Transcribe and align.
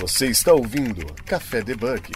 Você 0.00 0.28
está 0.28 0.52
ouvindo 0.52 1.12
Café 1.24 1.60
Debug. 1.60 2.12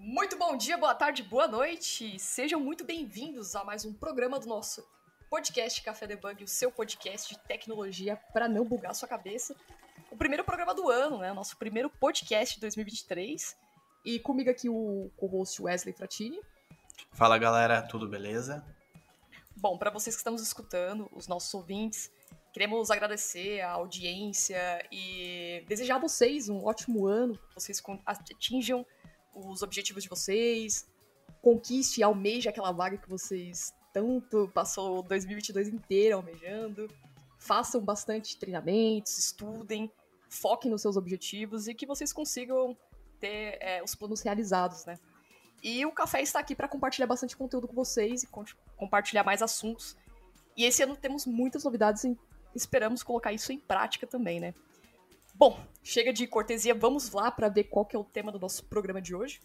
Muito 0.00 0.38
bom 0.38 0.56
dia, 0.56 0.78
boa 0.78 0.94
tarde, 0.94 1.22
boa 1.22 1.46
noite. 1.46 2.18
Sejam 2.18 2.58
muito 2.58 2.82
bem-vindos 2.82 3.54
a 3.54 3.62
mais 3.62 3.84
um 3.84 3.92
programa 3.92 4.40
do 4.40 4.46
nosso 4.46 4.82
podcast 5.28 5.82
Café 5.82 6.06
Debug, 6.06 6.42
o 6.42 6.48
seu 6.48 6.72
podcast 6.72 7.34
de 7.34 7.38
tecnologia 7.42 8.16
para 8.32 8.48
não 8.48 8.64
bugar 8.64 8.94
sua 8.94 9.06
cabeça. 9.06 9.54
O 10.10 10.16
primeiro 10.16 10.44
programa 10.44 10.74
do 10.74 10.88
ano, 10.88 11.18
né? 11.18 11.30
O 11.30 11.34
nosso 11.34 11.58
primeiro 11.58 11.90
podcast 11.90 12.54
de 12.54 12.62
2023. 12.62 13.54
E 14.02 14.18
comigo 14.18 14.48
aqui 14.48 14.70
o 14.70 15.10
co-host 15.18 15.60
Wesley 15.60 15.94
Fratini. 15.94 16.40
Fala 17.12 17.36
galera, 17.36 17.82
tudo 17.82 18.08
beleza? 18.08 18.64
Bom, 19.54 19.76
para 19.76 19.90
vocês 19.90 20.16
que 20.16 20.20
estão 20.20 20.32
nos 20.32 20.42
escutando, 20.42 21.06
os 21.12 21.28
nossos 21.28 21.52
ouvintes, 21.52 22.10
queremos 22.54 22.88
agradecer 22.88 23.62
a 23.62 23.72
audiência 23.72 24.86
e 24.90 25.64
desejar 25.66 25.96
a 25.96 25.98
vocês 25.98 26.48
um 26.48 26.64
ótimo 26.64 27.04
ano, 27.04 27.36
que 27.36 27.54
vocês 27.56 27.82
atinjam 28.06 28.86
os 29.34 29.60
objetivos 29.60 30.04
de 30.04 30.08
vocês, 30.08 30.86
conquiste 31.42 31.98
e 31.98 32.04
almeje 32.04 32.48
aquela 32.48 32.70
vaga 32.70 32.96
que 32.96 33.10
vocês 33.10 33.74
tanto 33.92 34.48
passou 34.54 35.02
2022 35.02 35.66
inteiro 35.68 36.16
almejando, 36.16 36.88
façam 37.40 37.80
bastante 37.80 38.38
treinamentos, 38.38 39.18
estudem, 39.18 39.90
foquem 40.30 40.70
nos 40.70 40.80
seus 40.80 40.96
objetivos 40.96 41.66
e 41.66 41.74
que 41.74 41.84
vocês 41.84 42.12
consigam 42.12 42.76
ter 43.18 43.58
é, 43.60 43.82
os 43.82 43.96
planos 43.96 44.22
realizados, 44.22 44.84
né? 44.84 44.96
E 45.60 45.84
o 45.84 45.90
Café 45.90 46.22
está 46.22 46.38
aqui 46.38 46.54
para 46.54 46.68
compartilhar 46.68 47.08
bastante 47.08 47.36
conteúdo 47.36 47.66
com 47.66 47.74
vocês 47.74 48.22
e 48.22 48.28
compartilhar 48.76 49.24
mais 49.24 49.42
assuntos. 49.42 49.96
E 50.56 50.64
esse 50.64 50.84
ano 50.84 50.96
temos 50.96 51.26
muitas 51.26 51.64
novidades 51.64 52.04
e 52.04 52.16
esperamos 52.54 53.02
colocar 53.02 53.32
isso 53.32 53.52
em 53.52 53.58
prática 53.58 54.06
também, 54.06 54.40
né? 54.40 54.54
Bom, 55.34 55.58
chega 55.82 56.12
de 56.12 56.26
cortesia, 56.26 56.74
vamos 56.74 57.10
lá 57.10 57.30
para 57.30 57.48
ver 57.48 57.64
qual 57.64 57.84
que 57.84 57.96
é 57.96 57.98
o 57.98 58.04
tema 58.04 58.30
do 58.30 58.38
nosso 58.38 58.64
programa 58.64 59.02
de 59.02 59.14
hoje. 59.14 59.40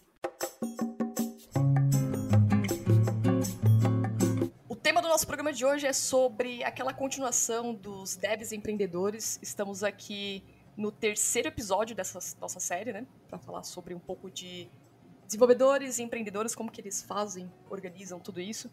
O 4.68 4.76
tema 4.76 5.02
do 5.02 5.08
nosso 5.08 5.26
programa 5.26 5.52
de 5.52 5.64
hoje 5.64 5.86
é 5.86 5.92
sobre 5.92 6.62
aquela 6.62 6.94
continuação 6.94 7.74
dos 7.74 8.16
devs 8.16 8.52
empreendedores. 8.52 9.38
Estamos 9.42 9.82
aqui 9.82 10.44
no 10.76 10.92
terceiro 10.92 11.48
episódio 11.48 11.96
dessa 11.96 12.20
nossa 12.40 12.60
série, 12.60 12.92
né, 12.92 13.04
para 13.28 13.38
falar 13.38 13.64
sobre 13.64 13.92
um 13.92 13.98
pouco 13.98 14.30
de 14.30 14.70
desenvolvedores 15.26 15.98
e 15.98 16.02
empreendedores, 16.02 16.54
como 16.54 16.70
que 16.70 16.80
eles 16.80 17.02
fazem, 17.02 17.52
organizam 17.68 18.18
tudo 18.20 18.40
isso. 18.40 18.70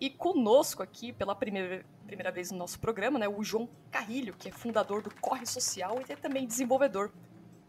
E 0.00 0.10
conosco 0.10 0.82
aqui, 0.82 1.12
pela 1.12 1.34
primeira, 1.34 1.84
primeira 2.06 2.30
vez 2.30 2.50
no 2.50 2.58
nosso 2.58 2.78
programa, 2.80 3.18
né, 3.18 3.28
o 3.28 3.42
João 3.42 3.68
Carrilho, 3.90 4.34
que 4.34 4.48
é 4.48 4.52
fundador 4.52 5.02
do 5.02 5.14
Corre 5.20 5.46
Social 5.46 6.00
e 6.08 6.12
é 6.12 6.16
também 6.16 6.46
desenvolvedor. 6.46 7.12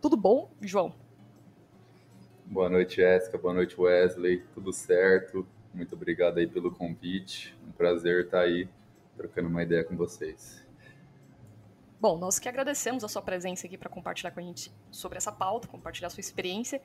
Tudo 0.02 0.18
bom, 0.18 0.50
João? 0.62 0.94
Boa 2.46 2.70
noite, 2.70 2.98
Jéssica. 2.98 3.38
Boa 3.38 3.54
noite, 3.54 3.80
Wesley. 3.80 4.44
Tudo 4.54 4.72
certo? 4.72 5.48
Muito 5.74 5.96
obrigado 5.96 6.38
aí 6.38 6.48
pelo 6.48 6.72
convite. 6.72 7.58
Um 7.68 7.72
prazer 7.72 8.26
estar 8.26 8.42
aí 8.42 8.68
trocando 9.18 9.50
uma 9.50 9.64
ideia 9.64 9.84
com 9.84 9.96
vocês. 9.96 10.64
Bom, 12.00 12.18
nós 12.18 12.38
que 12.38 12.48
agradecemos 12.48 13.04
a 13.04 13.08
sua 13.08 13.22
presença 13.22 13.66
aqui 13.66 13.78
para 13.78 13.90
compartilhar 13.90 14.32
com 14.32 14.40
a 14.40 14.44
gente 14.44 14.72
sobre 14.92 15.18
essa 15.18 15.32
pauta, 15.32 15.68
compartilhar 15.68 16.10
sua 16.10 16.22
experiência 16.22 16.82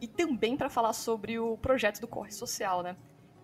e 0.00 0.06
também 0.06 0.56
para 0.56 0.68
falar 0.68 0.92
sobre 0.92 1.38
o 1.38 1.56
projeto 1.56 2.00
do 2.00 2.06
Corre 2.06 2.30
Social, 2.30 2.82
né? 2.82 2.96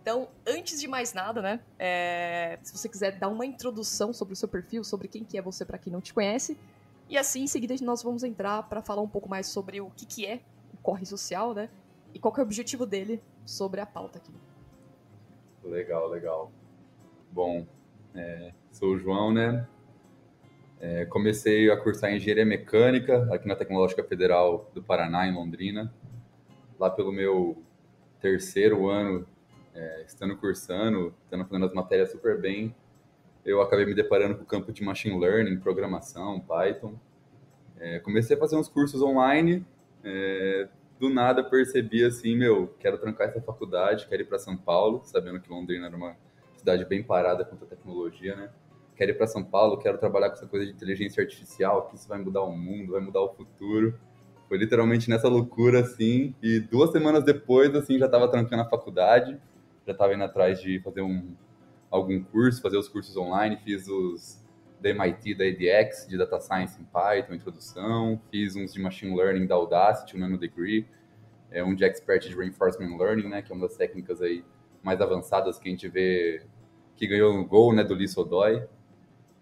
Então, 0.05 0.29
antes 0.47 0.79
de 0.79 0.87
mais 0.87 1.15
nada, 1.15 1.41
né, 1.41 1.61
é, 1.79 2.59
se 2.63 2.77
você 2.77 2.91
quiser 2.91 3.19
dar 3.19 3.31
uma 3.31 3.47
introdução 3.47 4.13
sobre 4.13 4.35
o 4.35 4.37
seu 4.37 4.47
perfil, 4.47 4.85
sobre 4.85 5.09
quem 5.09 5.25
que 5.25 5.39
é 5.39 5.41
você 5.41 5.65
para 5.65 5.79
quem 5.79 5.91
não 5.91 6.03
te 6.03 6.13
conhece, 6.13 6.59
e 7.09 7.17
assim 7.17 7.45
em 7.45 7.47
seguida 7.47 7.75
nós 7.81 8.03
vamos 8.03 8.23
entrar 8.23 8.65
para 8.65 8.83
falar 8.83 9.01
um 9.01 9.09
pouco 9.09 9.31
mais 9.31 9.47
sobre 9.47 9.81
o 9.81 9.89
que, 9.97 10.05
que 10.05 10.27
é 10.27 10.43
o 10.75 10.77
Corre 10.83 11.07
Social, 11.07 11.55
né, 11.55 11.71
e 12.13 12.19
qual 12.19 12.35
é 12.37 12.41
o 12.41 12.43
objetivo 12.43 12.85
dele 12.85 13.19
sobre 13.47 13.81
a 13.81 13.87
pauta 13.87 14.19
aqui. 14.19 14.31
Legal, 15.65 16.07
legal. 16.11 16.53
Bom, 17.33 17.67
é, 18.15 18.53
sou 18.73 18.91
o 18.91 18.99
João, 18.99 19.33
né? 19.33 19.67
É, 20.81 21.07
comecei 21.07 21.71
a 21.71 21.79
cursar 21.79 22.13
Engenharia 22.13 22.45
Mecânica 22.45 23.27
aqui 23.33 23.49
na 23.49 23.57
Tecnológica 23.57 24.05
Federal 24.05 24.71
do 24.75 24.83
Paraná, 24.83 25.27
em 25.27 25.35
Londrina 25.35 25.91
lá 26.79 26.91
pelo 26.91 27.11
meu 27.11 27.57
terceiro 28.21 28.89
ano, 28.89 29.27
é, 29.75 30.03
estando 30.07 30.37
cursando, 30.37 31.15
estando 31.25 31.45
fazendo 31.45 31.67
as 31.67 31.75
matérias 31.75 32.11
super 32.11 32.41
bem, 32.41 32.75
eu 33.45 33.61
acabei 33.61 33.85
me 33.85 33.95
deparando 33.95 34.37
com 34.37 34.43
o 34.43 34.47
campo 34.47 34.73
de 34.73 34.83
Machine 34.83 35.19
Learning, 35.19 35.59
programação, 35.59 36.41
Python. 36.41 36.95
É, 37.79 37.99
comecei 37.99 38.37
a 38.37 38.39
fazer 38.39 38.57
uns 38.57 38.69
cursos 38.69 39.03
online, 39.03 39.67
é, 40.03 40.69
do 40.99 41.11
nada 41.11 41.43
percebi 41.43 42.05
assim, 42.05 42.37
meu, 42.37 42.75
quero 42.79 42.97
trancar 42.99 43.29
essa 43.29 43.41
faculdade, 43.41 44.07
quero 44.09 44.23
ir 44.23 44.27
para 44.27 44.39
São 44.39 44.57
Paulo, 44.57 45.03
sabendo 45.05 45.41
que 45.41 45.51
Londrina 45.51 45.87
era 45.89 45.97
uma 45.97 46.17
cidade 46.57 46.85
bem 46.85 47.03
parada 47.03 47.45
quanto 47.45 47.65
à 47.65 47.67
tecnologia, 47.67 48.35
né? 48.37 48.51
Quero 48.97 49.11
ir 49.11 49.15
para 49.15 49.27
São 49.27 49.43
Paulo, 49.43 49.77
quero 49.77 49.99
trabalhar 49.99 50.29
com 50.29 50.37
essa 50.37 50.47
coisa 50.47 50.65
de 50.65 50.73
inteligência 50.73 51.21
artificial, 51.21 51.89
que 51.89 51.97
isso 51.97 52.09
vai 52.09 52.19
mudar 52.19 52.43
o 52.43 52.57
mundo, 52.57 52.93
vai 52.93 53.01
mudar 53.01 53.21
o 53.21 53.35
futuro. 53.35 53.99
Foi 54.49 54.57
literalmente 54.57 55.11
nessa 55.11 55.29
loucura, 55.29 55.81
assim. 55.81 56.33
E 56.41 56.61
duas 56.61 56.93
semanas 56.93 57.25
depois, 57.25 57.75
assim, 57.75 57.99
já 57.99 58.07
estava 58.07 58.29
trancando 58.29 58.63
a 58.63 58.69
faculdade. 58.69 59.37
Já 59.87 59.93
estava 59.93 60.15
indo 60.15 60.25
atrás 60.25 60.61
de 60.61 60.81
fazer 60.81 61.03
um, 61.03 61.35
algum 61.91 62.23
curso, 62.23 62.63
fazer 62.63 62.77
os 62.77 62.89
cursos 62.89 63.17
online. 63.17 63.59
Fiz 63.65 63.87
os 63.87 64.43
da 64.81 64.91
MIT, 64.91 65.35
da 65.35 65.45
EDX, 65.45 66.07
de 66.07 66.19
Data 66.19 66.41
Science 66.41 66.81
em 66.81 66.85
Python, 66.85 67.35
introdução. 67.35 68.21
Fiz 68.31 68.57
uns 68.57 68.73
de 68.73 68.81
Machine 68.81 69.17
Learning 69.17 69.47
da 69.47 69.55
Audacity, 69.55 70.17
um 70.17 70.21
Nano 70.21 70.39
Degree. 70.39 70.87
É, 71.51 71.63
um 71.63 71.75
de 71.75 71.85
Expert 71.85 72.29
de 72.29 72.35
Reinforcement 72.35 72.97
Learning, 72.97 73.29
né? 73.29 73.43
Que 73.43 73.53
é 73.53 73.55
uma 73.55 73.67
das 73.67 73.77
técnicas 73.77 74.21
aí 74.21 74.45
mais 74.83 75.01
avançadas 75.01 75.59
que 75.59 75.69
a 75.69 75.71
gente 75.71 75.89
vê 75.89 76.43
que 76.97 77.07
ganhou 77.07 77.33
no 77.33 77.45
Go, 77.45 77.73
né? 77.73 77.85
Do 77.85 77.95
Lee 77.95 78.09
Sodoy. 78.09 78.63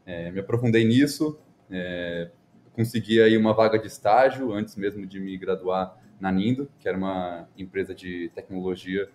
É, 0.04 0.30
me 0.30 0.40
aprofundei 0.40 0.84
nisso. 0.84 1.38
É, 1.70 2.30
consegui 2.72 3.20
aí 3.20 3.36
uma 3.36 3.54
vaga 3.54 3.78
de 3.78 3.86
estágio 3.86 4.52
antes 4.52 4.76
mesmo 4.76 5.06
de 5.06 5.20
me 5.20 5.36
graduar 5.36 5.98
na 6.20 6.30
Nindo, 6.30 6.70
que 6.78 6.88
era 6.88 6.96
uma 6.96 7.48
empresa 7.56 7.94
de 7.94 8.30
tecnologia, 8.34 9.10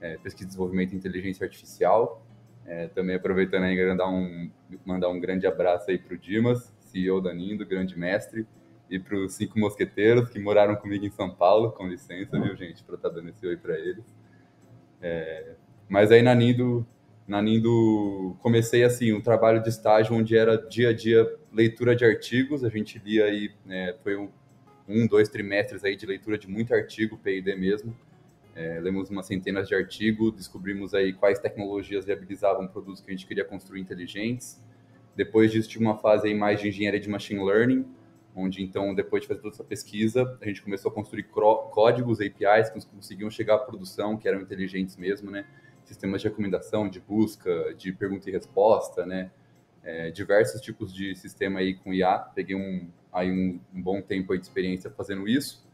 é, 0.00 0.16
pesquisa 0.18 0.44
e 0.44 0.46
desenvolvimento 0.46 0.90
de 0.90 0.96
inteligência 0.96 1.44
artificial. 1.44 2.24
É, 2.66 2.88
também 2.88 3.16
aproveitando 3.16 3.64
aí 3.64 4.02
um, 4.02 4.50
mandar 4.84 5.08
um 5.08 5.18
grande 5.18 5.46
abraço 5.46 5.90
aí 5.90 5.98
para 5.98 6.14
o 6.14 6.18
Dimas, 6.18 6.74
CEO 6.80 7.20
da 7.20 7.32
Nindo, 7.32 7.64
grande 7.64 7.98
mestre, 7.98 8.46
e 8.90 8.98
para 8.98 9.16
os 9.16 9.34
cinco 9.34 9.58
mosqueteiros 9.58 10.28
que 10.28 10.38
moraram 10.38 10.76
comigo 10.76 11.04
em 11.04 11.10
São 11.10 11.34
Paulo, 11.34 11.72
com 11.72 11.86
licença, 11.86 12.38
viu, 12.38 12.54
gente, 12.56 12.84
para 12.84 12.96
estar 12.96 13.08
tá 13.08 13.14
dando 13.14 13.30
esse 13.30 13.46
oi 13.46 13.56
para 13.56 13.78
eles. 13.78 14.04
É, 15.00 15.54
mas 15.88 16.10
aí 16.10 16.22
na 16.22 16.34
Nindo 16.34 16.86
na 17.28 17.42
Nindo 17.42 18.34
comecei 18.40 18.82
assim 18.82 19.12
um 19.12 19.20
trabalho 19.20 19.62
de 19.62 19.68
estágio 19.68 20.16
onde 20.16 20.36
era 20.36 20.56
dia 20.56 20.88
a 20.88 20.92
dia 20.94 21.30
leitura 21.52 21.94
de 21.94 22.02
artigos. 22.02 22.64
A 22.64 22.70
gente 22.70 22.98
lia 22.98 23.26
aí 23.26 23.52
né, 23.66 23.94
foi 24.02 24.16
um, 24.16 24.30
um, 24.88 25.06
dois 25.06 25.28
trimestres 25.28 25.84
aí 25.84 25.94
de 25.94 26.06
leitura 26.06 26.38
de 26.38 26.48
muito 26.48 26.74
artigo 26.74 27.18
P&D 27.18 27.54
mesmo. 27.54 27.94
É, 28.58 28.80
lemos 28.80 29.08
umas 29.08 29.24
centenas 29.24 29.68
de 29.68 29.74
artigos, 29.76 30.34
descobrimos 30.34 30.92
aí 30.92 31.12
quais 31.12 31.38
tecnologias 31.38 32.04
viabilizavam 32.04 32.66
produtos 32.66 33.00
que 33.00 33.08
a 33.08 33.14
gente 33.14 33.24
queria 33.24 33.44
construir 33.44 33.80
inteligentes. 33.80 34.60
Depois 35.14 35.52
disso, 35.52 35.68
tinha 35.68 35.80
uma 35.80 35.96
fase 35.96 36.26
aí 36.26 36.34
mais 36.34 36.60
de 36.60 36.66
engenharia 36.66 36.98
de 36.98 37.08
machine 37.08 37.40
learning, 37.40 37.86
onde 38.34 38.60
então, 38.60 38.92
depois 38.96 39.22
de 39.22 39.28
fazer 39.28 39.40
toda 39.40 39.54
essa 39.54 39.62
pesquisa, 39.62 40.36
a 40.42 40.44
gente 40.44 40.60
começou 40.60 40.90
a 40.90 40.94
construir 40.94 41.28
códigos, 41.70 42.18
APIs 42.20 42.68
que 42.68 42.84
conseguiam 42.86 43.30
chegar 43.30 43.54
à 43.54 43.58
produção, 43.58 44.16
que 44.16 44.26
eram 44.26 44.40
inteligentes 44.40 44.96
mesmo, 44.96 45.30
né? 45.30 45.46
sistemas 45.84 46.20
de 46.20 46.26
recomendação, 46.26 46.88
de 46.88 46.98
busca, 46.98 47.72
de 47.74 47.92
pergunta 47.92 48.28
e 48.28 48.32
resposta, 48.32 49.06
né? 49.06 49.30
É, 49.84 50.10
diversos 50.10 50.60
tipos 50.60 50.92
de 50.92 51.14
sistema 51.14 51.60
aí 51.60 51.74
com 51.74 51.94
IA. 51.94 52.18
Peguei 52.34 52.56
um, 52.56 52.90
aí 53.12 53.30
um, 53.30 53.60
um 53.72 53.80
bom 53.80 54.02
tempo 54.02 54.36
de 54.36 54.42
experiência 54.42 54.90
fazendo 54.90 55.28
isso. 55.28 55.64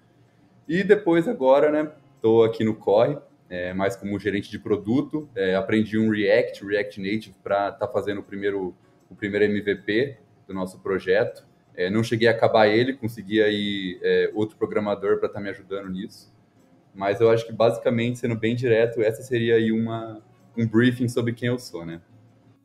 E 0.68 0.84
depois 0.84 1.26
agora, 1.26 1.72
né? 1.72 1.92
Estou 2.24 2.42
aqui 2.42 2.64
no 2.64 2.74
Corre, 2.74 3.18
é, 3.50 3.74
mais 3.74 3.96
como 3.96 4.18
gerente 4.18 4.50
de 4.50 4.58
produto. 4.58 5.28
É, 5.34 5.54
aprendi 5.56 5.98
um 5.98 6.08
React, 6.08 6.64
React 6.64 6.98
Native, 6.98 7.34
para 7.42 7.68
estar 7.68 7.86
tá 7.86 7.92
fazendo 7.92 8.22
o 8.22 8.22
primeiro, 8.22 8.74
o 9.10 9.14
primeiro 9.14 9.44
MVP 9.44 10.16
do 10.48 10.54
nosso 10.54 10.80
projeto. 10.80 11.46
É, 11.74 11.90
não 11.90 12.02
cheguei 12.02 12.26
a 12.26 12.30
acabar 12.30 12.66
ele, 12.66 12.94
consegui 12.94 13.42
aí 13.42 14.00
é, 14.02 14.30
outro 14.32 14.56
programador 14.56 15.18
para 15.18 15.26
estar 15.26 15.38
tá 15.38 15.44
me 15.44 15.50
ajudando 15.50 15.90
nisso. 15.90 16.34
Mas 16.94 17.20
eu 17.20 17.30
acho 17.30 17.44
que 17.44 17.52
basicamente, 17.52 18.20
sendo 18.20 18.36
bem 18.36 18.56
direto, 18.56 19.02
essa 19.02 19.22
seria 19.22 19.56
aí 19.56 19.70
uma, 19.70 20.22
um 20.56 20.66
briefing 20.66 21.08
sobre 21.08 21.34
quem 21.34 21.50
eu 21.50 21.58
sou, 21.58 21.84
né? 21.84 22.00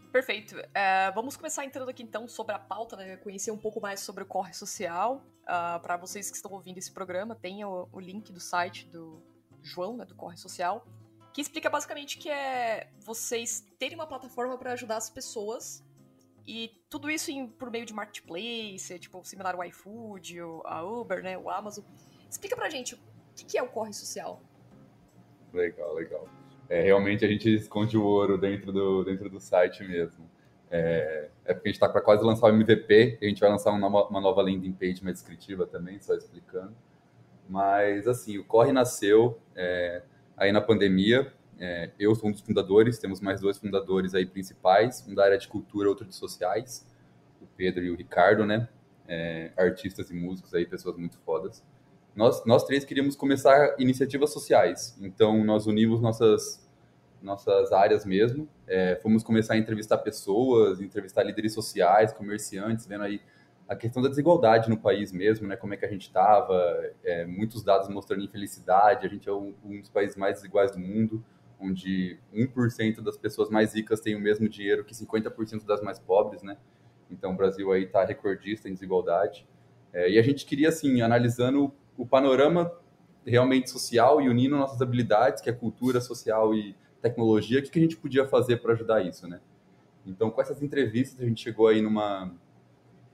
Perfeito. 0.09 0.55
Uh, 0.55 1.13
vamos 1.13 1.35
começar 1.35 1.65
entrando 1.65 1.89
aqui 1.89 2.01
então 2.01 2.29
sobre 2.29 2.55
a 2.55 2.59
pauta, 2.59 2.95
né? 2.95 3.17
Conhecer 3.17 3.51
um 3.51 3.57
pouco 3.57 3.81
mais 3.81 3.99
sobre 3.99 4.23
o 4.23 4.25
Corre 4.25 4.53
Social. 4.53 5.21
Uh, 5.45 5.75
é, 5.75 5.79
Para 5.79 5.97
vocês 5.97 6.29
que 6.29 6.37
estão 6.37 6.53
ouvindo 6.53 6.77
esse 6.77 6.93
programa, 6.93 7.35
tem 7.35 7.65
o, 7.65 7.89
o 7.91 7.99
link 7.99 8.31
do 8.31 8.39
site 8.39 8.87
do 8.87 9.21
João, 9.63 9.97
né, 9.97 10.05
do 10.05 10.15
Corre 10.15 10.37
Social, 10.37 10.85
que 11.33 11.41
explica 11.41 11.69
basicamente 11.69 12.17
que 12.17 12.29
é 12.29 12.89
vocês 12.99 13.65
terem 13.77 13.95
uma 13.95 14.07
plataforma 14.07 14.57
para 14.57 14.73
ajudar 14.73 14.97
as 14.97 15.09
pessoas 15.09 15.83
E 16.47 16.71
tudo 16.89 17.11
isso 17.11 17.29
em, 17.29 17.47
por 17.47 17.69
meio 17.69 17.85
de 17.85 17.93
marketplace, 17.93 18.97
tipo, 18.97 19.23
similar 19.23 19.53
ao 19.53 19.63
iFood, 19.65 20.39
a 20.65 20.83
Uber, 20.83 21.21
né, 21.21 21.37
o 21.37 21.49
Amazon. 21.49 21.83
Explica 22.27 22.55
pra 22.55 22.69
gente, 22.69 22.95
o 22.95 22.99
que 23.35 23.57
é 23.57 23.61
o 23.61 23.67
corre 23.67 23.93
social? 23.93 24.41
Legal, 25.53 25.93
legal. 25.93 26.27
É, 26.67 26.81
realmente 26.81 27.23
a 27.23 27.27
gente 27.27 27.53
esconde 27.53 27.97
o 27.97 28.03
ouro 28.03 28.37
dentro 28.37 28.71
do, 28.71 29.03
dentro 29.03 29.29
do 29.29 29.39
site 29.39 29.83
mesmo. 29.83 30.29
É, 30.71 31.29
é 31.45 31.53
porque 31.53 31.69
a 31.69 31.71
gente 31.71 31.75
está 31.77 31.89
para 31.89 32.01
quase 32.01 32.23
lançar 32.23 32.47
o 32.47 32.49
MVP, 32.49 33.17
a 33.21 33.25
gente 33.25 33.39
vai 33.39 33.49
lançar 33.49 33.71
uma 33.71 33.79
nova, 33.79 34.07
uma 34.07 34.21
nova 34.21 34.41
landing 34.41 34.73
page 34.73 35.03
mais 35.03 35.15
descritiva 35.15 35.65
também, 35.65 35.99
só 35.99 36.13
explicando. 36.13 36.75
Mas, 37.49 38.07
assim, 38.07 38.37
o 38.37 38.43
Corre 38.43 38.71
nasceu 38.71 39.39
é, 39.55 40.03
aí 40.37 40.51
na 40.51 40.61
pandemia. 40.61 41.33
É, 41.59 41.89
eu 41.99 42.13
sou 42.13 42.29
um 42.29 42.31
dos 42.31 42.41
fundadores, 42.41 42.99
temos 42.99 43.19
mais 43.19 43.41
dois 43.41 43.57
fundadores 43.57 44.13
aí 44.13 44.25
principais, 44.25 45.03
um 45.09 45.15
da 45.15 45.25
área 45.25 45.37
de 45.37 45.47
cultura, 45.47 45.89
outro 45.89 46.05
de 46.05 46.15
sociais, 46.15 46.87
o 47.41 47.47
Pedro 47.57 47.83
e 47.83 47.89
o 47.89 47.95
Ricardo, 47.95 48.45
né? 48.45 48.69
É, 49.07 49.51
artistas 49.57 50.11
e 50.11 50.13
músicos 50.13 50.53
aí, 50.53 50.63
pessoas 50.67 50.95
muito 50.95 51.17
fodas. 51.25 51.63
Nós, 52.15 52.45
nós 52.45 52.63
três 52.63 52.85
queríamos 52.85 53.15
começar 53.15 53.75
iniciativas 53.79 54.31
sociais, 54.31 54.95
então 55.01 55.43
nós 55.43 55.65
unimos 55.65 55.99
nossas, 55.99 56.69
nossas 57.19 57.71
áreas 57.71 58.05
mesmo, 58.05 58.47
é, 58.67 58.95
fomos 59.01 59.23
começar 59.23 59.55
a 59.55 59.57
entrevistar 59.57 59.97
pessoas, 59.97 60.79
entrevistar 60.79 61.23
líderes 61.23 61.53
sociais, 61.53 62.13
comerciantes, 62.13 62.85
vendo 62.85 63.03
aí 63.03 63.19
a 63.69 63.75
questão 63.75 64.01
da 64.01 64.09
desigualdade 64.09 64.67
no 64.67 64.77
país 64.77 65.11
mesmo, 65.11 65.47
né? 65.47 65.55
Como 65.55 65.75
é 65.75 65.77
que 65.77 65.85
a 65.85 65.87
gente 65.87 66.01
estava, 66.01 66.91
é, 67.03 67.23
muitos 67.27 67.63
dados 67.63 67.87
mostrando 67.87 68.23
infelicidade. 68.23 69.05
A 69.05 69.09
gente 69.09 69.29
é 69.29 69.31
um, 69.31 69.53
um, 69.63 69.79
dos 69.79 69.89
países 69.89 70.17
mais 70.17 70.37
desiguais 70.37 70.71
do 70.71 70.79
mundo, 70.79 71.23
onde 71.59 72.17
1% 72.33 72.99
das 73.01 73.15
pessoas 73.15 73.47
mais 73.51 73.75
ricas 73.75 74.01
têm 74.01 74.15
o 74.15 74.19
mesmo 74.19 74.49
dinheiro 74.49 74.83
que 74.83 74.95
50% 74.95 75.67
das 75.67 75.83
mais 75.83 75.99
pobres, 75.99 76.41
né? 76.41 76.57
Então 77.11 77.31
o 77.33 77.35
Brasil 77.35 77.71
aí 77.71 77.83
está 77.83 78.03
recordista 78.03 78.67
em 78.67 78.73
desigualdade. 78.73 79.47
É, 79.93 80.09
e 80.09 80.17
a 80.17 80.23
gente 80.23 80.47
queria, 80.47 80.69
assim, 80.69 81.01
analisando 81.01 81.71
o 81.95 82.07
panorama 82.07 82.71
realmente 83.23 83.69
social 83.69 84.19
e 84.19 84.27
unindo 84.27 84.57
nossas 84.57 84.81
habilidades, 84.81 85.43
que 85.43 85.49
é 85.49 85.53
cultura 85.53 86.01
social 86.01 86.55
e 86.55 86.75
tecnologia, 87.03 87.59
o 87.59 87.61
que, 87.61 87.69
que 87.69 87.77
a 87.77 87.81
gente 87.83 87.97
podia 87.97 88.27
fazer 88.27 88.57
para 88.57 88.73
ajudar 88.73 89.05
isso, 89.05 89.27
né? 89.27 89.39
Então, 90.07 90.31
com 90.31 90.41
essas 90.41 90.63
entrevistas, 90.63 91.21
a 91.21 91.25
gente 91.25 91.43
chegou 91.43 91.67
aí 91.67 91.81
numa 91.81 92.33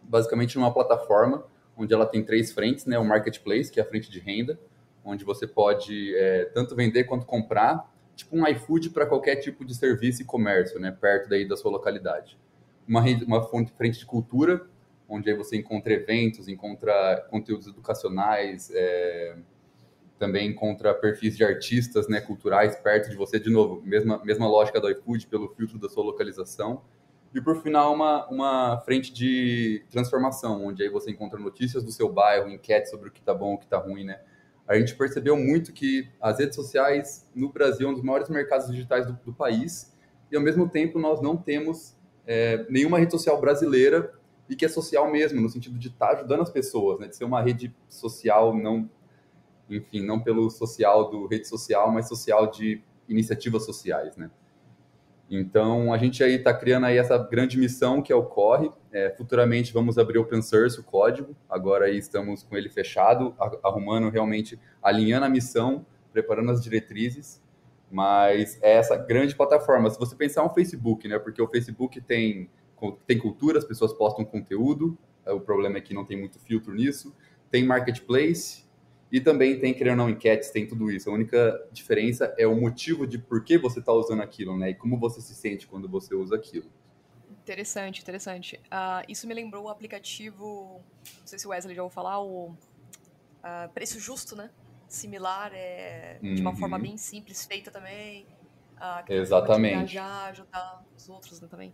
basicamente 0.08 0.56
numa 0.58 0.74
plataforma 0.74 1.46
onde 1.78 1.94
ela 1.94 2.06
tem 2.06 2.24
três 2.24 2.52
frentes, 2.52 2.86
né? 2.86 2.98
O 2.98 3.06
marketplace, 3.06 3.72
que 3.72 3.80
é 3.80 3.84
a 3.84 3.86
frente 3.86 4.10
de 4.10 4.20
renda, 4.20 4.60
onde 5.04 5.24
você 5.24 5.46
pode 5.46 6.16
é, 6.16 6.46
tanto 6.46 6.76
vender 6.76 7.04
quanto 7.04 7.26
comprar, 7.26 7.92
tipo 8.16 8.36
um 8.36 8.48
iFood 8.48 8.92
para 8.92 9.06
qualquer 9.06 9.36
tipo 9.36 9.66
de 9.66 9.76
serviço 9.76 10.22
e 10.22 10.26
comércio, 10.26 10.80
né? 10.80 10.92
Perto 10.92 11.30
daí 11.30 11.48
da 11.48 11.58
sua 11.58 11.72
localidade. 11.72 12.40
Uma, 12.88 13.02
uma 13.26 13.44
frente 13.78 14.00
de 14.00 14.06
cultura, 14.06 14.66
onde 15.08 15.30
aí 15.30 15.36
você 15.36 15.58
encontra 15.58 15.94
eventos, 15.94 16.48
encontra 16.48 17.28
conteúdos 17.30 17.68
educacionais, 17.68 18.72
é, 18.74 19.36
também 20.18 20.50
encontra 20.50 20.94
perfis 20.94 21.36
de 21.36 21.44
artistas 21.44 22.08
né, 22.08 22.22
culturais 22.22 22.76
perto 22.78 23.10
de 23.10 23.16
você, 23.16 23.40
de 23.40 23.50
novo, 23.50 23.82
mesma, 23.84 24.24
mesma 24.24 24.48
lógica 24.48 24.80
do 24.80 24.90
iFood, 24.90 25.28
pelo 25.28 25.50
filtro 25.50 25.78
da 25.78 25.90
sua 25.90 26.04
localização. 26.04 26.82
E 27.36 27.42
por 27.42 27.62
final, 27.62 27.94
uma, 27.94 28.26
uma 28.30 28.82
frente 28.86 29.12
de 29.12 29.84
transformação, 29.92 30.66
onde 30.66 30.82
aí 30.82 30.88
você 30.88 31.12
encontra 31.12 31.38
notícias 31.38 31.84
do 31.84 31.92
seu 31.92 32.08
bairro, 32.08 32.50
enquete 32.50 32.90
sobre 32.90 33.10
o 33.10 33.12
que 33.12 33.20
está 33.20 33.34
bom, 33.34 33.56
o 33.56 33.58
que 33.58 33.66
está 33.66 33.78
ruim, 33.78 34.06
né? 34.06 34.22
A 34.66 34.80
gente 34.80 34.96
percebeu 34.96 35.36
muito 35.36 35.74
que 35.74 36.10
as 36.22 36.40
redes 36.40 36.56
sociais 36.56 37.30
no 37.36 37.52
Brasil 37.52 37.90
é 37.90 37.92
um 37.92 37.94
dos 37.94 38.02
maiores 38.02 38.30
mercados 38.30 38.72
digitais 38.72 39.06
do, 39.06 39.20
do 39.26 39.34
país 39.34 39.94
e 40.32 40.38
ao 40.38 40.42
mesmo 40.42 40.70
tempo 40.70 40.98
nós 40.98 41.22
não 41.22 41.36
temos 41.36 41.98
é, 42.26 42.66
nenhuma 42.70 42.98
rede 43.00 43.12
social 43.12 43.40
brasileira 43.40 44.14
e 44.48 44.56
que 44.56 44.64
é 44.64 44.70
social 44.70 45.12
mesmo, 45.12 45.42
no 45.42 45.50
sentido 45.50 45.78
de 45.78 45.90
estar 45.90 46.08
tá 46.08 46.14
ajudando 46.14 46.42
as 46.42 46.50
pessoas, 46.50 47.02
né? 47.02 47.10
De 47.10 47.18
ser 47.18 47.26
uma 47.26 47.42
rede 47.42 47.76
social, 47.90 48.56
não, 48.56 48.90
enfim, 49.70 50.06
não 50.06 50.22
pelo 50.22 50.50
social 50.50 51.12
do 51.12 51.28
rede 51.28 51.50
social, 51.50 51.92
mas 51.92 52.08
social 52.08 52.50
de 52.50 52.82
iniciativas 53.10 53.66
sociais, 53.66 54.16
né? 54.16 54.32
Então, 55.30 55.92
a 55.92 55.98
gente 55.98 56.24
aí 56.24 56.36
está 56.36 56.54
criando 56.54 56.86
aí 56.86 56.98
essa 56.98 57.18
grande 57.18 57.58
missão 57.58 58.02
que 58.02 58.14
é 58.14 58.16
o 58.16 58.24
Corre. 58.24 58.72
É, 58.92 59.10
futuramente 59.10 59.74
vamos 59.74 59.98
abrir 59.98 60.20
open 60.20 60.42
source 60.42 60.80
o 60.80 60.84
código. 60.84 61.36
Agora 61.50 61.86
aí 61.86 61.98
estamos 61.98 62.44
com 62.44 62.56
ele 62.56 62.70
fechado, 62.70 63.36
arrumando 63.64 64.10
realmente, 64.10 64.60
alinhando 64.82 65.26
a 65.26 65.30
missão, 65.30 65.86
preparando 66.14 66.52
as 66.52 66.62
diretrizes. 66.62 67.42
Mas 67.92 68.60
é 68.62 68.74
essa 68.74 68.98
grande 68.98 69.36
plataforma. 69.36 69.90
Se 69.90 69.98
você 69.98 70.16
pensar 70.16 70.44
um 70.44 70.54
Facebook, 70.54 71.08
né? 71.08 71.18
Porque 71.18 71.42
o 71.42 71.48
Facebook 71.48 72.00
tem, 72.02 72.50
tem 73.08 73.18
cultura, 73.18 73.58
as 73.58 73.66
pessoas 73.66 73.94
postam 73.94 74.24
conteúdo. 74.26 74.98
O 75.26 75.40
problema 75.40 75.78
é 75.78 75.82
que 75.82 75.94
não 75.94 76.06
tem 76.06 76.18
muito 76.18 76.40
filtro 76.40 76.74
nisso. 76.74 77.16
Tem 77.50 77.66
marketplace, 77.66 78.65
e 79.16 79.22
também 79.22 79.58
tem, 79.58 79.74
querendo 79.74 80.02
ou 80.02 80.08
não, 80.08 80.10
enquetes, 80.10 80.52
tem 80.52 80.68
tudo 80.68 80.92
isso. 80.92 81.10
A 81.10 81.14
única 81.14 81.66
diferença 81.72 82.36
é 82.38 82.46
o 82.46 82.54
motivo 82.54 83.08
de 83.08 83.18
por 83.18 83.46
que 83.46 83.58
você 83.58 83.80
está 83.80 83.94
usando 83.94 84.22
aquilo, 84.22 84.58
né? 84.58 84.72
E 84.72 84.76
como 84.76 85.00
você 85.00 85.22
se 85.22 85.34
sente 85.34 85.66
quando 85.66 85.88
você 85.88 86.14
usa 86.14 86.36
aquilo. 86.36 86.70
Interessante, 87.42 88.02
interessante. 88.02 88.60
Uh, 88.66 89.06
isso 89.08 89.26
me 89.26 89.34
lembrou 89.34 89.64
o 89.64 89.70
aplicativo, 89.70 90.82
não 91.22 91.28
sei 91.28 91.40
se 91.40 91.48
o 91.48 91.52
Wesley 91.52 91.74
já 91.74 91.82
ouviu 91.82 91.96
falar, 91.96 92.22
o 92.22 92.48
uh, 92.50 93.70
Preço 93.74 94.02
Justo, 94.02 94.36
né? 94.36 94.50
Similar, 94.86 95.54
é, 95.54 96.20
de 96.22 96.42
uma 96.42 96.50
uhum. 96.50 96.58
forma 96.58 96.78
bem 96.78 96.98
simples, 96.98 97.46
feita 97.46 97.72
também. 97.72 98.28
Uh, 98.76 99.14
Exatamente. 99.14 99.76
Engajar, 99.76 100.32
ajudar 100.32 100.84
os 100.94 101.08
outros 101.08 101.40
né, 101.40 101.48
também. 101.50 101.74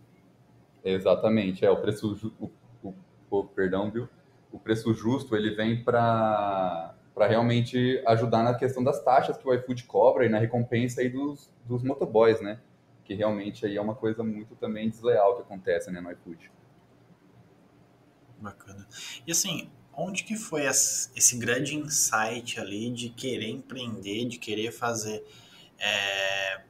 Exatamente, 0.84 1.64
é 1.64 1.70
o 1.72 1.80
preço, 1.80 2.32
o, 2.38 2.52
o, 2.84 2.94
o, 3.28 3.44
perdão, 3.46 3.90
viu? 3.90 4.08
O 4.52 4.60
preço 4.60 4.94
justo 4.94 5.34
ele 5.34 5.56
vem 5.56 5.82
para 5.82 6.94
para 7.14 7.26
realmente 7.26 8.02
ajudar 8.06 8.42
na 8.42 8.54
questão 8.54 8.82
das 8.82 9.02
taxas 9.02 9.36
que 9.36 9.46
o 9.46 9.54
iFood 9.54 9.84
cobra 9.84 10.24
e 10.24 10.28
na 10.28 10.38
recompensa 10.38 11.00
aí 11.00 11.08
dos, 11.08 11.50
dos 11.64 11.82
motoboys, 11.82 12.40
né? 12.40 12.60
Que 13.04 13.14
realmente 13.14 13.66
aí 13.66 13.76
é 13.76 13.80
uma 13.80 13.94
coisa 13.94 14.22
muito 14.22 14.54
também 14.56 14.88
desleal 14.88 15.36
que 15.36 15.42
acontece 15.42 15.90
né, 15.90 16.00
no 16.00 16.10
iFood. 16.12 16.50
Bacana. 18.38 18.88
E 19.26 19.32
assim, 19.32 19.70
onde 19.92 20.24
que 20.24 20.36
foi 20.36 20.64
esse 20.64 21.36
grande 21.38 21.76
insight 21.76 22.58
ali 22.58 22.90
de 22.90 23.10
querer 23.10 23.50
empreender, 23.50 24.26
de 24.26 24.38
querer 24.38 24.72
fazer... 24.72 25.24
É... 25.78 26.62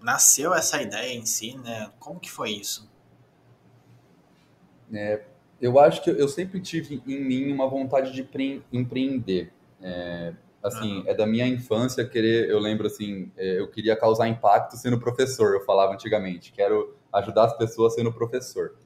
Nasceu 0.00 0.54
essa 0.54 0.80
ideia 0.80 1.14
em 1.14 1.26
si, 1.26 1.56
né? 1.56 1.90
Como 1.98 2.20
que 2.20 2.30
foi 2.30 2.50
isso? 2.50 2.88
É, 4.92 5.24
eu 5.60 5.78
acho 5.78 6.02
que 6.02 6.10
eu 6.10 6.28
sempre 6.28 6.60
tive 6.60 7.02
em 7.06 7.24
mim 7.24 7.52
uma 7.52 7.68
vontade 7.68 8.12
de 8.12 8.28
empreender. 8.72 9.52
É, 9.82 10.32
assim, 10.62 11.04
é 11.06 11.14
da 11.14 11.26
minha 11.26 11.46
infância 11.46 12.04
querer, 12.06 12.48
eu 12.48 12.58
lembro 12.58 12.86
assim, 12.86 13.30
é, 13.36 13.60
eu 13.60 13.68
queria 13.68 13.96
causar 13.96 14.28
impacto 14.28 14.76
sendo 14.76 14.98
professor, 14.98 15.54
eu 15.54 15.64
falava 15.64 15.92
antigamente, 15.92 16.52
quero 16.52 16.96
ajudar 17.12 17.44
as 17.44 17.56
pessoas 17.56 17.94
sendo 17.94 18.12
professor. 18.12 18.76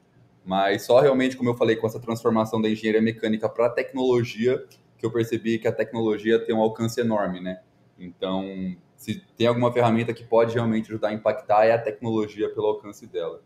Mas 0.43 0.83
só 0.83 0.99
realmente, 0.99 1.37
como 1.37 1.49
eu 1.49 1.55
falei, 1.55 1.75
com 1.75 1.87
essa 1.87 1.99
transformação 1.99 2.61
da 2.61 2.69
engenharia 2.69 3.01
mecânica 3.01 3.47
para 3.47 3.69
tecnologia, 3.69 4.63
que 4.97 5.05
eu 5.05 5.11
percebi 5.11 5.59
que 5.59 5.67
a 5.67 5.71
tecnologia 5.71 6.43
tem 6.43 6.55
um 6.55 6.61
alcance 6.61 6.99
enorme, 6.99 7.39
né? 7.39 7.61
Então, 7.97 8.75
se 8.95 9.23
tem 9.37 9.47
alguma 9.47 9.71
ferramenta 9.71 10.13
que 10.13 10.23
pode 10.23 10.53
realmente 10.53 10.89
ajudar 10.89 11.09
a 11.09 11.13
impactar, 11.13 11.65
é 11.65 11.73
a 11.73 11.81
tecnologia 11.81 12.49
pelo 12.49 12.67
alcance 12.67 13.05
dela. 13.05 13.41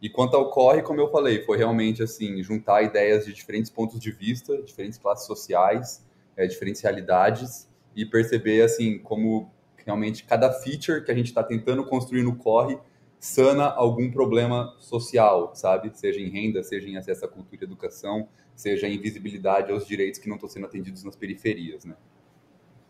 E 0.00 0.08
quanto 0.08 0.36
ao 0.36 0.50
corre, 0.50 0.82
como 0.82 1.00
eu 1.00 1.10
falei, 1.10 1.42
foi 1.44 1.58
realmente 1.58 2.02
assim, 2.02 2.42
juntar 2.42 2.82
ideias 2.82 3.24
de 3.24 3.32
diferentes 3.32 3.70
pontos 3.70 3.98
de 3.98 4.10
vista, 4.10 4.62
diferentes 4.62 4.98
classes 4.98 5.26
sociais, 5.26 6.06
é, 6.38 6.46
diferentes 6.46 6.80
realidades 6.80 7.68
e 7.94 8.06
perceber 8.06 8.62
assim 8.62 8.98
como 8.98 9.52
realmente 9.84 10.24
cada 10.24 10.50
feature 10.52 11.04
que 11.04 11.10
a 11.10 11.14
gente 11.14 11.26
está 11.26 11.42
tentando 11.42 11.84
construir 11.84 12.22
no 12.22 12.36
corre 12.36 12.78
sana 13.18 13.64
algum 13.64 14.10
problema 14.10 14.76
social, 14.78 15.52
sabe? 15.54 15.90
Seja 15.92 16.20
em 16.20 16.28
renda, 16.28 16.62
seja 16.62 16.88
em 16.88 16.96
acesso 16.96 17.24
à 17.24 17.28
cultura 17.28 17.62
e 17.62 17.64
educação, 17.64 18.28
seja 18.54 18.86
em 18.86 18.96
visibilidade 19.00 19.72
aos 19.72 19.86
direitos 19.86 20.20
que 20.20 20.28
não 20.28 20.36
estão 20.36 20.48
sendo 20.48 20.66
atendidos 20.66 21.02
nas 21.02 21.16
periferias, 21.16 21.84
né? 21.84 21.96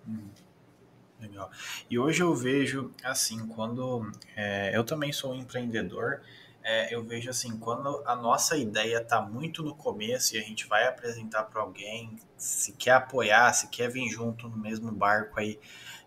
Hum, 0.07 0.29
legal. 1.19 1.51
E 1.89 1.99
hoje 1.99 2.23
eu 2.23 2.35
vejo, 2.35 2.93
assim, 3.03 3.47
quando 3.47 4.11
é, 4.37 4.77
eu 4.77 4.85
também 4.85 5.13
sou 5.13 5.33
um 5.33 5.37
empreendedor, 5.37 6.21
é, 6.71 6.95
eu 6.95 7.03
vejo 7.03 7.31
assim, 7.31 7.57
quando 7.57 8.03
a 8.05 8.15
nossa 8.15 8.55
ideia 8.55 8.99
está 8.99 9.23
muito 9.23 9.63
no 9.63 9.75
começo 9.75 10.37
e 10.37 10.39
a 10.39 10.43
gente 10.43 10.67
vai 10.69 10.87
apresentar 10.87 11.45
para 11.45 11.63
alguém, 11.63 12.15
se 12.37 12.73
quer 12.75 12.91
apoiar, 12.91 13.55
se 13.55 13.69
quer 13.69 13.89
vir 13.91 14.07
junto 14.11 14.51
no 14.51 14.57
mesmo 14.59 14.93
barco 14.93 15.41
aí, 15.41 15.59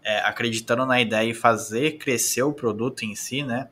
é, 0.04 0.20
acreditando 0.20 0.86
na 0.86 1.02
ideia 1.02 1.32
e 1.32 1.34
fazer 1.34 1.98
crescer 1.98 2.44
o 2.44 2.54
produto 2.54 3.04
em 3.04 3.16
si, 3.16 3.42
né? 3.42 3.70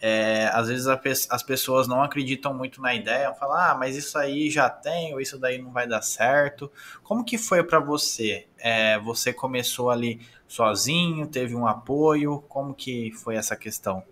É, 0.00 0.48
às 0.54 0.68
vezes 0.68 0.86
a, 0.86 0.98
as 1.28 1.42
pessoas 1.42 1.86
não 1.86 2.02
acreditam 2.02 2.54
muito 2.54 2.80
na 2.80 2.94
ideia, 2.94 3.34
falam, 3.34 3.56
ah, 3.58 3.76
mas 3.78 3.94
isso 3.94 4.16
aí 4.16 4.48
já 4.48 4.70
tem, 4.70 5.12
ou 5.12 5.20
isso 5.20 5.38
daí 5.38 5.58
não 5.58 5.70
vai 5.70 5.86
dar 5.86 6.00
certo. 6.00 6.72
Como 7.02 7.22
que 7.22 7.36
foi 7.36 7.62
para 7.62 7.80
você? 7.80 8.46
É, 8.56 8.98
você 9.00 9.30
começou 9.30 9.90
ali 9.90 10.26
sozinho, 10.48 11.26
teve 11.26 11.54
um 11.54 11.66
apoio? 11.66 12.42
Como 12.48 12.72
que 12.74 13.12
foi 13.12 13.36
essa 13.36 13.54
questão? 13.54 14.02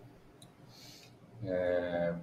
É... 1.44 2.14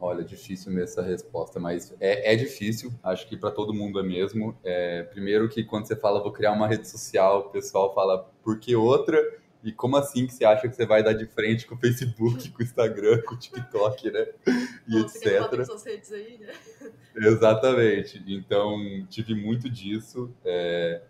Olha, 0.00 0.24
difícil 0.24 0.72
mesmo 0.72 0.84
essa 0.84 1.02
resposta, 1.02 1.60
mas 1.60 1.94
é, 2.00 2.32
é 2.32 2.36
difícil, 2.36 2.92
acho 3.04 3.28
que 3.28 3.36
para 3.36 3.52
todo 3.52 3.72
mundo 3.72 4.00
é 4.00 4.02
mesmo. 4.02 4.56
É, 4.64 5.04
primeiro 5.04 5.48
que 5.48 5.62
quando 5.62 5.86
você 5.86 5.94
fala 5.94 6.20
vou 6.20 6.32
criar 6.32 6.50
uma 6.52 6.66
rede 6.66 6.88
social, 6.88 7.40
o 7.40 7.50
pessoal 7.50 7.94
fala 7.94 8.28
por 8.42 8.58
que 8.58 8.74
outra? 8.74 9.16
E 9.62 9.70
como 9.70 9.96
assim 9.96 10.26
que 10.26 10.34
você 10.34 10.44
acha 10.44 10.68
que 10.68 10.74
você 10.74 10.84
vai 10.84 11.04
dar 11.04 11.12
de 11.12 11.24
frente 11.24 11.66
com 11.66 11.76
o 11.76 11.78
Facebook, 11.78 12.50
com 12.50 12.60
o 12.60 12.62
Instagram, 12.64 13.22
com 13.22 13.34
o 13.34 13.38
TikTok, 13.38 14.10
né? 14.10 14.26
E 14.88 15.00
Bom, 15.00 15.08
você 15.08 15.36
etc. 15.36 15.86
redes 15.86 16.12
aí, 16.12 16.38
né? 16.38 16.52
Exatamente. 17.14 18.20
Então, 18.26 18.76
tive 19.08 19.32
muito 19.32 19.70
disso. 19.70 20.34
É, 20.44 21.00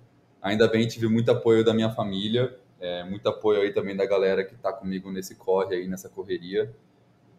ainda 0.43 0.69
bem 0.69 0.87
tive 0.87 1.09
muito 1.09 1.31
apoio 1.31 1.65
da 1.65 1.73
minha 1.73 1.91
família, 1.91 2.55
é, 2.83 3.05
muito 3.05 3.29
apoio 3.29 3.63
aí 3.63 3.73
também 3.73 3.97
da 3.97 4.05
galera 4.05 4.45
que 4.45 4.55
está 4.55 4.73
comigo 4.73 5.11
nesse 5.11 5.37
corre 5.37 5.77
aí, 5.77 5.89
nessa 5.89 6.09
correria. 6.09 6.75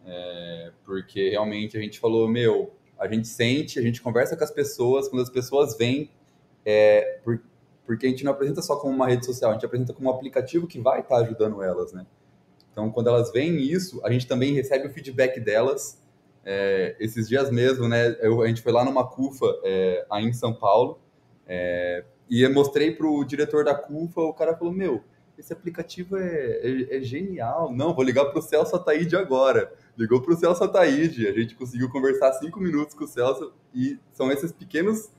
É, 0.05 0.71
porque 0.85 1.29
realmente 1.29 1.77
a 1.77 1.81
gente 1.81 1.99
falou, 1.99 2.27
meu, 2.29 2.73
a 2.97 3.07
gente 3.07 3.27
sente, 3.27 3.77
a 3.77 3.81
gente 3.81 4.01
conversa 4.01 4.37
com 4.37 4.43
as 4.43 4.51
pessoas, 4.51 5.09
quando 5.09 5.21
as 5.21 5.29
pessoas 5.29 5.77
vêm, 5.77 6.09
é, 6.65 7.19
por, 7.23 7.41
porque 7.85 8.05
a 8.05 8.09
gente 8.09 8.23
não 8.23 8.31
apresenta 8.31 8.61
só 8.61 8.77
como 8.77 8.95
uma 8.95 9.07
rede 9.07 9.25
social, 9.25 9.51
a 9.51 9.53
gente 9.53 9.65
apresenta 9.65 9.93
como 9.93 10.09
um 10.09 10.13
aplicativo 10.13 10.65
que 10.65 10.79
vai 10.79 11.01
estar 11.01 11.17
tá 11.17 11.21
ajudando 11.21 11.61
elas, 11.61 11.91
né? 11.91 12.05
Então, 12.71 12.89
quando 12.89 13.07
elas 13.07 13.31
veem 13.31 13.59
isso, 13.61 14.01
a 14.03 14.11
gente 14.11 14.25
também 14.25 14.53
recebe 14.53 14.87
o 14.87 14.89
feedback 14.89 15.39
delas. 15.39 16.01
É, 16.45 16.95
esses 16.99 17.29
dias 17.29 17.51
mesmo, 17.51 17.87
né? 17.87 18.17
Eu, 18.21 18.41
a 18.41 18.47
gente 18.47 18.61
foi 18.61 18.71
lá 18.71 18.83
numa 18.83 19.07
CUFA 19.07 19.45
é, 19.63 20.05
aí 20.09 20.25
em 20.25 20.33
São 20.33 20.53
Paulo 20.53 20.99
é, 21.47 22.03
e 22.29 22.41
eu 22.41 22.53
mostrei 22.53 22.91
para 22.91 23.07
o 23.07 23.23
diretor 23.23 23.63
da 23.63 23.75
CUFA, 23.75 24.21
o 24.21 24.33
cara 24.33 24.55
falou, 24.55 24.73
meu, 24.73 25.03
esse 25.37 25.51
aplicativo 25.51 26.17
é, 26.17 26.59
é, 26.61 26.97
é 26.97 27.01
genial. 27.01 27.73
Não, 27.73 27.93
vou 27.93 28.03
ligar 28.03 28.25
para 28.25 28.39
o 28.39 28.41
Celso 28.41 28.75
Ataíde 28.75 29.15
agora 29.15 29.71
ligou 29.97 30.21
para 30.21 30.33
o 30.33 30.37
Celso 30.37 30.63
Ataíde, 30.63 31.27
a 31.27 31.31
gente 31.31 31.55
conseguiu 31.55 31.89
conversar 31.89 32.33
cinco 32.33 32.59
minutos 32.59 32.95
com 32.95 33.03
o 33.03 33.07
Celso 33.07 33.53
e 33.73 33.99
são 34.11 34.31
esses 34.31 34.51
pequenos 34.51 35.11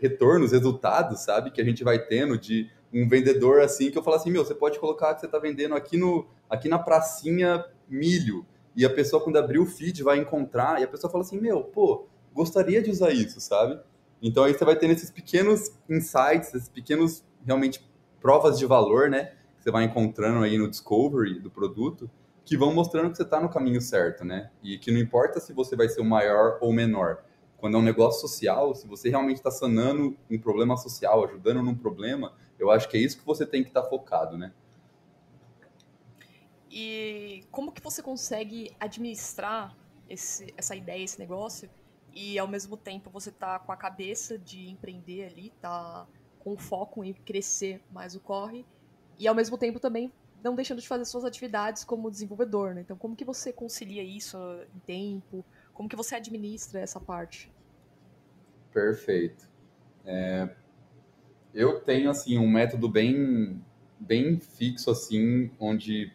retornos, 0.00 0.52
resultados, 0.52 1.20
sabe, 1.20 1.50
que 1.50 1.60
a 1.60 1.64
gente 1.64 1.84
vai 1.84 1.98
tendo 1.98 2.38
de 2.38 2.70
um 2.92 3.08
vendedor 3.08 3.60
assim 3.60 3.90
que 3.90 3.98
eu 3.98 4.02
falo 4.02 4.16
assim, 4.16 4.30
meu, 4.30 4.44
você 4.44 4.54
pode 4.54 4.78
colocar 4.78 5.14
que 5.14 5.20
você 5.20 5.26
está 5.26 5.38
vendendo 5.38 5.74
aqui 5.74 5.96
no 5.96 6.26
aqui 6.48 6.68
na 6.68 6.78
pracinha 6.78 7.64
milho 7.86 8.46
e 8.74 8.84
a 8.84 8.90
pessoa 8.90 9.22
quando 9.22 9.36
abrir 9.36 9.58
o 9.58 9.66
feed 9.66 10.02
vai 10.02 10.18
encontrar 10.18 10.80
e 10.80 10.84
a 10.84 10.88
pessoa 10.88 11.10
fala 11.10 11.22
assim, 11.22 11.38
meu, 11.38 11.62
pô, 11.62 12.06
gostaria 12.32 12.80
de 12.82 12.90
usar 12.90 13.10
isso, 13.10 13.40
sabe? 13.40 13.78
Então 14.22 14.44
aí 14.44 14.54
você 14.54 14.64
vai 14.64 14.76
tendo 14.76 14.92
esses 14.92 15.10
pequenos 15.10 15.70
insights, 15.88 16.54
esses 16.54 16.68
pequenos 16.68 17.22
realmente 17.44 17.86
provas 18.20 18.58
de 18.58 18.66
valor, 18.66 19.08
né, 19.08 19.32
que 19.56 19.62
você 19.64 19.70
vai 19.70 19.84
encontrando 19.84 20.44
aí 20.44 20.58
no 20.58 20.68
discovery 20.68 21.40
do 21.40 21.50
produto 21.50 22.10
que 22.48 22.56
vão 22.56 22.72
mostrando 22.72 23.10
que 23.10 23.16
você 23.18 23.24
está 23.24 23.38
no 23.38 23.50
caminho 23.50 23.78
certo, 23.78 24.24
né? 24.24 24.50
E 24.62 24.78
que 24.78 24.90
não 24.90 24.98
importa 24.98 25.38
se 25.38 25.52
você 25.52 25.76
vai 25.76 25.86
ser 25.86 26.00
o 26.00 26.04
maior 26.04 26.56
ou 26.62 26.72
menor. 26.72 27.22
Quando 27.58 27.76
é 27.76 27.78
um 27.78 27.82
negócio 27.82 28.22
social, 28.26 28.74
se 28.74 28.88
você 28.88 29.10
realmente 29.10 29.36
está 29.36 29.50
sanando 29.50 30.16
um 30.30 30.38
problema 30.38 30.74
social, 30.78 31.22
ajudando 31.26 31.62
num 31.62 31.74
problema, 31.74 32.32
eu 32.58 32.70
acho 32.70 32.88
que 32.88 32.96
é 32.96 33.00
isso 33.00 33.18
que 33.18 33.26
você 33.26 33.44
tem 33.44 33.62
que 33.62 33.68
estar 33.68 33.82
tá 33.82 33.90
focado, 33.90 34.38
né? 34.38 34.54
E 36.70 37.44
como 37.50 37.70
que 37.70 37.82
você 37.82 38.02
consegue 38.02 38.74
administrar 38.80 39.76
esse, 40.08 40.54
essa 40.56 40.74
ideia, 40.74 41.04
esse 41.04 41.18
negócio, 41.18 41.68
e 42.14 42.38
ao 42.38 42.48
mesmo 42.48 42.78
tempo 42.78 43.10
você 43.10 43.30
tá 43.30 43.58
com 43.58 43.72
a 43.72 43.76
cabeça 43.76 44.38
de 44.38 44.70
empreender 44.70 45.26
ali, 45.26 45.52
tá 45.60 46.06
com 46.48 46.56
foco 46.56 47.04
em 47.04 47.12
crescer 47.12 47.82
mais 47.92 48.14
o 48.14 48.20
corre, 48.20 48.64
e 49.18 49.28
ao 49.28 49.34
mesmo 49.34 49.58
tempo 49.58 49.78
também 49.78 50.10
não 50.42 50.54
deixando 50.54 50.80
de 50.80 50.88
fazer 50.88 51.04
suas 51.04 51.24
atividades 51.24 51.84
como 51.84 52.10
desenvolvedor, 52.10 52.74
né? 52.74 52.80
Então, 52.82 52.96
como 52.96 53.16
que 53.16 53.24
você 53.24 53.52
concilia 53.52 54.02
isso 54.02 54.38
em 54.74 54.78
tempo? 54.80 55.44
Como 55.74 55.88
que 55.88 55.96
você 55.96 56.14
administra 56.14 56.80
essa 56.80 57.00
parte? 57.00 57.52
Perfeito. 58.72 59.48
É, 60.06 60.48
eu 61.52 61.80
tenho, 61.80 62.08
assim, 62.08 62.38
um 62.38 62.48
método 62.48 62.88
bem, 62.88 63.60
bem 63.98 64.38
fixo, 64.38 64.90
assim, 64.90 65.50
onde 65.58 66.12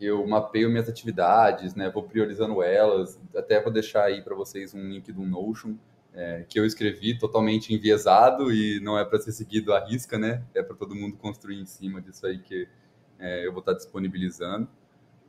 eu 0.00 0.24
mapeio 0.26 0.70
minhas 0.70 0.88
atividades, 0.88 1.74
né? 1.74 1.90
Vou 1.90 2.04
priorizando 2.04 2.62
elas. 2.62 3.20
Até 3.34 3.60
vou 3.60 3.72
deixar 3.72 4.04
aí 4.04 4.22
para 4.22 4.36
vocês 4.36 4.72
um 4.72 4.88
link 4.88 5.10
do 5.12 5.22
Notion, 5.22 5.74
é, 6.14 6.44
que 6.48 6.58
eu 6.58 6.64
escrevi 6.64 7.18
totalmente 7.18 7.74
enviesado 7.74 8.52
e 8.52 8.80
não 8.80 8.98
é 8.98 9.04
para 9.04 9.18
ser 9.18 9.32
seguido 9.32 9.72
à 9.72 9.84
risca, 9.84 10.18
né? 10.18 10.42
É 10.54 10.62
para 10.62 10.76
todo 10.76 10.94
mundo 10.94 11.16
construir 11.16 11.60
em 11.60 11.66
cima 11.66 12.00
disso 12.00 12.26
aí 12.26 12.38
que 12.38 12.68
é, 13.18 13.46
eu 13.46 13.52
vou 13.52 13.60
estar 13.60 13.74
disponibilizando. 13.74 14.68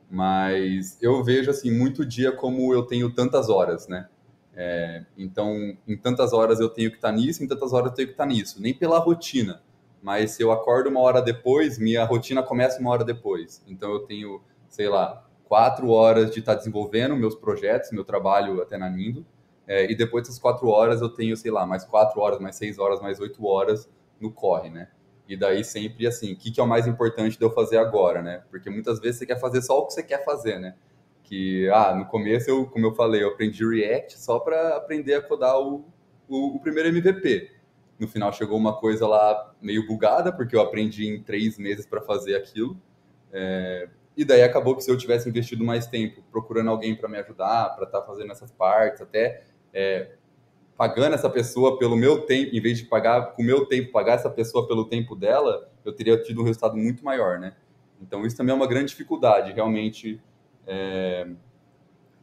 Mas 0.08 0.96
eu 1.02 1.22
vejo 1.24 1.50
assim 1.50 1.70
muito 1.70 2.06
dia 2.06 2.30
como 2.30 2.72
eu 2.72 2.82
tenho 2.84 3.12
tantas 3.12 3.48
horas, 3.48 3.88
né? 3.88 4.08
É, 4.54 5.04
então, 5.18 5.76
em 5.86 5.96
tantas 5.96 6.32
horas 6.32 6.60
eu 6.60 6.68
tenho 6.68 6.90
que 6.90 6.96
estar 6.96 7.12
nisso, 7.12 7.42
em 7.42 7.48
tantas 7.48 7.72
horas 7.72 7.90
eu 7.90 7.94
tenho 7.94 8.08
que 8.08 8.14
estar 8.14 8.26
nisso. 8.26 8.62
Nem 8.62 8.72
pela 8.72 8.98
rotina, 8.98 9.60
mas 10.00 10.30
se 10.30 10.42
eu 10.42 10.52
acordo 10.52 10.88
uma 10.88 11.00
hora 11.00 11.20
depois, 11.20 11.78
minha 11.78 12.04
rotina 12.04 12.42
começa 12.42 12.80
uma 12.80 12.90
hora 12.90 13.04
depois. 13.04 13.62
Então, 13.66 13.92
eu 13.92 14.00
tenho, 14.00 14.40
sei 14.68 14.88
lá, 14.88 15.26
quatro 15.44 15.88
horas 15.90 16.30
de 16.30 16.38
estar 16.38 16.54
desenvolvendo 16.54 17.16
meus 17.16 17.34
projetos, 17.34 17.90
meu 17.90 18.04
trabalho 18.04 18.62
até 18.62 18.78
na 18.78 18.88
Nindo. 18.88 19.26
É, 19.66 19.90
e 19.90 19.96
depois 19.96 20.24
dessas 20.24 20.38
quatro 20.38 20.68
horas 20.68 21.00
eu 21.00 21.08
tenho, 21.08 21.36
sei 21.36 21.50
lá, 21.50 21.66
mais 21.66 21.84
quatro 21.84 22.20
horas, 22.20 22.38
mais 22.38 22.56
seis 22.56 22.78
horas, 22.78 23.00
mais 23.00 23.18
oito 23.18 23.44
horas 23.44 23.88
no 24.20 24.30
corre, 24.30 24.70
né? 24.70 24.88
E 25.28 25.36
daí 25.36 25.64
sempre 25.64 26.06
assim, 26.06 26.32
o 26.32 26.36
que, 26.36 26.52
que 26.52 26.60
é 26.60 26.62
o 26.62 26.68
mais 26.68 26.86
importante 26.86 27.36
de 27.36 27.44
eu 27.44 27.50
fazer 27.50 27.78
agora, 27.78 28.22
né? 28.22 28.44
Porque 28.48 28.70
muitas 28.70 29.00
vezes 29.00 29.18
você 29.18 29.26
quer 29.26 29.40
fazer 29.40 29.60
só 29.60 29.80
o 29.80 29.86
que 29.86 29.92
você 29.92 30.02
quer 30.02 30.24
fazer, 30.24 30.60
né? 30.60 30.76
Que, 31.24 31.68
ah, 31.70 31.92
no 31.94 32.06
começo, 32.06 32.48
eu, 32.48 32.66
como 32.66 32.86
eu 32.86 32.94
falei, 32.94 33.24
eu 33.24 33.30
aprendi 33.30 33.66
React 33.66 34.20
só 34.20 34.38
para 34.38 34.76
aprender 34.76 35.14
a 35.14 35.22
codar 35.22 35.58
o, 35.58 35.84
o, 36.28 36.56
o, 36.56 36.60
primeiro 36.60 36.88
MVP. 36.90 37.50
No 37.98 38.06
final 38.06 38.32
chegou 38.32 38.56
uma 38.56 38.78
coisa 38.78 39.08
lá 39.08 39.52
meio 39.60 39.84
bugada, 39.88 40.32
porque 40.32 40.54
eu 40.54 40.60
aprendi 40.60 41.08
em 41.08 41.20
três 41.20 41.58
meses 41.58 41.84
para 41.84 42.00
fazer 42.00 42.36
aquilo. 42.36 42.80
É, 43.32 43.88
e 44.16 44.24
daí 44.24 44.42
acabou 44.42 44.76
que 44.76 44.84
se 44.84 44.90
eu 44.90 44.96
tivesse 44.96 45.28
investido 45.28 45.64
mais 45.64 45.88
tempo 45.88 46.22
procurando 46.30 46.70
alguém 46.70 46.94
para 46.94 47.08
me 47.08 47.18
ajudar, 47.18 47.74
para 47.74 47.86
estar 47.86 48.00
tá 48.00 48.06
fazendo 48.06 48.30
essas 48.30 48.52
partes, 48.52 49.02
até 49.02 49.44
é, 49.76 50.12
pagando 50.74 51.14
essa 51.14 51.28
pessoa 51.28 51.78
pelo 51.78 51.94
meu 51.96 52.22
tempo, 52.22 52.56
em 52.56 52.60
vez 52.60 52.78
de 52.78 52.86
pagar 52.86 53.34
com 53.34 53.42
o 53.42 53.44
meu 53.44 53.66
tempo, 53.66 53.92
pagar 53.92 54.14
essa 54.14 54.30
pessoa 54.30 54.66
pelo 54.66 54.86
tempo 54.86 55.14
dela, 55.14 55.70
eu 55.84 55.92
teria 55.92 56.20
tido 56.22 56.40
um 56.40 56.44
resultado 56.44 56.76
muito 56.76 57.04
maior, 57.04 57.38
né? 57.38 57.54
Então 58.00 58.24
isso 58.24 58.36
também 58.36 58.54
é 58.54 58.56
uma 58.56 58.66
grande 58.66 58.88
dificuldade, 58.88 59.52
realmente 59.52 60.18
é, 60.66 61.28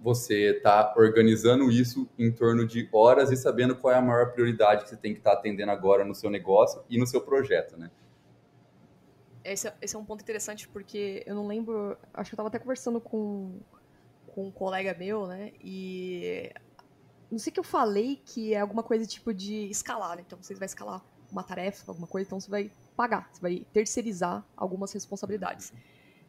você 0.01 0.57
está 0.57 0.95
organizando 0.97 1.71
isso 1.71 2.09
em 2.17 2.31
torno 2.31 2.65
de 2.65 2.89
horas 2.91 3.31
e 3.31 3.37
sabendo 3.37 3.75
qual 3.75 3.93
é 3.93 3.97
a 3.97 4.01
maior 4.01 4.31
prioridade 4.31 4.83
que 4.83 4.89
você 4.89 4.97
tem 4.97 5.13
que 5.13 5.19
estar 5.19 5.33
tá 5.33 5.37
atendendo 5.37 5.71
agora 5.71 6.03
no 6.03 6.15
seu 6.15 6.31
negócio 6.31 6.83
e 6.89 6.97
no 6.97 7.05
seu 7.05 7.21
projeto, 7.21 7.77
né? 7.77 7.91
Esse 9.43 9.67
é, 9.67 9.73
esse 9.79 9.95
é 9.95 9.99
um 9.99 10.05
ponto 10.05 10.21
interessante 10.21 10.67
porque 10.67 11.23
eu 11.27 11.35
não 11.35 11.45
lembro, 11.45 11.97
acho 12.15 12.31
que 12.31 12.33
eu 12.33 12.37
estava 12.37 12.47
até 12.47 12.57
conversando 12.57 12.99
com, 12.99 13.59
com 14.27 14.47
um 14.47 14.51
colega 14.51 14.95
meu, 14.97 15.27
né? 15.27 15.51
E 15.61 16.51
não 17.33 17.39
sei 17.39 17.51
que 17.51 17.59
eu 17.59 17.63
falei 17.63 18.21
que 18.23 18.53
é 18.53 18.59
alguma 18.59 18.83
coisa 18.83 19.05
tipo 19.05 19.33
de 19.33 19.69
escalar, 19.69 20.15
né? 20.15 20.23
Então 20.25 20.41
você 20.41 20.53
vai 20.53 20.67
escalar 20.67 21.03
uma 21.31 21.43
tarefa, 21.43 21.83
alguma 21.91 22.07
coisa, 22.07 22.27
então 22.27 22.39
você 22.39 22.49
vai 22.49 22.71
pagar, 22.95 23.27
você 23.31 23.41
vai 23.41 23.65
terceirizar 23.73 24.45
algumas 24.55 24.93
responsabilidades. 24.93 25.73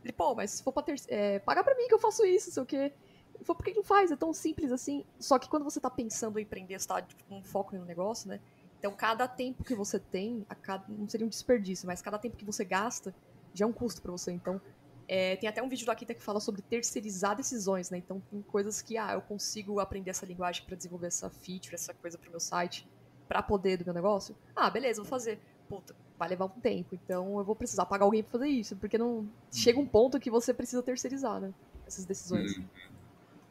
Ele, 0.02 0.12
pô, 0.12 0.34
mas 0.34 0.50
se 0.50 0.62
for 0.62 0.73
pra 0.73 0.82
ter, 0.82 1.00
é, 1.08 1.38
pagar 1.38 1.62
pra 1.62 1.75
mim 1.75 1.87
que 1.87 1.94
eu 1.94 1.99
faço 1.99 2.25
isso, 2.25 2.50
sei 2.50 2.62
o 2.62 2.66
quê. 2.66 2.92
Ele 3.34 3.44
falou, 3.44 3.56
por 3.56 3.64
que 3.64 3.75
não 3.75 3.82
faz? 3.82 4.11
É 4.11 4.16
tão 4.16 4.32
simples 4.32 4.73
assim. 4.73 5.04
Só 5.18 5.38
que 5.38 5.49
quando 5.49 5.64
você 5.64 5.80
tá 5.80 5.90
pensando 5.90 6.38
em 6.38 6.42
empreender, 6.42 6.78
você 6.78 6.88
tá 6.88 7.02
tipo, 7.02 7.23
com 7.25 7.42
foco 7.42 7.76
no 7.76 7.84
negócio, 7.84 8.28
né? 8.28 8.40
Então 8.78 8.92
cada 8.92 9.28
tempo 9.28 9.64
que 9.64 9.75
você 9.75 9.99
tem, 9.99 10.46
cada, 10.62 10.84
não 10.88 11.08
seria 11.08 11.26
um 11.26 11.30
desperdício, 11.30 11.87
mas 11.87 12.00
cada 12.00 12.18
tempo 12.18 12.37
que 12.37 12.44
você 12.44 12.64
gasta 12.64 13.14
já 13.52 13.64
é 13.64 13.68
um 13.68 13.73
custo 13.73 14.00
para 14.00 14.12
você. 14.12 14.32
Então 14.32 14.61
é, 15.06 15.37
tem 15.37 15.49
até 15.49 15.62
um 15.62 15.68
vídeo 15.68 15.84
do 15.84 15.90
Akita 15.92 16.14
que 16.14 16.23
fala 16.23 16.40
sobre 16.40 16.62
terceirizar 16.62 17.37
decisões, 17.37 17.90
né? 17.90 17.99
Então 17.99 18.20
tem 18.30 18.42
coisas 18.42 18.80
que, 18.82 18.96
ah, 18.96 19.12
eu 19.12 19.20
consigo 19.20 19.80
aprender 19.80 20.11
essa 20.11 20.26
linguagem 20.26 20.64
para 20.64 20.76
desenvolver 20.76 21.08
essa 21.08 21.28
feature, 21.30 21.75
essa 21.75 21.92
coisa 21.94 22.18
pro 22.18 22.30
meu 22.30 22.40
site, 22.40 22.87
para 23.28 23.42
poder 23.42 23.78
do 23.78 23.84
meu 23.84 23.94
negócio. 23.94 24.37
Ah, 24.54 24.70
beleza, 24.70 25.02
vou 25.02 25.08
fazer. 25.08 25.38
Puta, 25.68 25.94
vai 26.18 26.28
levar 26.28 26.46
um 26.46 26.61
tempo, 26.61 26.94
então 26.94 27.38
eu 27.38 27.44
vou 27.44 27.56
precisar 27.56 27.87
pagar 27.87 28.04
alguém 28.04 28.23
pra 28.23 28.32
fazer 28.32 28.49
isso, 28.49 28.76
porque 28.76 28.96
não 28.96 29.28
chega 29.52 29.78
um 29.78 29.87
ponto 29.87 30.20
que 30.20 30.30
você 30.30 30.54
precisa 30.54 30.82
terceirizar, 30.82 31.40
né? 31.40 31.52
Essas 31.87 32.04
decisões. 32.04 32.56
Uhum. 32.56 32.64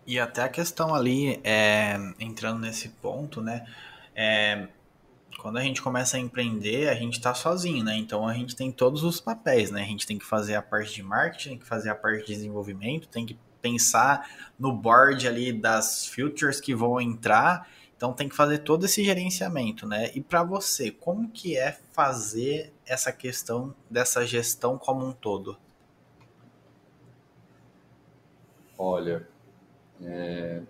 E 0.05 0.19
até 0.19 0.41
a 0.41 0.49
questão 0.49 0.93
ali, 0.93 1.39
é, 1.43 1.95
entrando 2.19 2.59
nesse 2.59 2.89
ponto, 2.89 3.41
né? 3.41 3.65
É, 4.15 4.67
quando 5.39 5.57
a 5.57 5.61
gente 5.61 5.81
começa 5.81 6.17
a 6.17 6.19
empreender, 6.19 6.89
a 6.89 6.95
gente 6.95 7.13
está 7.13 7.33
sozinho, 7.33 7.83
né? 7.83 7.95
Então 7.97 8.27
a 8.27 8.33
gente 8.33 8.55
tem 8.55 8.71
todos 8.71 9.03
os 9.03 9.19
papéis, 9.19 9.71
né? 9.71 9.81
A 9.81 9.85
gente 9.85 10.05
tem 10.07 10.17
que 10.17 10.25
fazer 10.25 10.55
a 10.55 10.61
parte 10.61 10.93
de 10.93 11.03
marketing, 11.03 11.49
tem 11.49 11.57
que 11.59 11.65
fazer 11.65 11.89
a 11.89 11.95
parte 11.95 12.25
de 12.25 12.33
desenvolvimento, 12.33 13.07
tem 13.07 13.25
que 13.25 13.37
pensar 13.61 14.27
no 14.59 14.73
board 14.73 15.27
ali 15.27 15.53
das 15.53 16.05
futures 16.05 16.59
que 16.59 16.75
vão 16.75 16.99
entrar. 16.99 17.67
Então 17.95 18.11
tem 18.13 18.27
que 18.27 18.35
fazer 18.35 18.59
todo 18.59 18.85
esse 18.85 19.03
gerenciamento, 19.03 19.87
né? 19.87 20.11
E 20.13 20.21
para 20.21 20.43
você, 20.43 20.91
como 20.91 21.29
que 21.29 21.57
é 21.57 21.77
fazer 21.93 22.73
essa 22.85 23.11
questão 23.11 23.73
dessa 23.89 24.25
gestão 24.27 24.77
como 24.77 25.05
um 25.05 25.13
todo? 25.13 25.57
Olha, 28.77 29.27
é... 30.01 30.61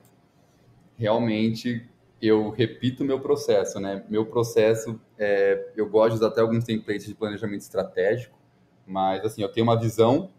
realmente 0.98 1.90
eu 2.28 2.50
repito 2.50 3.04
meu 3.04 3.20
processo, 3.20 3.80
né? 3.80 4.04
Meu 4.10 4.26
processo, 4.26 5.00
é, 5.18 5.72
eu 5.76 5.90
gosto 5.90 6.12
de 6.12 6.16
usar 6.16 6.28
até 6.28 6.42
alguns 6.42 6.64
templates 6.64 7.06
de 7.06 7.14
planejamento 7.14 7.62
estratégico, 7.62 8.38
mas 8.86 9.26
assim, 9.26 9.42
eu 9.42 9.52
tenho 9.52 9.66
uma 9.66 9.80
visão, 9.80 10.30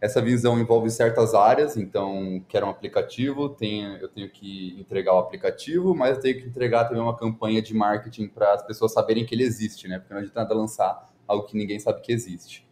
essa 0.00 0.20
visão 0.20 0.58
envolve 0.58 0.90
certas 0.90 1.32
áreas, 1.32 1.76
então 1.76 2.44
quero 2.48 2.66
um 2.66 2.70
aplicativo, 2.70 3.48
tenho, 3.48 3.96
eu 3.96 4.08
tenho 4.08 4.28
que 4.28 4.78
entregar 4.78 5.14
o 5.14 5.18
aplicativo, 5.18 5.94
mas 5.94 6.16
eu 6.16 6.22
tenho 6.22 6.40
que 6.40 6.48
entregar 6.48 6.84
também 6.84 7.02
uma 7.02 7.16
campanha 7.16 7.62
de 7.62 7.72
marketing 7.72 8.28
para 8.28 8.52
as 8.52 8.66
pessoas 8.66 8.92
saberem 8.92 9.24
que 9.24 9.34
ele 9.34 9.44
existe, 9.44 9.88
né? 9.88 9.98
Porque 9.98 10.12
não 10.12 10.20
adianta 10.20 10.40
nada 10.40 10.54
lançar 10.54 11.08
algo 11.26 11.46
que 11.46 11.56
ninguém 11.56 11.78
sabe 11.78 12.00
que 12.00 12.12
existe. 12.12 12.68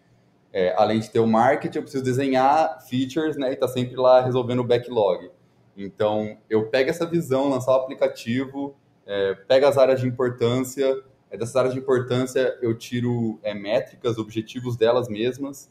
É, 0.52 0.74
além 0.76 0.98
de 0.98 1.08
ter 1.08 1.20
o 1.20 1.26
marketing, 1.26 1.78
eu 1.78 1.82
preciso 1.82 2.02
desenhar 2.02 2.80
features, 2.88 3.36
né? 3.36 3.52
E 3.52 3.56
tá 3.56 3.68
sempre 3.68 3.96
lá 3.96 4.20
resolvendo 4.20 4.60
o 4.60 4.64
backlog. 4.64 5.30
Então, 5.84 6.38
eu 6.48 6.68
pego 6.68 6.90
essa 6.90 7.06
visão, 7.06 7.48
lançar 7.48 7.72
o 7.72 7.76
aplicativo, 7.76 8.76
é, 9.06 9.34
pego 9.34 9.66
as 9.66 9.78
áreas 9.78 10.00
de 10.00 10.06
importância, 10.06 11.02
é, 11.30 11.36
dessas 11.36 11.56
áreas 11.56 11.74
de 11.74 11.80
importância 11.80 12.58
eu 12.60 12.76
tiro 12.76 13.38
é, 13.42 13.54
métricas, 13.54 14.18
objetivos 14.18 14.76
delas 14.76 15.08
mesmas, 15.08 15.70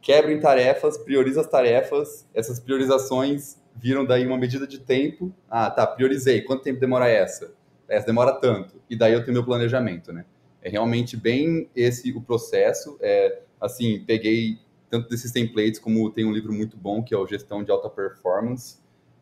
quebro 0.00 0.30
em 0.30 0.40
tarefas, 0.40 0.98
priorizo 0.98 1.40
as 1.40 1.46
tarefas, 1.46 2.28
essas 2.34 2.60
priorizações 2.60 3.58
viram 3.74 4.04
daí 4.04 4.26
uma 4.26 4.36
medida 4.36 4.66
de 4.66 4.80
tempo. 4.80 5.32
Ah, 5.48 5.70
tá, 5.70 5.86
priorizei. 5.86 6.42
Quanto 6.42 6.62
tempo 6.62 6.80
demora 6.80 7.08
essa? 7.08 7.54
Essa 7.88 8.06
demora 8.06 8.32
tanto. 8.32 8.80
E 8.90 8.96
daí 8.96 9.12
eu 9.12 9.22
tenho 9.22 9.34
meu 9.34 9.44
planejamento, 9.44 10.12
né? 10.12 10.24
É 10.60 10.68
realmente 10.68 11.16
bem 11.16 11.70
esse 11.74 12.12
o 12.12 12.20
processo. 12.20 12.98
É, 13.00 13.40
assim, 13.60 14.04
peguei 14.04 14.58
tanto 14.90 15.08
desses 15.08 15.30
templates 15.30 15.78
como 15.78 16.10
tem 16.10 16.24
um 16.24 16.32
livro 16.32 16.52
muito 16.52 16.76
bom 16.76 17.02
que 17.02 17.14
é 17.14 17.18
o 17.18 17.26
Gestão 17.26 17.62
de 17.62 17.70
Alta 17.70 17.88
Performance, 17.88 18.78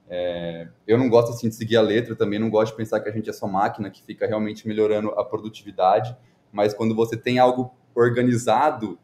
é, 0.09 0.69
eu 0.87 0.97
não 0.97 1.09
gosto 1.09 1.31
assim 1.33 1.49
de 1.49 1.55
seguir 1.55 1.77
a 1.77 1.83
letra, 1.83 2.15
também 2.15 2.39
não 2.39 2.49
gosto 2.49 2.73
de 2.73 2.77
pensar 2.77 3.01
que 3.01 3.09
a 3.09 3.13
gente 3.13 3.29
é 3.29 3.33
só 3.33 3.47
máquina 3.47 3.91
que 3.91 4.03
fica 4.03 4.27
realmente 4.27 4.67
melhorando 4.67 5.11
a 5.11 5.25
produtividade, 5.25 6.17
mas 6.53 6.73
quando 6.73 6.95
você 6.95 7.17
tem 7.17 7.39
algo 7.39 7.75
organizado 7.95 8.99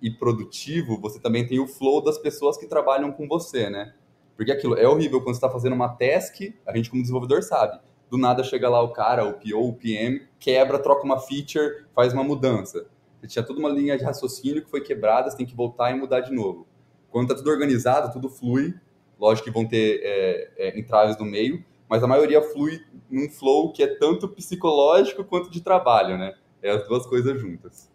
e 0.00 0.10
produtivo, 0.10 1.00
você 1.00 1.18
também 1.20 1.46
tem 1.46 1.58
o 1.60 1.66
flow 1.66 2.02
das 2.02 2.18
pessoas 2.18 2.56
que 2.58 2.66
trabalham 2.66 3.12
com 3.12 3.26
você, 3.26 3.70
né? 3.70 3.94
Porque 4.36 4.50
aquilo 4.50 4.76
é 4.76 4.86
horrível 4.86 5.20
quando 5.20 5.34
você 5.34 5.38
está 5.38 5.48
fazendo 5.48 5.74
uma 5.74 5.88
task, 5.88 6.40
a 6.66 6.76
gente 6.76 6.90
como 6.90 7.02
desenvolvedor 7.02 7.42
sabe, 7.42 7.78
do 8.10 8.18
nada 8.18 8.42
chega 8.42 8.68
lá 8.68 8.82
o 8.82 8.92
cara, 8.92 9.24
o 9.24 9.34
PO, 9.34 9.68
o 9.68 9.72
PM, 9.72 10.26
quebra, 10.38 10.78
troca 10.78 11.04
uma 11.04 11.18
feature, 11.18 11.86
faz 11.94 12.12
uma 12.12 12.24
mudança. 12.24 12.86
Você 13.20 13.28
tinha 13.28 13.42
toda 13.42 13.60
uma 13.60 13.68
linha 13.68 13.96
de 13.96 14.04
raciocínio 14.04 14.62
que 14.62 14.70
foi 14.70 14.80
quebrada, 14.80 15.30
você 15.30 15.36
tem 15.36 15.46
que 15.46 15.54
voltar 15.54 15.92
e 15.92 15.94
mudar 15.94 16.20
de 16.20 16.32
novo. 16.32 16.66
Quando 17.10 17.30
está 17.30 17.36
tudo 17.36 17.50
organizado, 17.50 18.12
tudo 18.12 18.28
flui, 18.28 18.74
Lógico 19.22 19.44
que 19.44 19.50
vão 19.52 19.64
ter 19.64 20.00
é, 20.02 20.52
é, 20.56 20.78
entraves 20.80 21.16
no 21.16 21.24
meio, 21.24 21.64
mas 21.88 22.02
a 22.02 22.08
maioria 22.08 22.42
flui 22.42 22.84
num 23.08 23.30
flow 23.30 23.72
que 23.72 23.80
é 23.80 23.86
tanto 23.86 24.28
psicológico 24.28 25.22
quanto 25.22 25.48
de 25.48 25.60
trabalho, 25.60 26.18
né? 26.18 26.36
É 26.60 26.72
as 26.72 26.88
duas 26.88 27.06
coisas 27.06 27.40
juntas. 27.40 27.88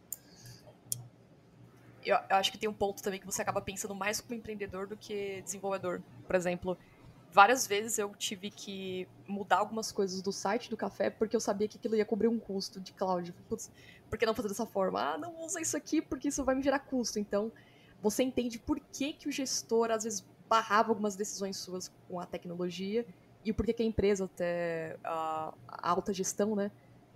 Eu, 2.01 2.15
eu 2.29 2.35
acho 2.37 2.49
que 2.49 2.57
tem 2.57 2.69
um 2.69 2.73
ponto 2.73 3.03
também 3.03 3.19
que 3.19 3.25
você 3.25 3.41
acaba 3.41 3.59
pensando 3.59 3.93
mais 3.93 4.21
como 4.21 4.35
empreendedor 4.35 4.87
do 4.87 4.95
que 4.95 5.41
desenvolvedor. 5.41 6.01
Por 6.25 6.33
exemplo, 6.33 6.77
várias 7.29 7.67
vezes 7.67 7.97
eu 7.97 8.09
tive 8.17 8.49
que 8.49 9.05
mudar 9.27 9.57
algumas 9.57 9.91
coisas 9.91 10.21
do 10.21 10.31
site 10.31 10.69
do 10.69 10.77
café 10.77 11.09
porque 11.09 11.35
eu 11.35 11.41
sabia 11.41 11.67
que 11.67 11.75
aquilo 11.75 11.97
ia 11.97 12.05
cobrir 12.05 12.29
um 12.29 12.39
custo 12.39 12.79
de 12.79 12.93
cloud. 12.93 13.33
Putz, 13.49 13.69
por 14.09 14.17
que 14.17 14.25
não 14.25 14.33
fazer 14.33 14.47
dessa 14.47 14.65
forma? 14.65 15.01
Ah, 15.01 15.17
não 15.17 15.43
usa 15.43 15.59
isso 15.59 15.75
aqui 15.75 16.01
porque 16.01 16.29
isso 16.29 16.45
vai 16.45 16.55
me 16.55 16.63
gerar 16.63 16.79
custo. 16.79 17.19
Então, 17.19 17.51
você 18.01 18.23
entende 18.23 18.57
por 18.57 18.79
que, 18.79 19.11
que 19.11 19.27
o 19.27 19.31
gestor 19.31 19.91
às 19.91 20.05
vezes 20.05 20.25
barrava 20.49 20.89
algumas 20.89 21.15
decisões 21.15 21.57
suas 21.57 21.91
com 22.07 22.19
a 22.19 22.25
tecnologia 22.25 23.05
e 23.43 23.51
o 23.51 23.53
porquê 23.53 23.73
que 23.73 23.83
a 23.83 23.85
empresa, 23.85 24.25
até 24.25 24.97
a, 25.03 25.53
a 25.67 25.89
alta 25.89 26.13
gestão, 26.13 26.55
né, 26.55 26.71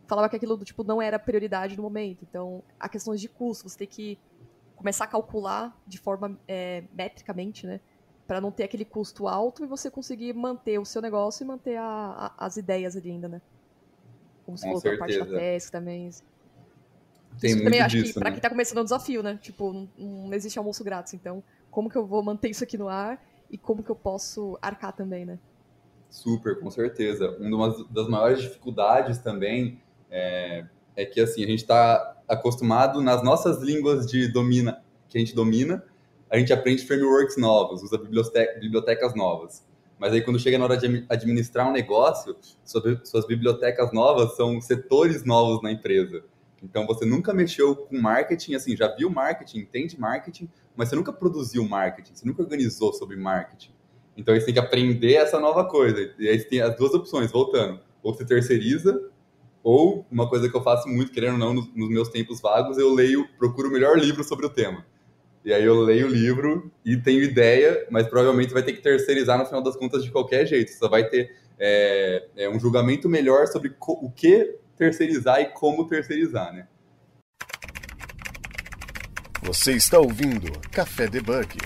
falava 0.08 0.30
que 0.30 0.36
aquilo 0.36 0.58
tipo 0.64 0.84
não 0.84 1.02
era 1.02 1.20
prioridade 1.20 1.76
no 1.76 1.84
momento. 1.84 2.26
Então, 2.30 2.64
a 2.80 2.88
questões 2.88 3.20
de 3.20 3.28
custo, 3.28 3.68
você 3.68 3.80
tem 3.80 3.88
que 3.88 4.18
começar 4.76 5.06
a 5.06 5.08
calcular 5.08 5.78
de 5.86 5.98
forma 5.98 6.38
é, 6.48 6.84
metricamente, 6.94 7.68
né, 7.68 7.80
para 8.28 8.40
não 8.40 8.52
ter 8.52 8.64
aquele 8.64 8.86
custo 8.86 9.28
alto 9.28 9.64
e 9.64 9.68
você 9.68 9.92
conseguir 9.92 10.34
manter 10.34 10.80
o 10.80 10.86
seu 10.86 11.02
negócio 11.02 11.44
e 11.44 11.48
manter 11.48 11.76
a, 11.76 12.34
a, 12.38 12.46
as 12.46 12.56
ideias 12.56 12.96
ali 12.96 13.12
ainda, 13.12 13.28
né? 13.28 13.42
Como 14.46 14.58
se 14.58 14.70
fosse 14.72 14.88
a 14.88 14.98
parte 14.98 15.20
da 15.20 15.26
teste 15.26 15.72
também. 15.72 16.10
Tem 17.40 17.52
isso 17.52 17.64
também 17.64 17.82
acho 17.82 17.98
disso, 17.98 18.14
que 18.14 18.20
para 18.20 18.30
né? 18.30 18.36
quem 18.36 18.42
tá 18.42 18.50
começando 18.50 18.78
é 18.78 18.82
um 18.82 18.86
desafio, 18.86 19.22
né? 19.22 19.38
Tipo, 19.42 19.74
não, 19.74 19.90
não 19.98 20.34
existe 20.34 20.58
almoço 20.58 20.84
grátis, 20.84 21.14
então 21.14 21.44
como 21.70 21.90
que 21.90 21.98
eu 21.98 22.06
vou 22.06 22.24
manter 22.24 22.50
isso 22.50 22.64
aqui 22.64 22.78
no 22.78 22.88
ar 22.88 23.22
e 23.52 23.58
como 23.58 23.84
que 23.84 23.90
eu 23.90 23.96
posso 23.96 24.58
arcar 24.62 24.94
também, 24.94 25.26
né? 25.26 25.38
Super, 26.10 26.60
com 26.60 26.72
certeza. 26.72 27.38
Uma 27.40 27.76
das 27.90 28.08
maiores 28.08 28.42
dificuldades 28.42 29.20
também 29.20 29.82
é, 30.10 30.66
é 30.96 31.06
que 31.06 31.22
assim 31.22 31.44
a 31.44 31.48
gente 31.48 31.60
está 31.60 32.18
acostumado 32.28 33.02
nas 33.02 33.22
nossas 33.24 33.62
línguas 33.62 34.08
de 34.08 34.28
domina 34.28 34.82
que 35.12 35.18
a 35.18 35.20
gente 35.22 35.36
domina, 35.36 35.84
a 36.30 36.38
gente 36.38 36.54
aprende 36.54 36.86
frameworks 36.86 37.36
novos, 37.36 37.84
usa 37.84 37.98
bibliotecas 37.98 39.14
novas. 39.14 39.66
Mas 40.00 40.14
aí 40.14 40.22
quando 40.22 40.40
chega 40.40 40.58
na 40.58 40.64
hora 40.64 40.78
de 40.78 41.06
administrar 41.10 41.68
um 41.68 41.74
negócio, 41.74 42.36
suas 42.64 43.28
bibliotecas 43.28 43.92
novas 43.92 44.36
são 44.36 44.60
setores 44.62 45.26
novos 45.26 45.62
na 45.62 45.72
empresa. 45.72 46.24
Então 46.62 46.86
você 46.86 47.06
nunca 47.06 47.34
mexeu 47.34 47.76
com 47.76 48.00
marketing, 48.00 48.54
assim, 48.54 48.76
já 48.76 48.88
viu 48.96 49.10
marketing, 49.10 49.60
entende 49.60 50.00
marketing, 50.00 50.50
mas 50.76 50.90
você 50.90 50.96
nunca 50.96 51.12
produziu 51.12 51.68
marketing, 51.68 52.14
você 52.14 52.26
nunca 52.26 52.44
organizou 52.44 52.94
sobre 52.94 53.16
marketing. 53.18 53.72
Então 54.16 54.34
você 54.36 54.46
tem 54.46 54.54
que 54.54 54.60
aprender 54.60 55.16
essa 55.16 55.40
nova 55.40 55.66
coisa. 55.66 56.14
E 56.20 56.30
aí 56.30 56.40
você 56.40 56.46
tem 56.46 56.62
as 56.62 56.76
duas 56.76 56.94
opções, 56.94 57.32
voltando. 57.32 57.80
Ou 58.04 58.14
você 58.14 58.26
terceiriza, 58.26 59.10
ou 59.64 60.06
uma 60.12 60.28
coisa 60.28 60.50
que 60.50 60.56
eu 60.56 60.62
faço 60.62 60.88
muito, 60.88 61.12
querendo 61.12 61.34
ou 61.34 61.40
não, 61.40 61.54
nos, 61.54 61.74
nos 61.74 61.90
meus 61.90 62.10
tempos 62.10 62.42
vagos, 62.42 62.78
eu 62.78 62.94
leio, 62.94 63.28
procuro 63.38 63.70
o 63.70 63.72
melhor 63.72 63.98
livro 63.98 64.24
sobre 64.24 64.46
o 64.46 64.50
tema. 64.50 64.86
E 65.44 65.52
aí 65.52 65.64
eu 65.64 65.80
leio 65.82 66.08
o 66.08 66.10
livro 66.10 66.72
e 66.86 66.96
tenho 66.98 67.24
ideia, 67.24 67.88
mas 67.90 68.08
provavelmente 68.08 68.54
vai 68.54 68.62
ter 68.62 68.74
que 68.74 68.82
terceirizar 68.82 69.40
no 69.40 69.46
final 69.46 69.62
das 69.62 69.76
contas 69.76 70.04
de 70.04 70.12
qualquer 70.12 70.46
jeito. 70.46 70.72
Você 70.72 70.88
vai 70.88 71.08
ter 71.10 71.36
é, 71.58 72.28
é, 72.36 72.50
um 72.50 72.60
julgamento 72.60 73.10
melhor 73.10 73.48
sobre 73.48 73.76
o 73.80 74.12
que 74.12 74.56
terceirizar 74.78 75.42
e 75.42 75.52
como 75.52 75.88
terceirizar, 75.88 76.54
né? 76.54 76.68
Você 79.44 79.74
está 79.74 80.00
ouvindo 80.00 80.52
Café 80.72 81.08
Debug. 81.08 81.58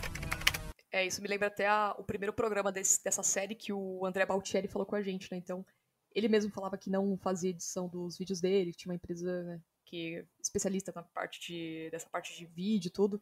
É, 0.92 1.06
isso 1.06 1.22
me 1.22 1.28
lembra 1.28 1.48
até 1.48 1.68
a, 1.68 1.94
o 2.00 2.04
primeiro 2.04 2.32
programa 2.32 2.72
desse, 2.72 3.04
dessa 3.04 3.22
série 3.22 3.54
que 3.54 3.74
o 3.74 4.06
André 4.06 4.26
Baltieri 4.26 4.68
falou 4.68 4.86
com 4.86 4.96
a 4.96 5.02
gente, 5.02 5.30
né? 5.30 5.38
Então, 5.38 5.66
ele 6.14 6.30
mesmo 6.30 6.50
falava 6.52 6.78
que 6.78 6.90
não 6.90 7.18
fazia 7.18 7.50
edição 7.50 7.90
dos 7.90 8.18
vídeos 8.18 8.40
dele, 8.40 8.72
que 8.72 8.78
tinha 8.78 8.92
uma 8.92 8.96
empresa 8.96 9.44
né, 9.44 9.60
que 9.86 10.16
é 10.16 10.26
especialista 10.42 10.94
na 10.96 11.04
parte 11.04 11.42
de, 11.42 11.90
dessa 11.92 12.10
parte 12.10 12.36
de 12.38 12.46
vídeo 12.46 12.88
e 12.88 12.92
tudo. 12.92 13.22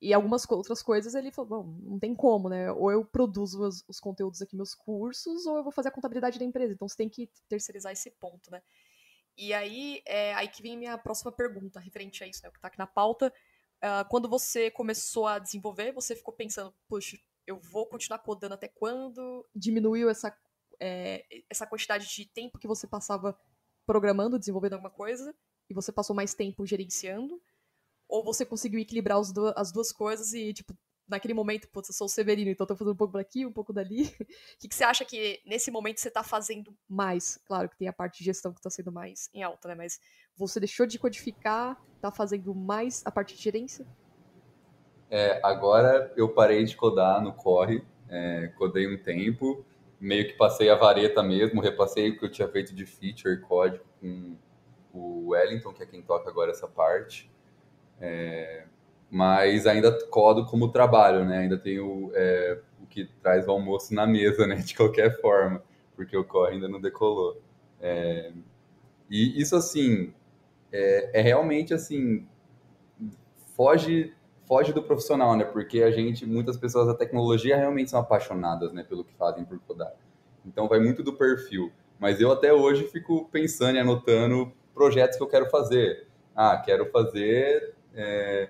E 0.00 0.14
algumas 0.14 0.48
outras 0.48 0.82
coisas 0.82 1.14
ele 1.14 1.30
falou, 1.32 1.64
bom, 1.64 1.78
não 1.82 1.98
tem 1.98 2.14
como, 2.14 2.48
né? 2.48 2.72
Ou 2.72 2.90
eu 2.90 3.04
produzo 3.04 3.60
os, 3.60 3.84
os 3.86 4.00
conteúdos 4.00 4.40
aqui, 4.40 4.56
meus 4.56 4.74
cursos, 4.74 5.44
ou 5.46 5.58
eu 5.58 5.62
vou 5.64 5.72
fazer 5.72 5.88
a 5.88 5.92
contabilidade 5.92 6.38
da 6.38 6.44
empresa. 6.44 6.72
Então 6.72 6.88
você 6.88 6.96
tem 6.96 7.08
que 7.08 7.28
terceirizar 7.48 7.92
esse 7.92 8.10
ponto, 8.12 8.50
né? 8.50 8.62
E 9.40 9.54
aí, 9.54 10.02
é 10.04 10.34
aí 10.34 10.46
que 10.48 10.60
vem 10.60 10.76
minha 10.76 10.98
próxima 10.98 11.32
pergunta, 11.32 11.80
referente 11.80 12.22
a 12.22 12.26
isso, 12.26 12.42
né, 12.42 12.50
o 12.50 12.52
que 12.52 12.58
está 12.58 12.68
aqui 12.68 12.78
na 12.78 12.86
pauta. 12.86 13.32
Uh, 13.82 14.06
quando 14.10 14.28
você 14.28 14.70
começou 14.70 15.26
a 15.26 15.38
desenvolver, 15.38 15.92
você 15.92 16.14
ficou 16.14 16.34
pensando, 16.34 16.74
puxa, 16.86 17.16
eu 17.46 17.58
vou 17.58 17.86
continuar 17.86 18.18
codando 18.18 18.52
até 18.52 18.68
quando? 18.68 19.48
Diminuiu 19.54 20.10
essa, 20.10 20.36
é, 20.78 21.24
essa 21.48 21.66
quantidade 21.66 22.06
de 22.06 22.26
tempo 22.26 22.58
que 22.58 22.68
você 22.68 22.86
passava 22.86 23.34
programando, 23.86 24.38
desenvolvendo 24.38 24.74
alguma 24.74 24.90
coisa, 24.90 25.34
e 25.70 25.72
você 25.72 25.90
passou 25.90 26.14
mais 26.14 26.34
tempo 26.34 26.66
gerenciando? 26.66 27.40
Ou 28.06 28.22
você 28.22 28.44
conseguiu 28.44 28.78
equilibrar 28.78 29.18
as 29.56 29.72
duas 29.72 29.90
coisas 29.90 30.34
e, 30.34 30.52
tipo, 30.52 30.76
naquele 31.10 31.34
momento, 31.34 31.68
putz, 31.68 31.88
eu 31.88 31.94
sou 31.94 32.06
o 32.06 32.08
Severino, 32.08 32.50
então 32.50 32.66
tô 32.66 32.76
fazendo 32.76 32.92
um 32.92 32.96
pouco 32.96 33.14
daqui, 33.14 33.44
um 33.44 33.52
pouco 33.52 33.72
dali. 33.72 34.04
O 34.04 34.06
que, 34.58 34.68
que 34.68 34.74
você 34.74 34.84
acha 34.84 35.04
que 35.04 35.40
nesse 35.44 35.70
momento 35.70 35.98
você 35.98 36.10
tá 36.10 36.22
fazendo 36.22 36.74
mais? 36.88 37.38
Claro 37.46 37.68
que 37.68 37.76
tem 37.76 37.88
a 37.88 37.92
parte 37.92 38.18
de 38.18 38.24
gestão 38.24 38.52
que 38.52 38.62
tá 38.62 38.70
sendo 38.70 38.92
mais 38.92 39.28
em 39.34 39.42
alta, 39.42 39.68
né? 39.68 39.74
Mas 39.74 40.00
você 40.36 40.60
deixou 40.60 40.86
de 40.86 40.98
codificar, 40.98 41.76
tá 42.00 42.10
fazendo 42.10 42.54
mais 42.54 43.02
a 43.04 43.10
parte 43.10 43.36
de 43.36 43.42
gerência? 43.42 43.86
É, 45.10 45.40
agora 45.42 46.12
eu 46.16 46.28
parei 46.28 46.64
de 46.64 46.76
codar 46.76 47.20
no 47.20 47.34
corre, 47.34 47.84
é, 48.08 48.46
codei 48.56 48.86
um 48.86 49.02
tempo, 49.02 49.64
meio 49.98 50.26
que 50.26 50.34
passei 50.34 50.70
a 50.70 50.76
vareta 50.76 51.22
mesmo, 51.22 51.60
repassei 51.60 52.10
o 52.10 52.18
que 52.18 52.24
eu 52.24 52.30
tinha 52.30 52.48
feito 52.48 52.74
de 52.74 52.86
feature 52.86 53.34
e 53.34 53.40
código 53.40 53.84
com 54.00 54.36
o 54.92 55.28
Wellington, 55.28 55.72
que 55.72 55.82
é 55.82 55.86
quem 55.86 56.00
toca 56.00 56.30
agora 56.30 56.52
essa 56.52 56.68
parte. 56.68 57.30
É, 58.00 58.66
mas 59.10 59.66
ainda 59.66 59.92
codo 60.06 60.46
como 60.46 60.70
trabalho, 60.70 61.24
né? 61.24 61.38
Ainda 61.38 61.58
tenho 61.58 62.10
é, 62.14 62.60
o 62.80 62.86
que 62.86 63.06
traz 63.20 63.46
o 63.48 63.50
almoço 63.50 63.92
na 63.92 64.06
mesa, 64.06 64.46
né? 64.46 64.56
De 64.56 64.74
qualquer 64.74 65.20
forma, 65.20 65.62
porque 65.96 66.16
o 66.16 66.24
corre 66.24 66.54
ainda 66.54 66.68
não 66.68 66.80
decolou. 66.80 67.40
É, 67.80 68.32
e 69.10 69.40
isso, 69.40 69.56
assim, 69.56 70.14
é, 70.72 71.18
é, 71.18 71.20
realmente, 71.20 71.74
assim, 71.74 72.26
foge, 73.56 74.14
foge 74.46 74.72
do 74.72 74.82
profissional, 74.82 75.36
né? 75.36 75.44
Porque 75.44 75.82
a 75.82 75.90
gente, 75.90 76.24
muitas 76.24 76.56
pessoas 76.56 76.86
da 76.86 76.94
tecnologia 76.94 77.56
realmente 77.56 77.90
são 77.90 77.98
apaixonadas, 77.98 78.72
né? 78.72 78.84
Pelo 78.84 79.04
que 79.04 79.12
fazem 79.14 79.44
por 79.44 79.58
codar. 79.60 79.92
Então 80.46 80.68
vai 80.68 80.78
muito 80.78 81.02
do 81.02 81.12
perfil. 81.12 81.72
Mas 81.98 82.20
eu 82.20 82.30
até 82.30 82.52
hoje 82.52 82.84
fico 82.84 83.28
pensando 83.30 83.76
e 83.76 83.78
anotando 83.80 84.52
projetos 84.72 85.16
que 85.16 85.22
eu 85.22 85.28
quero 85.28 85.50
fazer. 85.50 86.06
Ah, 86.34 86.56
quero 86.64 86.86
fazer 86.90 87.74
é, 87.94 88.48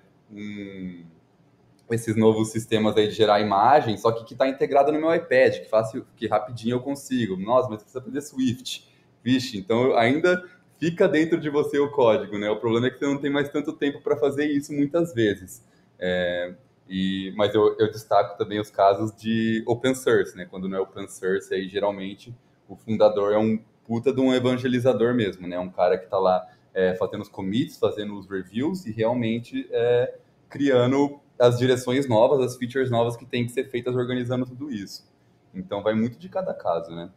esses 1.91 2.17
novos 2.17 2.51
sistemas 2.51 2.97
aí 2.97 3.09
de 3.09 3.15
gerar 3.15 3.41
imagem, 3.41 3.97
só 3.97 4.13
que 4.13 4.25
que 4.25 4.35
está 4.35 4.49
integrado 4.49 4.93
no 4.93 5.01
meu 5.01 5.15
iPad, 5.15 5.61
que 5.61 5.69
fácil, 5.69 6.07
que 6.17 6.27
rapidinho 6.27 6.77
eu 6.77 6.81
consigo. 6.81 7.37
Nossa, 7.37 7.69
mas 7.69 7.83
precisa 7.83 7.99
aprender 7.99 8.21
Swift. 8.23 8.89
Vixe, 9.23 9.59
então 9.59 9.97
ainda 9.97 10.43
fica 10.79 11.07
dentro 11.07 11.39
de 11.39 11.51
você 11.51 11.79
o 11.79 11.91
código, 11.91 12.39
né? 12.39 12.49
O 12.49 12.57
problema 12.57 12.87
é 12.87 12.91
que 12.91 12.99
você 12.99 13.07
não 13.07 13.19
tem 13.19 13.31
mais 13.31 13.51
tanto 13.51 13.73
tempo 13.73 14.01
para 14.01 14.17
fazer 14.17 14.47
isso 14.47 14.73
muitas 14.73 15.13
vezes. 15.13 15.63
É, 15.99 16.55
e, 16.89 17.33
mas 17.37 17.55
eu, 17.55 17.77
eu, 17.79 17.91
destaco 17.91 18.39
também 18.39 18.59
os 18.59 18.71
casos 18.71 19.15
de 19.15 19.63
open 19.67 19.95
source, 19.95 20.35
né? 20.37 20.47
Quando 20.47 20.69
não 20.69 20.79
é 20.79 20.81
open 20.81 21.07
source, 21.07 21.53
aí 21.53 21.69
geralmente 21.69 22.35
o 22.67 22.75
fundador 22.75 23.33
é 23.33 23.39
um 23.39 23.59
puta 23.85 24.13
de 24.13 24.21
um 24.21 24.33
evangelizador 24.33 25.15
mesmo, 25.15 25.47
né? 25.47 25.59
Um 25.59 25.71
cara 25.71 25.99
que 25.99 26.05
está 26.05 26.19
lá 26.19 26.49
é, 26.73 26.95
fazendo 26.95 27.21
os 27.21 27.29
commits, 27.29 27.79
fazendo 27.79 28.19
os 28.19 28.29
reviews 28.29 28.87
e 28.87 28.93
realmente 28.93 29.69
é, 29.71 30.15
criando 30.51 31.21
as 31.39 31.59
direções 31.59 32.09
novas, 32.09 32.41
as 32.41 32.57
features 32.59 32.91
novas 32.91 33.17
que 33.17 33.27
tem 33.27 33.47
que 33.47 33.53
ser 33.53 33.71
feitas 33.71 33.97
organizando 33.97 34.47
tudo 34.47 34.71
isso. 34.73 35.09
Então 35.55 35.83
vai 35.83 35.95
muito 35.95 36.19
de 36.19 36.29
cada 36.29 36.55
caso, 36.55 36.91
né? 36.95 37.11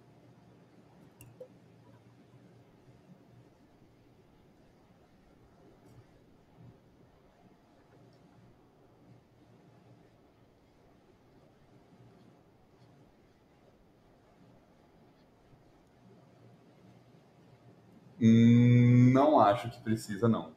Hum, 18.20 19.12
não 19.14 19.40
acho 19.40 19.70
que 19.70 19.80
precisa, 19.82 20.28
não. 20.28 20.52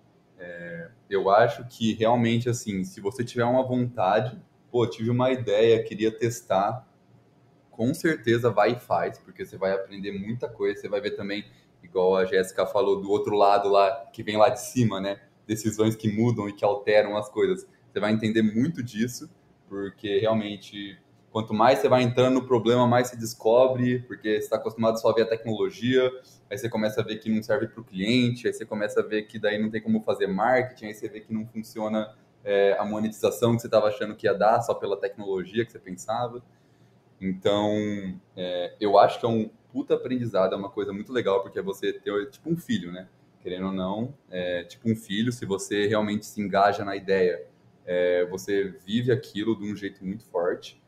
É, 0.46 0.88
eu 1.11 1.28
acho 1.28 1.66
que 1.66 1.92
realmente, 1.94 2.48
assim, 2.48 2.85
se 2.85 3.00
você 3.00 3.24
tiver 3.24 3.44
uma 3.44 3.64
vontade, 3.64 4.40
pô, 4.70 4.87
tive 4.87 5.11
uma 5.11 5.32
ideia, 5.32 5.82
queria 5.82 6.11
testar, 6.11 6.87
com 7.70 7.92
certeza 7.92 8.48
vai 8.50 8.72
e 8.72 8.78
faz, 8.78 9.18
porque 9.18 9.44
você 9.44 9.59
vai 9.59 9.72
aprender 9.72 10.12
muita 10.12 10.48
coisa, 10.48 10.80
você 10.80 10.88
vai 10.88 11.00
ver 11.00 11.16
também, 11.16 11.44
igual 11.82 12.16
a 12.16 12.24
Jéssica 12.24 12.64
falou, 12.64 13.00
do 13.00 13.11
outro 13.11 13.35
lado 13.35 13.68
lá, 13.68 14.06
que 14.12 14.22
vem 14.22 14.37
lá 14.37 14.48
de 14.48 14.61
cima, 14.61 15.00
né? 15.00 15.20
Decisões 15.46 15.96
que 15.96 16.11
mudam 16.11 16.48
e 16.48 16.52
que 16.52 16.64
alteram 16.64 17.16
as 17.16 17.28
coisas. 17.28 17.66
Você 17.92 17.98
vai 17.98 18.12
entender 18.12 18.42
muito 18.42 18.82
disso, 18.82 19.28
porque 19.68 20.18
realmente 20.18 20.96
Quanto 21.37 21.53
mais 21.53 21.81
você 21.81 21.87
vai 21.87 22.03
entrando 22.03 22.33
no 22.33 22.46
problema, 22.46 22.87
mais 22.87 23.09
se 23.09 23.18
descobre, 23.18 23.99
porque 24.05 24.37
você 24.40 24.44
está 24.44 24.57
acostumado 24.57 24.99
só 24.99 25.11
a 25.11 25.12
ver 25.12 25.25
a 25.25 25.27
tecnologia, 25.27 26.11
aí 26.49 26.57
você 26.57 26.66
começa 26.66 27.03
a 27.03 27.05
ver 27.05 27.18
que 27.18 27.29
não 27.29 27.42
serve 27.42 27.68
para 27.68 27.79
o 27.79 27.85
cliente, 27.85 28.46
aí 28.46 28.55
você 28.55 28.64
começa 28.64 29.01
a 29.01 29.03
ver 29.03 29.25
que 29.25 29.38
daí 29.38 29.61
não 29.61 29.68
tem 29.68 29.83
como 29.83 30.01
fazer 30.01 30.29
marketing, 30.29 30.87
aí 30.87 30.94
você 30.94 31.11
vê 31.11 31.20
que 31.20 31.35
não 31.35 31.46
funciona 31.46 32.16
é, 32.42 32.75
a 32.79 32.87
monetização 32.87 33.55
que 33.55 33.61
você 33.61 33.66
estava 33.66 33.88
achando 33.88 34.16
que 34.16 34.27
ia 34.27 34.33
dar 34.33 34.62
só 34.62 34.72
pela 34.72 34.96
tecnologia 34.96 35.62
que 35.66 35.70
você 35.70 35.79
pensava. 35.79 36.42
Então, 37.20 37.70
é, 38.35 38.75
eu 38.81 38.99
acho 38.99 39.20
que 39.20 39.27
é 39.27 39.29
um 39.29 39.51
puta 39.70 39.92
aprendizado, 39.92 40.55
é 40.55 40.57
uma 40.57 40.70
coisa 40.70 40.90
muito 40.90 41.12
legal, 41.12 41.42
porque 41.42 41.59
é 41.59 41.62
você 41.62 41.92
ter 41.92 42.31
tipo 42.31 42.49
um 42.49 42.57
filho, 42.57 42.90
né? 42.90 43.09
Querendo 43.42 43.66
ou 43.66 43.72
não, 43.75 44.14
é, 44.31 44.64
tipo 44.64 44.90
um 44.90 44.96
filho, 44.96 45.31
se 45.31 45.44
você 45.44 45.87
realmente 45.87 46.25
se 46.25 46.40
engaja 46.40 46.83
na 46.83 46.96
ideia, 46.96 47.46
é, 47.85 48.25
você 48.25 48.75
vive 48.87 49.12
aquilo 49.12 49.55
de 49.55 49.70
um 49.70 49.77
jeito 49.77 50.03
muito 50.03 50.25
forte. 50.25 50.81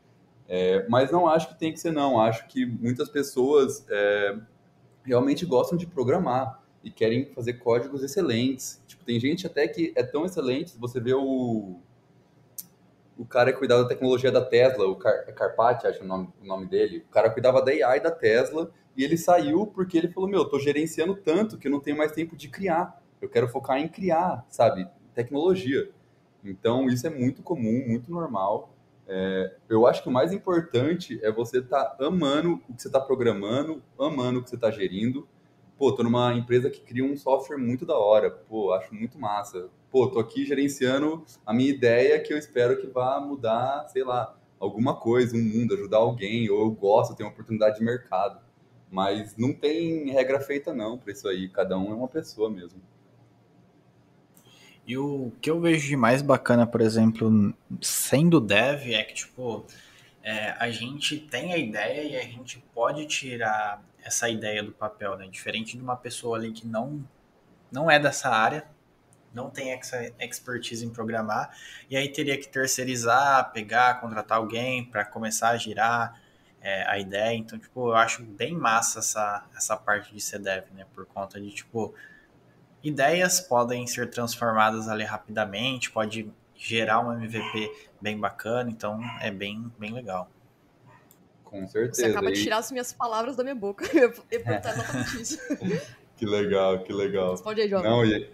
É, 0.51 0.83
mas 0.89 1.11
não 1.11 1.27
acho 1.27 1.49
que 1.49 1.59
tem 1.59 1.71
que 1.71 1.79
ser 1.79 1.91
não. 1.91 2.19
Acho 2.19 2.47
que 2.47 2.65
muitas 2.65 3.07
pessoas 3.07 3.85
é, 3.87 4.35
realmente 5.03 5.45
gostam 5.45 5.77
de 5.77 5.85
programar 5.85 6.59
e 6.83 6.89
querem 6.89 7.31
fazer 7.33 7.53
códigos 7.53 8.03
excelentes. 8.03 8.83
Tipo, 8.87 9.05
tem 9.05 9.19
gente 9.19 9.45
até 9.45 9.67
que 9.67 9.93
é 9.95 10.01
tão 10.03 10.25
excelente, 10.25 10.75
você 10.77 10.99
vê 10.99 11.13
o 11.13 11.79
o 13.17 13.25
cara 13.25 13.51
que 13.51 13.59
cuidava 13.59 13.83
da 13.83 13.89
tecnologia 13.89 14.31
da 14.31 14.39
Tesla, 14.39 14.87
o 14.87 14.95
Car 14.95 15.25
é 15.27 15.31
Carpati, 15.33 15.85
acho 15.85 16.01
o 16.01 16.07
nome, 16.07 16.29
o 16.41 16.45
nome 16.45 16.65
dele, 16.67 17.03
o 17.05 17.11
cara 17.11 17.29
cuidava 17.29 17.61
da 17.61 17.69
AI 17.69 17.99
da 17.99 18.09
Tesla 18.09 18.71
e 18.95 19.03
ele 19.03 19.17
saiu 19.17 19.67
porque 19.67 19.97
ele 19.97 20.07
falou, 20.07 20.29
meu, 20.29 20.39
eu 20.39 20.49
tô 20.49 20.57
gerenciando 20.57 21.13
tanto 21.17 21.57
que 21.57 21.67
eu 21.67 21.71
não 21.71 21.81
tenho 21.81 21.97
mais 21.97 22.13
tempo 22.13 22.37
de 22.37 22.47
criar. 22.47 23.03
Eu 23.21 23.27
quero 23.27 23.49
focar 23.49 23.77
em 23.77 23.89
criar, 23.89 24.45
sabe, 24.49 24.87
tecnologia. 25.13 25.91
Então, 26.41 26.87
isso 26.87 27.05
é 27.05 27.09
muito 27.09 27.43
comum, 27.43 27.83
muito 27.85 28.09
normal. 28.09 28.73
É, 29.11 29.55
eu 29.67 29.87
acho 29.87 30.03
que 30.03 30.07
o 30.07 30.11
mais 30.11 30.31
importante 30.31 31.19
é 31.23 31.31
você 31.31 31.57
estar 31.57 31.83
tá 31.83 32.05
amando 32.05 32.61
o 32.69 32.73
que 32.75 32.81
você 32.83 32.87
está 32.87 33.01
programando, 33.01 33.81
amando 33.99 34.39
o 34.39 34.43
que 34.43 34.49
você 34.49 34.55
está 34.55 34.69
gerindo. 34.69 35.27
Pô, 35.79 35.91
tô 35.91 36.03
numa 36.03 36.31
empresa 36.35 36.69
que 36.69 36.79
cria 36.81 37.03
um 37.03 37.17
software 37.17 37.57
muito 37.57 37.87
da 37.87 37.97
hora. 37.97 38.29
Pô, 38.29 38.71
acho 38.71 38.93
muito 38.93 39.17
massa. 39.17 39.67
Pô, 39.89 40.07
tô 40.07 40.19
aqui 40.19 40.45
gerenciando 40.45 41.25
a 41.43 41.51
minha 41.51 41.71
ideia 41.71 42.19
que 42.21 42.31
eu 42.31 42.37
espero 42.37 42.79
que 42.79 42.85
vá 42.85 43.19
mudar, 43.19 43.87
sei 43.87 44.03
lá, 44.03 44.37
alguma 44.59 44.95
coisa, 44.95 45.35
um 45.35 45.41
mundo, 45.41 45.73
ajudar 45.73 45.97
alguém, 45.97 46.47
ou 46.51 46.59
eu 46.61 46.71
gosto, 46.71 47.15
tenho 47.15 47.27
uma 47.27 47.33
oportunidade 47.33 47.79
de 47.79 47.83
mercado. 47.83 48.39
Mas 48.91 49.35
não 49.35 49.53
tem 49.53 50.11
regra 50.11 50.39
feita 50.39 50.71
não 50.71 50.99
para 50.99 51.11
isso 51.11 51.27
aí, 51.27 51.49
cada 51.49 51.77
um 51.79 51.91
é 51.91 51.95
uma 51.95 52.07
pessoa 52.07 52.49
mesmo. 52.49 52.79
E 54.89 54.97
o 54.97 55.31
que 55.39 55.51
eu 55.51 55.61
vejo 55.61 55.87
de 55.87 55.95
mais 55.95 56.23
bacana, 56.23 56.65
por 56.65 56.81
exemplo, 56.81 57.53
sendo 57.79 58.41
dev, 58.41 58.91
é 58.91 59.03
que, 59.03 59.13
tipo, 59.13 59.63
é, 60.23 60.55
a 60.57 60.71
gente 60.71 61.19
tem 61.19 61.53
a 61.53 61.57
ideia 61.57 62.01
e 62.01 62.17
a 62.17 62.23
gente 62.23 62.57
pode 62.73 63.05
tirar 63.05 63.83
essa 64.03 64.27
ideia 64.27 64.63
do 64.63 64.71
papel, 64.71 65.15
né? 65.15 65.27
Diferente 65.27 65.77
de 65.77 65.83
uma 65.83 65.95
pessoa 65.95 66.39
ali 66.39 66.51
que 66.51 66.65
não, 66.65 67.07
não 67.71 67.91
é 67.91 67.99
dessa 67.99 68.29
área, 68.29 68.65
não 69.31 69.51
tem 69.51 69.73
essa 69.73 70.11
expertise 70.19 70.83
em 70.83 70.89
programar, 70.89 71.55
e 71.87 71.95
aí 71.95 72.11
teria 72.11 72.35
que 72.35 72.47
terceirizar, 72.47 73.51
pegar, 73.51 74.01
contratar 74.01 74.39
alguém 74.39 74.83
para 74.83 75.05
começar 75.05 75.49
a 75.49 75.57
girar 75.57 76.19
é, 76.59 76.83
a 76.89 76.97
ideia. 76.97 77.35
Então, 77.35 77.59
tipo, 77.59 77.89
eu 77.89 77.95
acho 77.95 78.23
bem 78.23 78.55
massa 78.55 78.97
essa, 78.97 79.45
essa 79.55 79.77
parte 79.77 80.11
de 80.11 80.19
ser 80.19 80.39
dev, 80.39 80.65
né? 80.73 80.87
Por 80.95 81.05
conta 81.05 81.39
de, 81.39 81.51
tipo, 81.51 81.93
ideias 82.83 83.39
podem 83.39 83.85
ser 83.87 84.09
transformadas 84.09 84.87
ali 84.87 85.03
rapidamente, 85.03 85.91
pode 85.91 86.31
gerar 86.55 86.99
um 86.99 87.13
MVP 87.13 87.71
bem 88.01 88.17
bacana, 88.17 88.69
então 88.69 88.99
é 89.21 89.31
bem, 89.31 89.71
bem 89.77 89.93
legal. 89.93 90.29
Com 91.43 91.67
certeza. 91.67 92.01
Você 92.01 92.05
acaba 92.05 92.31
de 92.31 92.41
tirar 92.41 92.57
as 92.57 92.71
minhas 92.71 92.93
palavras 92.93 93.35
da 93.35 93.43
minha 93.43 93.55
boca. 93.55 93.85
Eu 93.95 94.13
ia 94.31 94.39
perguntar 94.39 94.73
exatamente 94.73 95.21
isso. 95.21 95.39
que 96.15 96.25
legal, 96.25 96.79
que 96.83 96.93
legal. 96.93 97.31
Responde 97.31 97.61
aí, 97.61 97.69
Jovem. 97.69 97.89
Não, 97.89 98.05
e, 98.05 98.29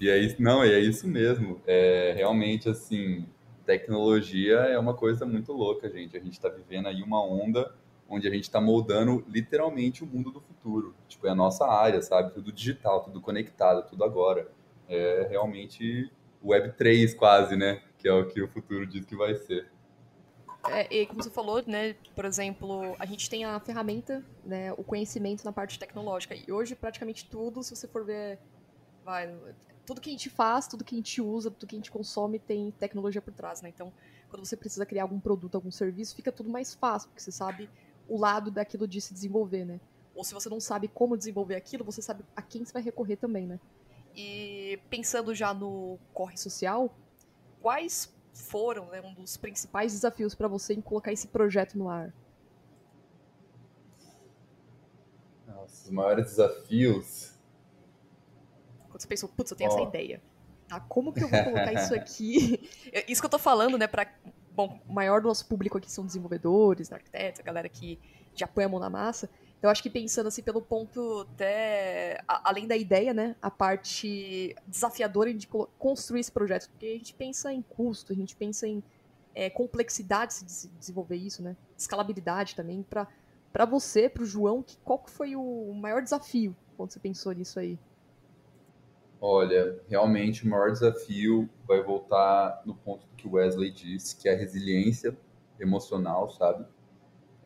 e 0.00 0.08
é 0.08 0.16
isso, 0.16 0.40
não, 0.40 0.64
e 0.64 0.72
é 0.72 0.78
isso 0.78 1.06
mesmo. 1.06 1.60
É, 1.66 2.14
realmente, 2.16 2.68
assim, 2.68 3.26
tecnologia 3.66 4.56
é 4.60 4.78
uma 4.78 4.94
coisa 4.94 5.26
muito 5.26 5.52
louca, 5.52 5.90
gente. 5.90 6.16
A 6.16 6.20
gente 6.20 6.32
está 6.32 6.48
vivendo 6.48 6.88
aí 6.88 7.02
uma 7.02 7.22
onda 7.22 7.70
onde 8.08 8.26
a 8.26 8.30
gente 8.30 8.44
está 8.44 8.60
moldando 8.60 9.24
literalmente 9.28 10.02
o 10.02 10.06
mundo 10.06 10.30
do 10.30 10.40
futuro. 10.40 10.94
Tipo, 11.06 11.26
é 11.26 11.30
a 11.30 11.34
nossa 11.34 11.66
área, 11.66 12.00
sabe? 12.00 12.32
Tudo 12.32 12.50
digital, 12.50 13.02
tudo 13.02 13.20
conectado, 13.20 13.86
tudo 13.88 14.02
agora. 14.02 14.50
É 14.88 15.26
realmente 15.28 16.10
Web 16.42 16.72
3 16.72 17.14
quase, 17.14 17.56
né? 17.56 17.82
Que 17.98 18.08
é 18.08 18.12
o 18.12 18.26
que 18.26 18.40
o 18.40 18.48
futuro 18.48 18.86
diz 18.86 19.04
que 19.04 19.14
vai 19.14 19.34
ser. 19.34 19.70
É, 20.70 20.92
e 20.94 21.06
como 21.06 21.22
você 21.22 21.30
falou, 21.30 21.62
né, 21.66 21.94
por 22.14 22.24
exemplo, 22.24 22.96
a 22.98 23.06
gente 23.06 23.30
tem 23.30 23.44
a 23.44 23.60
ferramenta, 23.60 24.24
né, 24.44 24.72
o 24.72 24.82
conhecimento 24.82 25.44
na 25.44 25.52
parte 25.52 25.78
tecnológica. 25.78 26.34
E 26.34 26.50
hoje 26.50 26.74
praticamente 26.74 27.26
tudo, 27.26 27.62
se 27.62 27.74
você 27.74 27.86
for 27.86 28.04
ver, 28.04 28.38
vai, 29.04 29.34
tudo 29.86 30.00
que 30.00 30.10
a 30.10 30.12
gente 30.12 30.28
faz, 30.28 30.66
tudo 30.66 30.84
que 30.84 30.94
a 30.94 30.98
gente 30.98 31.20
usa, 31.20 31.50
tudo 31.50 31.66
que 31.66 31.76
a 31.76 31.78
gente 31.78 31.90
consome 31.90 32.38
tem 32.38 32.70
tecnologia 32.72 33.22
por 33.22 33.32
trás, 33.32 33.62
né? 33.62 33.70
Então, 33.70 33.92
quando 34.28 34.44
você 34.44 34.56
precisa 34.56 34.84
criar 34.84 35.04
algum 35.04 35.18
produto, 35.18 35.54
algum 35.54 35.70
serviço, 35.70 36.14
fica 36.14 36.30
tudo 36.30 36.50
mais 36.50 36.74
fácil, 36.74 37.08
porque 37.08 37.22
você 37.22 37.32
sabe 37.32 37.70
o 38.08 38.18
lado 38.18 38.50
daquilo 38.50 38.88
de 38.88 39.00
se 39.00 39.12
desenvolver, 39.12 39.64
né? 39.64 39.80
Ou 40.14 40.24
se 40.24 40.34
você 40.34 40.48
não 40.48 40.58
sabe 40.58 40.88
como 40.88 41.16
desenvolver 41.16 41.54
aquilo, 41.54 41.84
você 41.84 42.02
sabe 42.02 42.24
a 42.34 42.42
quem 42.42 42.64
você 42.64 42.72
vai 42.72 42.82
recorrer 42.82 43.16
também, 43.16 43.46
né? 43.46 43.60
E 44.16 44.80
pensando 44.90 45.34
já 45.34 45.54
no 45.54 45.98
corre 46.12 46.36
social, 46.36 46.92
quais 47.60 48.12
foram 48.32 48.86
né, 48.86 49.00
um 49.00 49.14
dos 49.14 49.36
principais 49.36 49.92
desafios 49.92 50.34
para 50.34 50.48
você 50.48 50.74
em 50.74 50.80
colocar 50.80 51.12
esse 51.12 51.28
projeto 51.28 51.78
no 51.78 51.88
ar? 51.88 52.12
Nossa, 55.46 55.84
os 55.84 55.90
maiores 55.90 56.26
desafios. 56.26 57.32
Quando 58.88 59.00
você 59.00 59.06
pensou, 59.06 59.28
putz, 59.28 59.50
eu 59.50 59.56
tenho 59.56 59.70
oh. 59.70 59.74
essa 59.74 59.82
ideia. 59.88 60.22
Tá, 60.66 60.80
como 60.80 61.12
que 61.12 61.22
eu 61.22 61.28
vou 61.28 61.44
colocar 61.44 61.72
isso 61.72 61.94
aqui? 61.96 62.68
isso 63.06 63.20
que 63.22 63.26
eu 63.26 63.30
tô 63.30 63.38
falando, 63.38 63.78
né, 63.78 63.86
pra 63.86 64.12
bom, 64.58 64.80
o 64.88 64.92
maior 64.92 65.20
do 65.20 65.28
nosso 65.28 65.46
público 65.46 65.78
aqui 65.78 65.88
são 65.88 66.04
desenvolvedores, 66.04 66.92
arquitetos, 66.92 67.40
a 67.40 67.44
galera 67.44 67.68
que 67.68 67.96
já 68.34 68.48
põe 68.48 68.64
a 68.64 68.68
mão 68.68 68.80
na 68.80 68.90
massa. 68.90 69.30
Então, 69.56 69.70
acho 69.70 69.80
que 69.80 69.88
pensando 69.88 70.26
assim 70.26 70.42
pelo 70.42 70.60
ponto 70.60 71.26
até 71.32 72.20
a, 72.26 72.48
além 72.50 72.66
da 72.66 72.76
ideia, 72.76 73.14
né, 73.14 73.36
a 73.40 73.52
parte 73.52 74.56
desafiadora 74.66 75.32
de 75.32 75.46
construir 75.78 76.20
esse 76.20 76.32
projeto, 76.32 76.68
porque 76.70 76.86
a 76.86 76.98
gente 76.98 77.14
pensa 77.14 77.52
em 77.52 77.62
custo, 77.62 78.12
a 78.12 78.16
gente 78.16 78.34
pensa 78.34 78.66
em 78.66 78.82
é, 79.32 79.48
complexidade 79.48 80.40
de 80.40 80.68
desenvolver 80.76 81.16
isso, 81.16 81.40
né, 81.40 81.56
escalabilidade 81.76 82.56
também 82.56 82.82
para 82.82 83.06
Para 83.52 83.64
você, 83.64 84.08
para 84.08 84.22
o 84.22 84.26
João, 84.26 84.64
qual 84.84 85.02
foi 85.06 85.34
o 85.36 85.72
maior 85.72 86.02
desafio 86.02 86.54
quando 86.76 86.90
você 86.90 87.00
pensou 87.00 87.32
nisso 87.32 87.58
aí? 87.60 87.78
Olha, 89.20 89.80
realmente 89.88 90.46
o 90.46 90.48
maior 90.48 90.70
desafio 90.70 91.48
vai 91.66 91.82
voltar 91.82 92.62
no 92.64 92.74
ponto 92.74 93.06
que 93.16 93.26
o 93.26 93.32
Wesley 93.32 93.72
disse, 93.72 94.16
que 94.16 94.28
é 94.28 94.34
a 94.34 94.36
resiliência 94.36 95.16
emocional, 95.58 96.30
sabe? 96.30 96.64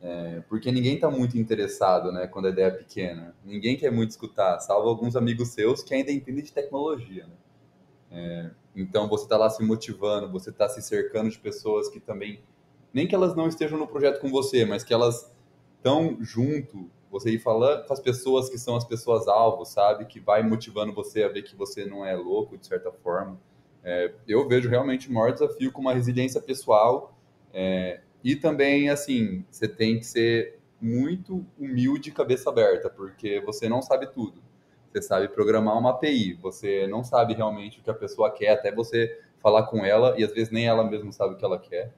É, 0.03 0.43
porque 0.49 0.71
ninguém 0.71 0.97
está 0.97 1.11
muito 1.11 1.39
interessado, 1.39 2.13
né, 2.13 2.27
quando 2.27 2.47
a 2.47 2.51
ideia 2.51 2.67
é 2.67 2.71
pequena. 2.73 3.35
Ninguém 3.45 3.77
quer 3.77 3.91
muito 3.91 4.11
escutar, 4.11 4.59
salvo 4.61 4.89
alguns 4.89 5.17
amigos 5.17 5.49
seus 5.51 5.83
que 5.83 5.95
ainda 5.95 6.13
entendem 6.13 6.45
de 6.45 6.53
tecnologia, 6.53 7.27
né? 7.27 7.37
É, 8.11 8.51
então 8.77 9.09
você 9.09 9.25
está 9.25 9.39
lá 9.39 9.49
se 9.49 9.65
motivando, 9.65 10.31
você 10.31 10.51
está 10.51 10.69
se 10.69 10.83
cercando 10.83 11.31
de 11.31 11.39
pessoas 11.39 11.89
que 11.89 12.01
também, 12.01 12.43
nem 12.93 13.07
que 13.07 13.15
elas 13.15 13.35
não 13.35 13.49
estejam 13.49 13.79
no 13.79 13.87
projeto 13.87 14.21
com 14.21 14.29
você, 14.29 14.67
mas 14.67 14.85
que 14.85 14.93
elas 14.93 15.33
estão 15.79 16.19
junto, 16.21 16.91
você 17.13 17.31
ir 17.31 17.39
falando 17.39 17.87
com 17.87 17.93
as 17.93 18.01
pessoas 18.01 18.49
que 18.49 18.57
são 18.57 18.75
as 18.75 18.85
pessoas 18.85 19.29
alvo, 19.29 19.67
sabe? 19.67 20.07
Que 20.07 20.19
vai 20.19 20.43
motivando 20.43 20.95
você 20.95 21.23
a 21.23 21.29
ver 21.29 21.43
que 21.43 21.55
você 21.55 21.85
não 21.85 22.05
é 22.05 22.17
louco, 22.17 22.57
de 22.57 22.67
certa 22.67 22.91
forma. 22.91 23.39
É, 23.85 24.15
eu 24.27 24.49
vejo 24.49 24.69
realmente 24.71 25.11
o 25.11 25.13
maior 25.13 25.31
desafio 25.33 25.71
com 25.71 25.83
uma 25.83 25.93
resiliência 25.93 26.41
pessoal 26.41 27.15
é, 27.53 28.01
e 28.25 28.35
também, 28.35 28.89
assim, 28.89 29.45
você 29.51 29.69
tem 29.69 29.99
que 29.99 30.07
ser 30.07 30.59
muito 30.81 31.45
humilde 31.59 32.09
e 32.09 32.13
cabeça 32.13 32.49
aberta, 32.49 32.89
porque 32.89 33.41
você 33.41 33.69
não 33.69 33.83
sabe 33.83 34.07
tudo. 34.07 34.43
Você 34.91 35.03
sabe 35.03 35.29
programar 35.29 35.79
uma 35.79 35.91
API, 35.91 36.35
você 36.35 36.87
não 36.87 37.05
sabe 37.05 37.35
realmente 37.35 37.79
o 37.79 37.83
que 37.83 37.91
a 37.91 37.95
pessoa 37.95 38.31
quer, 38.31 38.51
até 38.51 38.73
você 38.73 39.21
falar 39.43 39.65
com 39.65 39.85
ela, 39.85 40.15
e 40.19 40.25
às 40.25 40.33
vezes 40.33 40.51
nem 40.51 40.67
ela 40.67 40.85
mesma 40.85 41.13
sabe 41.13 41.35
o 41.35 41.37
que 41.37 41.45
ela 41.45 41.59
quer. 41.59 41.93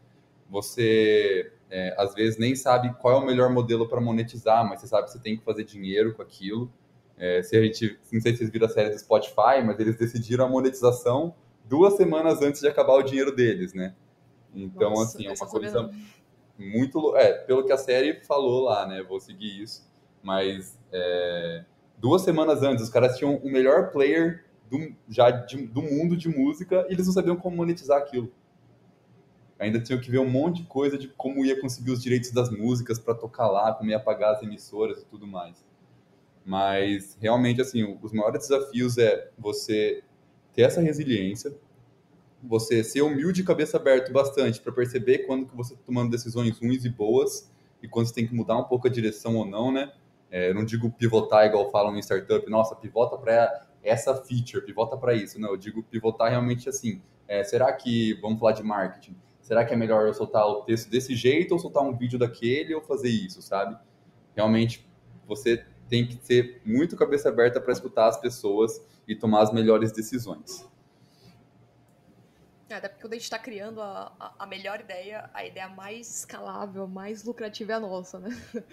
Você 0.50 1.52
é, 1.70 1.92
às 1.98 2.14
vezes 2.14 2.38
nem 2.38 2.54
sabe 2.54 2.94
qual 3.00 3.14
é 3.14 3.16
o 3.16 3.26
melhor 3.26 3.50
modelo 3.50 3.88
para 3.88 4.00
monetizar, 4.00 4.64
mas 4.64 4.80
você 4.80 4.86
sabe 4.86 5.06
que 5.06 5.12
você 5.12 5.18
tem 5.18 5.36
que 5.36 5.44
fazer 5.44 5.64
dinheiro 5.64 6.14
com 6.14 6.22
aquilo. 6.22 6.70
É, 7.16 7.42
se 7.42 7.56
a 7.56 7.62
gente, 7.62 7.98
não 8.12 8.20
sei 8.20 8.32
se 8.32 8.38
vocês 8.38 8.50
viram 8.50 8.66
a 8.66 8.70
série 8.70 8.90
do 8.90 8.98
Spotify, 8.98 9.60
mas 9.64 9.78
eles 9.80 9.96
decidiram 9.96 10.44
a 10.44 10.48
monetização 10.48 11.34
duas 11.64 11.94
semanas 11.96 12.40
antes 12.42 12.60
de 12.60 12.68
acabar 12.68 12.94
o 12.94 13.02
dinheiro 13.02 13.34
deles, 13.34 13.74
né? 13.74 13.94
Então, 14.54 14.90
Nossa, 14.90 15.16
assim, 15.16 15.26
é 15.26 15.32
uma 15.32 15.50
coisa 15.50 15.90
muito. 16.56 17.16
É, 17.16 17.32
pelo 17.32 17.64
que 17.64 17.72
a 17.72 17.76
série 17.76 18.22
falou 18.24 18.62
lá, 18.62 18.86
né? 18.86 19.02
Vou 19.02 19.18
seguir 19.18 19.60
isso. 19.60 19.84
Mas 20.22 20.78
é, 20.92 21.64
duas 21.98 22.22
semanas 22.22 22.62
antes, 22.62 22.84
os 22.84 22.90
caras 22.90 23.16
tinham 23.18 23.36
o 23.36 23.50
melhor 23.50 23.90
player 23.90 24.44
do, 24.70 24.94
já 25.08 25.30
de, 25.30 25.66
do 25.66 25.82
mundo 25.82 26.16
de 26.16 26.28
música 26.28 26.86
e 26.88 26.92
eles 26.92 27.06
não 27.06 27.12
sabiam 27.12 27.36
como 27.36 27.56
monetizar 27.56 27.98
aquilo 27.98 28.32
ainda 29.58 29.80
tinha 29.80 29.98
que 29.98 30.10
ver 30.10 30.18
um 30.18 30.28
monte 30.28 30.62
de 30.62 30.68
coisa 30.68 30.98
de 30.98 31.08
como 31.08 31.44
ia 31.44 31.60
conseguir 31.60 31.90
os 31.90 32.02
direitos 32.02 32.30
das 32.30 32.50
músicas 32.50 32.98
para 32.98 33.14
tocar 33.14 33.48
lá, 33.48 33.72
como 33.72 33.90
ia 33.90 34.00
pagar 34.00 34.32
as 34.32 34.42
emissoras 34.42 35.02
e 35.02 35.06
tudo 35.06 35.26
mais. 35.26 35.64
Mas 36.44 37.16
realmente 37.20 37.60
assim, 37.60 37.98
os 38.02 38.12
maiores 38.12 38.40
desafios 38.40 38.98
é 38.98 39.30
você 39.38 40.02
ter 40.52 40.62
essa 40.62 40.80
resiliência, 40.80 41.56
você 42.42 42.84
ser 42.84 43.02
humilde 43.02 43.40
e 43.40 43.44
cabeça 43.44 43.76
aberta 43.76 44.12
bastante 44.12 44.60
para 44.60 44.72
perceber 44.72 45.20
quando 45.20 45.46
que 45.46 45.56
você 45.56 45.72
está 45.72 45.84
tomando 45.84 46.10
decisões 46.10 46.58
ruins 46.58 46.84
e 46.84 46.90
boas 46.90 47.50
e 47.82 47.88
quando 47.88 48.06
você 48.06 48.14
tem 48.14 48.26
que 48.26 48.34
mudar 48.34 48.58
um 48.58 48.64
pouco 48.64 48.86
a 48.86 48.90
direção 48.90 49.36
ou 49.36 49.46
não, 49.46 49.72
né? 49.72 49.92
É, 50.30 50.50
eu 50.50 50.54
não 50.54 50.64
digo 50.64 50.90
pivotar 50.90 51.46
igual 51.46 51.70
falam 51.70 51.96
em 51.96 52.00
startup, 52.00 52.48
nossa, 52.50 52.74
pivota 52.74 53.16
para 53.16 53.66
essa 53.82 54.14
feature, 54.14 54.64
pivota 54.64 54.96
para 54.96 55.14
isso. 55.14 55.40
Não, 55.40 55.50
eu 55.50 55.56
digo 55.56 55.82
pivotar 55.82 56.30
realmente 56.30 56.68
assim. 56.68 57.00
É, 57.28 57.44
será 57.44 57.72
que, 57.72 58.14
vamos 58.20 58.38
falar 58.38 58.52
de 58.52 58.62
marketing, 58.62 59.16
será 59.44 59.62
que 59.64 59.74
é 59.74 59.76
melhor 59.76 60.06
eu 60.06 60.14
soltar 60.14 60.46
o 60.46 60.62
texto 60.62 60.90
desse 60.90 61.14
jeito 61.14 61.52
ou 61.52 61.58
soltar 61.58 61.82
um 61.82 61.94
vídeo 61.94 62.18
daquele 62.18 62.74
ou 62.74 62.80
fazer 62.80 63.10
isso, 63.10 63.42
sabe? 63.42 63.78
Realmente 64.34 64.88
você 65.26 65.64
tem 65.88 66.06
que 66.06 66.16
ter 66.16 66.62
muito 66.64 66.96
cabeça 66.96 67.28
aberta 67.28 67.60
para 67.60 67.72
escutar 67.72 68.08
as 68.08 68.16
pessoas 68.16 68.82
e 69.06 69.14
tomar 69.14 69.42
as 69.42 69.52
melhores 69.52 69.92
decisões. 69.92 70.66
É, 72.70 72.76
até 72.76 72.88
porque 72.88 73.02
quando 73.02 73.12
a 73.12 73.16
gente 73.16 73.24
está 73.24 73.38
criando 73.38 73.82
a, 73.82 74.12
a, 74.18 74.34
a, 74.40 74.46
melhor 74.46 74.80
ideia, 74.80 75.28
a 75.34 75.44
ideia 75.44 75.68
mais 75.68 76.20
escalável, 76.20 76.88
mais 76.88 77.22
lucrativa 77.22 77.72
é 77.72 77.74
a 77.76 77.80
nossa, 77.80 78.18
né? 78.18 78.30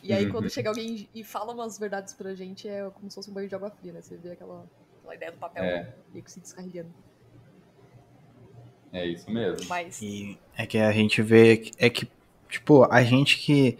E 0.00 0.12
aí, 0.12 0.26
uhum. 0.26 0.30
quando 0.30 0.48
chega 0.48 0.68
alguém 0.68 1.08
e 1.12 1.24
fala 1.24 1.52
umas 1.52 1.76
verdades 1.76 2.14
pra 2.14 2.32
gente, 2.32 2.68
é 2.68 2.88
como 2.88 3.10
se 3.10 3.16
fosse 3.16 3.28
um 3.28 3.34
banho 3.34 3.48
de 3.48 3.54
água 3.56 3.68
fria, 3.68 3.92
né? 3.92 4.00
Você 4.00 4.16
vê 4.16 4.30
aquela, 4.30 4.64
aquela 5.00 5.14
ideia 5.16 5.32
do 5.32 5.38
papel 5.38 5.64
é. 5.64 5.92
meio 6.12 6.24
que 6.24 6.30
se 6.30 6.38
descarregando. 6.38 6.94
É 8.92 9.06
isso 9.06 9.30
mesmo. 9.30 9.66
Mas... 9.68 10.00
E 10.02 10.38
é 10.56 10.66
que 10.66 10.78
a 10.78 10.92
gente 10.92 11.22
vê 11.22 11.70
é 11.78 11.90
que, 11.90 12.08
tipo, 12.48 12.84
a 12.90 13.02
gente 13.02 13.38
que 13.38 13.78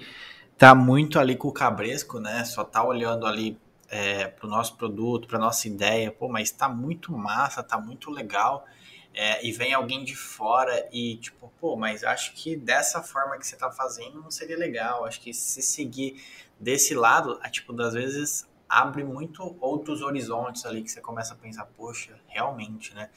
tá 0.57 0.75
muito 0.75 1.18
ali 1.18 1.37
com 1.37 1.49
o 1.49 1.53
cabresco, 1.53 2.18
né? 2.18 2.44
Só 2.44 2.64
tá 2.64 2.85
olhando 2.85 3.27
ali 3.27 3.57
é, 3.88 4.29
pro 4.29 4.49
nosso 4.49 4.77
produto, 4.77 5.29
pra 5.29 5.38
nossa 5.38 5.66
ideia, 5.66 6.11
pô, 6.11 6.29
mas 6.29 6.51
tá 6.51 6.68
muito 6.68 7.12
massa, 7.12 7.62
tá 7.62 7.79
muito 7.79 8.11
legal. 8.11 8.66
É, 9.14 9.44
e 9.44 9.51
vem 9.51 9.73
alguém 9.73 10.05
de 10.05 10.14
fora 10.14 10.88
e, 10.92 11.16
tipo, 11.16 11.53
pô, 11.61 11.75
mas 11.77 12.05
acho 12.05 12.35
que 12.35 12.57
dessa 12.57 13.03
forma 13.03 13.37
que 13.38 13.47
você 13.47 13.57
tá 13.57 13.71
fazendo 13.71 14.21
não 14.21 14.31
seria 14.31 14.57
legal. 14.57 15.05
Acho 15.05 15.21
que 15.21 15.33
se 15.33 15.62
seguir 15.62 16.23
desse 16.61 16.94
lado, 16.94 17.40
tipo, 17.51 17.73
das 17.73 17.94
vezes 17.94 18.47
abre 18.68 19.03
muito 19.03 19.57
outros 19.61 20.03
horizontes 20.03 20.66
ali 20.66 20.83
que 20.83 20.90
você 20.90 21.01
começa 21.01 21.33
a 21.33 21.37
pensar, 21.37 21.64
poxa, 21.77 22.18
realmente, 22.29 22.94
né? 22.94 23.09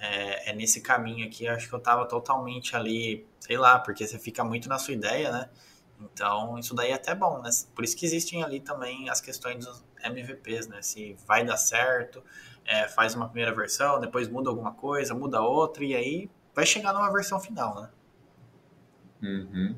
É, 0.00 0.50
é, 0.50 0.54
nesse 0.54 0.80
caminho 0.80 1.26
aqui, 1.26 1.46
acho 1.46 1.68
que 1.68 1.74
eu 1.74 1.78
tava 1.78 2.06
totalmente 2.06 2.74
ali, 2.74 3.26
sei 3.38 3.58
lá, 3.58 3.78
porque 3.78 4.06
você 4.06 4.18
fica 4.18 4.42
muito 4.42 4.68
na 4.68 4.78
sua 4.78 4.94
ideia, 4.94 5.30
né? 5.30 5.50
Então, 6.00 6.58
isso 6.58 6.74
daí 6.74 6.90
é 6.90 6.94
até 6.94 7.14
bom, 7.14 7.42
né? 7.42 7.50
Por 7.74 7.84
isso 7.84 7.94
que 7.94 8.06
existem 8.06 8.42
ali 8.42 8.60
também 8.60 9.10
as 9.10 9.20
questões 9.20 9.66
dos 9.66 9.84
MVPs, 10.02 10.68
né? 10.68 10.80
Se 10.80 11.14
vai 11.26 11.44
dar 11.44 11.58
certo, 11.58 12.24
é, 12.64 12.88
faz 12.88 13.14
uma 13.14 13.28
primeira 13.28 13.54
versão, 13.54 14.00
depois 14.00 14.26
muda 14.26 14.48
alguma 14.48 14.72
coisa, 14.72 15.12
muda 15.12 15.42
outra, 15.42 15.84
e 15.84 15.94
aí 15.94 16.30
vai 16.54 16.64
chegar 16.64 16.94
numa 16.94 17.12
versão 17.12 17.38
final, 17.38 17.82
né? 17.82 17.90
Uhum. 19.22 19.76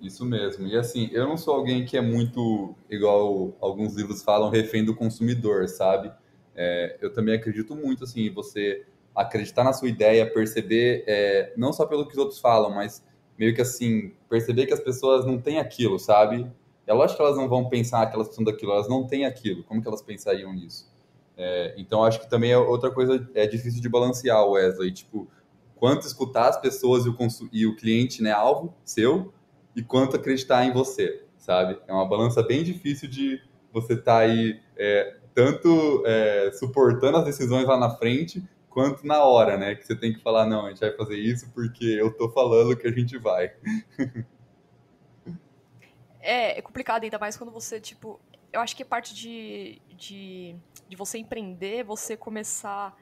Isso 0.00 0.24
mesmo. 0.24 0.68
E 0.68 0.76
assim, 0.76 1.08
eu 1.12 1.26
não 1.26 1.36
sou 1.36 1.54
alguém 1.54 1.84
que 1.84 1.96
é 1.96 2.00
muito, 2.00 2.76
igual 2.88 3.56
alguns 3.60 3.96
livros 3.96 4.22
falam, 4.22 4.50
refém 4.50 4.84
do 4.84 4.94
consumidor, 4.94 5.66
sabe? 5.68 6.12
É, 6.54 6.96
eu 7.00 7.12
também 7.12 7.34
acredito 7.34 7.74
muito, 7.74 8.04
assim, 8.04 8.30
você 8.32 8.86
acreditar 9.14 9.64
na 9.64 9.72
sua 9.72 9.88
ideia, 9.88 10.30
perceber, 10.30 11.04
é, 11.06 11.52
não 11.56 11.72
só 11.72 11.86
pelo 11.86 12.06
que 12.06 12.12
os 12.12 12.18
outros 12.18 12.40
falam, 12.40 12.70
mas 12.70 13.04
meio 13.38 13.54
que 13.54 13.60
assim, 13.60 14.12
perceber 14.28 14.66
que 14.66 14.74
as 14.74 14.80
pessoas 14.80 15.24
não 15.24 15.40
têm 15.40 15.58
aquilo, 15.58 15.98
sabe? 15.98 16.50
É 16.86 16.92
lógico 16.92 17.18
que 17.18 17.22
elas 17.22 17.36
não 17.36 17.48
vão 17.48 17.68
pensar 17.68 18.06
que 18.06 18.14
elas 18.14 18.28
precisam 18.28 18.44
daquilo, 18.44 18.72
elas 18.72 18.88
não 18.88 19.06
têm 19.06 19.24
aquilo, 19.24 19.62
como 19.64 19.80
que 19.80 19.88
elas 19.88 20.02
pensariam 20.02 20.52
nisso? 20.52 20.92
É, 21.36 21.74
então, 21.76 22.04
acho 22.04 22.20
que 22.20 22.30
também 22.30 22.52
é 22.52 22.58
outra 22.58 22.90
coisa, 22.90 23.28
é 23.34 23.46
difícil 23.46 23.80
de 23.80 23.88
balancear, 23.88 24.46
Wesley, 24.46 24.92
tipo, 24.92 25.28
quanto 25.76 26.06
escutar 26.06 26.48
as 26.48 26.60
pessoas 26.60 27.06
e 27.06 27.08
o, 27.08 27.16
e 27.52 27.66
o 27.66 27.76
cliente, 27.76 28.22
né, 28.22 28.30
alvo 28.30 28.74
seu, 28.84 29.32
e 29.74 29.82
quanto 29.82 30.16
acreditar 30.16 30.64
em 30.64 30.72
você, 30.72 31.24
sabe? 31.36 31.78
É 31.88 31.92
uma 31.92 32.06
balança 32.06 32.42
bem 32.42 32.62
difícil 32.62 33.08
de 33.08 33.40
você 33.72 33.94
estar 33.94 34.04
tá 34.04 34.18
aí 34.18 34.60
é, 34.76 35.16
tanto 35.34 36.02
é, 36.06 36.52
suportando 36.52 37.18
as 37.18 37.24
decisões 37.24 37.66
lá 37.66 37.76
na 37.76 37.90
frente, 37.90 38.42
quanto 38.74 39.06
na 39.06 39.22
hora, 39.22 39.56
né? 39.56 39.76
Que 39.76 39.86
você 39.86 39.94
tem 39.94 40.12
que 40.12 40.20
falar, 40.20 40.44
não, 40.46 40.66
a 40.66 40.70
gente 40.70 40.80
vai 40.80 40.94
fazer 40.96 41.16
isso 41.16 41.48
porque 41.52 41.84
eu 41.84 42.12
tô 42.12 42.28
falando 42.28 42.76
que 42.76 42.88
a 42.88 42.90
gente 42.90 43.16
vai. 43.16 43.54
é, 46.20 46.58
é 46.58 46.62
complicado, 46.62 47.04
ainda 47.04 47.18
mais 47.18 47.36
quando 47.36 47.52
você, 47.52 47.80
tipo. 47.80 48.20
Eu 48.52 48.60
acho 48.60 48.76
que 48.76 48.84
parte 48.84 49.14
de, 49.14 49.80
de, 49.96 50.54
de 50.88 50.96
você 50.96 51.18
empreender, 51.18 51.84
você 51.84 52.16
começar. 52.16 52.96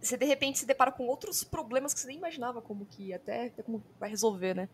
Você 0.00 0.16
de 0.16 0.24
repente 0.24 0.58
se 0.58 0.66
depara 0.66 0.92
com 0.92 1.06
outros 1.06 1.44
problemas 1.44 1.92
que 1.92 2.00
você 2.00 2.06
nem 2.06 2.16
imaginava 2.16 2.62
como 2.62 2.86
que 2.86 3.12
até, 3.12 3.46
até 3.46 3.62
como 3.62 3.82
vai 3.98 4.08
resolver, 4.08 4.54
né? 4.54 4.68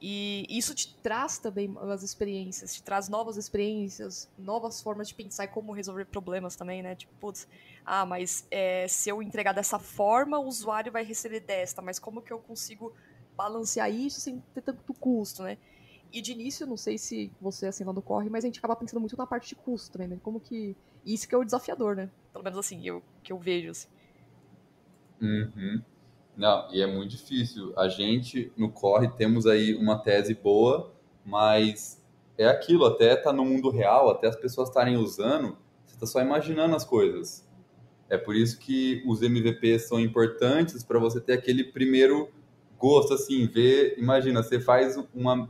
E 0.00 0.46
isso 0.48 0.74
te 0.74 0.96
traz 1.02 1.36
também 1.36 1.76
as 1.90 2.02
experiências, 2.02 2.74
te 2.74 2.82
traz 2.82 3.08
novas 3.08 3.36
experiências, 3.36 4.30
novas 4.38 4.80
formas 4.80 5.08
de 5.08 5.14
pensar 5.14 5.44
e 5.44 5.48
como 5.48 5.72
resolver 5.72 6.06
problemas 6.06 6.56
também, 6.56 6.82
né? 6.82 6.94
Tipo, 6.94 7.12
putz, 7.20 7.46
ah, 7.84 8.06
mas 8.06 8.46
é, 8.50 8.88
se 8.88 9.10
eu 9.10 9.22
entregar 9.22 9.52
dessa 9.52 9.78
forma, 9.78 10.38
o 10.38 10.46
usuário 10.46 10.90
vai 10.90 11.04
receber 11.04 11.40
desta, 11.40 11.82
mas 11.82 11.98
como 11.98 12.22
que 12.22 12.32
eu 12.32 12.38
consigo 12.38 12.94
balancear 13.36 13.90
isso 13.90 14.20
sem 14.20 14.42
ter 14.54 14.62
tanto 14.62 14.94
custo, 14.94 15.42
né? 15.42 15.58
E 16.12 16.22
de 16.22 16.32
início, 16.32 16.66
não 16.66 16.78
sei 16.78 16.96
se 16.96 17.30
você 17.40 17.66
assim 17.66 17.84
não 17.84 17.94
corre, 17.94 18.30
mas 18.30 18.44
a 18.44 18.48
gente 18.48 18.58
acaba 18.58 18.74
pensando 18.74 19.00
muito 19.00 19.16
na 19.16 19.26
parte 19.26 19.50
de 19.50 19.54
custo 19.54 19.92
também, 19.92 20.08
né? 20.08 20.18
Como 20.22 20.40
que. 20.40 20.74
Isso 21.04 21.28
que 21.28 21.34
é 21.34 21.38
o 21.38 21.44
desafiador, 21.44 21.94
né? 21.94 22.10
Pelo 22.32 22.44
menos 22.44 22.58
assim, 22.58 22.86
eu, 22.86 23.02
que 23.22 23.32
eu 23.32 23.38
vejo, 23.38 23.70
assim. 23.70 23.88
Uhum. 25.20 25.82
Não, 26.40 26.66
e 26.72 26.80
é 26.80 26.86
muito 26.86 27.10
difícil. 27.10 27.74
A 27.76 27.86
gente, 27.86 28.50
no 28.56 28.72
Corre, 28.72 29.08
temos 29.08 29.46
aí 29.46 29.74
uma 29.74 29.98
tese 29.98 30.32
boa, 30.32 30.90
mas 31.22 32.02
é 32.38 32.46
aquilo, 32.46 32.86
até 32.86 33.14
tá 33.14 33.30
no 33.30 33.44
mundo 33.44 33.68
real, 33.68 34.08
até 34.08 34.26
as 34.26 34.36
pessoas 34.36 34.70
estarem 34.70 34.96
usando, 34.96 35.58
você 35.84 35.96
está 35.96 36.06
só 36.06 36.18
imaginando 36.18 36.74
as 36.74 36.82
coisas. 36.82 37.46
É 38.08 38.16
por 38.16 38.34
isso 38.34 38.58
que 38.58 39.02
os 39.06 39.20
MVPs 39.20 39.86
são 39.86 40.00
importantes 40.00 40.82
para 40.82 40.98
você 40.98 41.20
ter 41.20 41.34
aquele 41.34 41.62
primeiro 41.62 42.30
gosto, 42.78 43.12
assim, 43.12 43.46
ver, 43.46 43.96
imagina, 43.98 44.42
você 44.42 44.58
faz 44.58 44.96
uma 45.14 45.46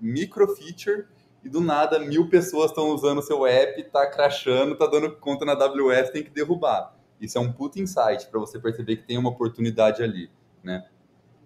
micro 0.00 0.56
feature 0.56 1.04
e 1.44 1.50
do 1.50 1.60
nada 1.60 1.98
mil 1.98 2.30
pessoas 2.30 2.70
estão 2.70 2.88
usando 2.94 3.18
o 3.18 3.22
seu 3.22 3.44
app, 3.44 3.84
tá 3.90 4.06
crashando, 4.06 4.74
tá 4.74 4.86
dando 4.86 5.14
conta 5.16 5.44
na 5.44 5.52
AWS, 5.52 6.08
tem 6.08 6.22
que 6.22 6.30
derrubar. 6.30 6.98
Isso 7.20 7.38
é 7.38 7.40
um 7.40 7.52
puta 7.52 7.80
insight 7.80 8.28
para 8.30 8.40
você 8.40 8.58
perceber 8.58 8.96
que 8.96 9.02
tem 9.02 9.18
uma 9.18 9.30
oportunidade 9.30 10.02
ali, 10.02 10.30
né? 10.62 10.86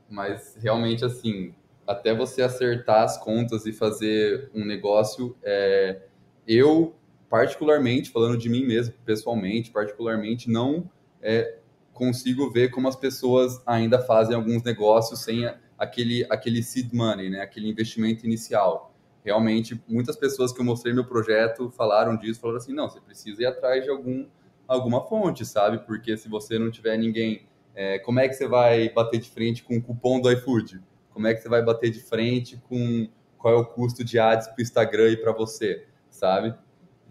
Mas 0.08 0.56
realmente 0.60 1.04
assim, 1.04 1.54
até 1.86 2.14
você 2.14 2.42
acertar 2.42 3.02
as 3.02 3.16
contas 3.16 3.66
e 3.66 3.72
fazer 3.72 4.50
um 4.54 4.64
negócio, 4.64 5.36
é, 5.42 6.02
eu 6.46 6.94
particularmente, 7.28 8.10
falando 8.10 8.38
de 8.38 8.48
mim 8.48 8.64
mesmo, 8.64 8.94
pessoalmente, 9.04 9.70
particularmente, 9.72 10.48
não 10.48 10.88
é, 11.20 11.58
consigo 11.92 12.50
ver 12.50 12.70
como 12.70 12.86
as 12.86 12.94
pessoas 12.94 13.60
ainda 13.66 13.98
fazem 13.98 14.36
alguns 14.36 14.62
negócios 14.62 15.20
sem 15.20 15.44
aquele, 15.78 16.24
aquele 16.30 16.62
seed 16.62 16.92
money, 16.92 17.30
né? 17.30 17.40
aquele 17.40 17.68
investimento 17.68 18.24
inicial. 18.24 18.94
Realmente, 19.24 19.82
muitas 19.88 20.16
pessoas 20.16 20.52
que 20.52 20.60
eu 20.60 20.64
mostrei 20.64 20.92
meu 20.92 21.06
projeto 21.06 21.70
falaram 21.70 22.16
disso, 22.16 22.40
falaram 22.40 22.58
assim, 22.58 22.74
não, 22.74 22.88
você 22.88 23.00
precisa 23.00 23.42
ir 23.42 23.46
atrás 23.46 23.82
de 23.82 23.90
algum, 23.90 24.26
alguma 24.66 25.06
fonte, 25.06 25.44
sabe? 25.44 25.78
Porque 25.78 26.16
se 26.16 26.28
você 26.28 26.58
não 26.58 26.70
tiver 26.70 26.96
ninguém, 26.96 27.46
é, 27.74 27.98
como 27.98 28.20
é 28.20 28.28
que 28.28 28.34
você 28.34 28.46
vai 28.46 28.88
bater 28.90 29.20
de 29.20 29.30
frente 29.30 29.62
com 29.62 29.76
o 29.76 29.82
cupom 29.82 30.20
do 30.20 30.30
iFood? 30.30 30.80
Como 31.10 31.26
é 31.26 31.34
que 31.34 31.40
você 31.40 31.48
vai 31.48 31.62
bater 31.62 31.90
de 31.90 32.00
frente 32.00 32.56
com 32.68 33.08
qual 33.38 33.54
é 33.54 33.56
o 33.56 33.64
custo 33.64 34.02
de 34.02 34.18
ads 34.18 34.48
para 34.48 34.58
o 34.58 34.62
Instagram 34.62 35.10
e 35.10 35.16
para 35.16 35.32
você, 35.32 35.86
sabe? 36.10 36.54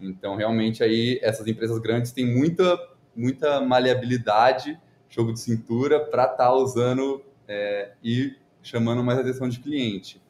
Então, 0.00 0.36
realmente, 0.36 0.82
aí, 0.82 1.18
essas 1.22 1.46
empresas 1.46 1.78
grandes 1.78 2.12
têm 2.12 2.26
muita, 2.26 2.76
muita 3.14 3.60
maleabilidade, 3.60 4.78
jogo 5.08 5.32
de 5.32 5.40
cintura, 5.40 6.00
para 6.00 6.24
estar 6.24 6.36
tá 6.36 6.52
usando 6.52 7.24
é, 7.46 7.92
e 8.02 8.36
chamando 8.62 9.02
mais 9.04 9.18
atenção 9.18 9.48
de 9.48 9.60
cliente. 9.60 10.20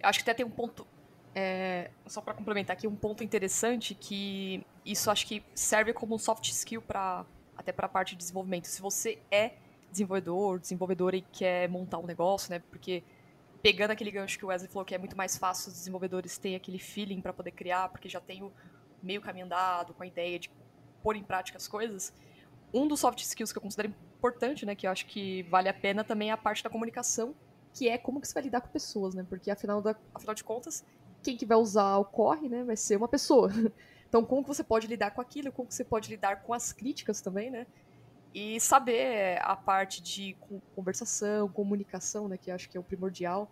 Eu 0.00 0.08
acho 0.08 0.18
que 0.18 0.30
até 0.30 0.34
tem 0.34 0.46
um 0.46 0.50
ponto, 0.50 0.86
é, 1.34 1.90
só 2.06 2.20
para 2.20 2.34
complementar 2.34 2.76
aqui, 2.76 2.86
um 2.86 2.94
ponto 2.94 3.24
interessante 3.24 3.94
que 3.94 4.64
isso 4.84 5.10
acho 5.10 5.26
que 5.26 5.42
serve 5.54 5.92
como 5.92 6.14
um 6.14 6.18
soft 6.18 6.48
skill 6.50 6.82
para 6.82 7.24
até 7.56 7.72
para 7.72 7.86
a 7.86 7.88
parte 7.88 8.10
de 8.10 8.16
desenvolvimento. 8.16 8.66
Se 8.66 8.82
você 8.82 9.18
é 9.30 9.54
desenvolvedor, 9.90 10.58
desenvolvedora 10.58 11.16
e 11.16 11.22
quer 11.22 11.68
montar 11.68 11.98
um 11.98 12.06
negócio, 12.06 12.50
né? 12.50 12.58
Porque 12.70 13.02
pegando 13.62 13.92
aquele 13.92 14.10
gancho 14.10 14.36
que 14.38 14.44
o 14.44 14.48
Wesley 14.48 14.70
falou 14.70 14.84
que 14.84 14.94
é 14.94 14.98
muito 14.98 15.16
mais 15.16 15.38
fácil 15.38 15.68
os 15.68 15.78
desenvolvedores 15.78 16.36
terem 16.36 16.56
aquele 16.56 16.78
feeling 16.78 17.20
para 17.20 17.32
poder 17.32 17.52
criar, 17.52 17.88
porque 17.88 18.08
já 18.08 18.20
tem 18.20 18.42
o 18.42 18.52
meio 19.02 19.20
caminho 19.20 19.46
andado, 19.46 19.94
com 19.94 20.02
a 20.02 20.06
ideia 20.06 20.38
de 20.38 20.50
pôr 21.02 21.16
em 21.16 21.22
prática 21.22 21.56
as 21.56 21.68
coisas. 21.68 22.12
Um 22.72 22.88
dos 22.88 23.00
soft 23.00 23.20
skills 23.20 23.52
que 23.52 23.58
eu 23.58 23.62
considero 23.62 23.94
importante, 24.18 24.66
né, 24.66 24.74
que 24.74 24.86
eu 24.86 24.90
acho 24.90 25.06
que 25.06 25.44
vale 25.44 25.68
a 25.68 25.74
pena 25.74 26.02
também 26.02 26.30
é 26.30 26.32
a 26.32 26.36
parte 26.36 26.62
da 26.64 26.70
comunicação, 26.70 27.34
que 27.72 27.88
é 27.88 27.96
como 27.96 28.20
que 28.20 28.26
você 28.26 28.34
vai 28.34 28.42
lidar 28.42 28.60
com 28.60 28.68
pessoas, 28.68 29.14
né? 29.14 29.24
Porque 29.28 29.50
afinal, 29.50 29.80
da, 29.80 29.94
afinal 30.14 30.34
de 30.34 30.44
contas, 30.44 30.84
quem 31.22 31.36
que 31.36 31.46
vai 31.46 31.56
usar 31.56 31.96
o 31.98 32.04
corre, 32.04 32.48
né, 32.48 32.64
vai 32.64 32.76
ser 32.76 32.96
uma 32.96 33.08
pessoa. 33.08 33.50
Então, 34.14 34.24
como 34.24 34.42
que 34.42 34.48
você 34.48 34.62
pode 34.62 34.86
lidar 34.86 35.10
com 35.10 35.20
aquilo, 35.20 35.50
como 35.50 35.66
que 35.66 35.74
você 35.74 35.82
pode 35.82 36.08
lidar 36.08 36.44
com 36.44 36.54
as 36.54 36.72
críticas 36.72 37.20
também, 37.20 37.50
né? 37.50 37.66
E 38.32 38.60
saber 38.60 39.40
a 39.42 39.56
parte 39.56 40.00
de 40.00 40.36
conversação, 40.76 41.48
comunicação, 41.48 42.28
né, 42.28 42.38
que 42.38 42.48
acho 42.48 42.70
que 42.70 42.76
é 42.76 42.80
o 42.80 42.84
primordial. 42.84 43.50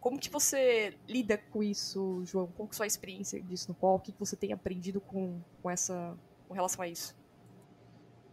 Como 0.00 0.18
que 0.18 0.28
você 0.28 0.98
lida 1.08 1.38
com 1.38 1.62
isso, 1.62 2.24
João? 2.24 2.48
Qual 2.48 2.66
que 2.66 2.72
é 2.72 2.74
a 2.74 2.78
sua 2.78 2.88
experiência 2.88 3.40
disso 3.40 3.68
no 3.68 3.74
qual? 3.76 3.94
O 3.94 4.00
que 4.00 4.12
você 4.18 4.34
tem 4.34 4.52
aprendido 4.52 5.00
com, 5.00 5.40
com 5.62 5.70
essa 5.70 6.18
com 6.48 6.54
relação 6.54 6.82
a 6.82 6.88
isso? 6.88 7.14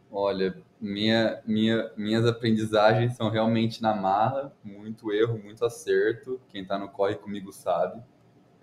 Olha, 0.10 0.60
minha, 0.82 1.44
minha, 1.46 1.92
minhas 1.96 2.26
aprendizagens 2.26 3.16
são 3.16 3.30
realmente 3.30 3.84
na 3.84 3.94
marra, 3.94 4.52
muito 4.64 5.12
erro, 5.12 5.38
muito 5.38 5.64
acerto. 5.64 6.42
Quem 6.50 6.64
está 6.64 6.80
no 6.80 6.90
corre 6.90 7.14
comigo 7.18 7.54
sabe. 7.54 8.02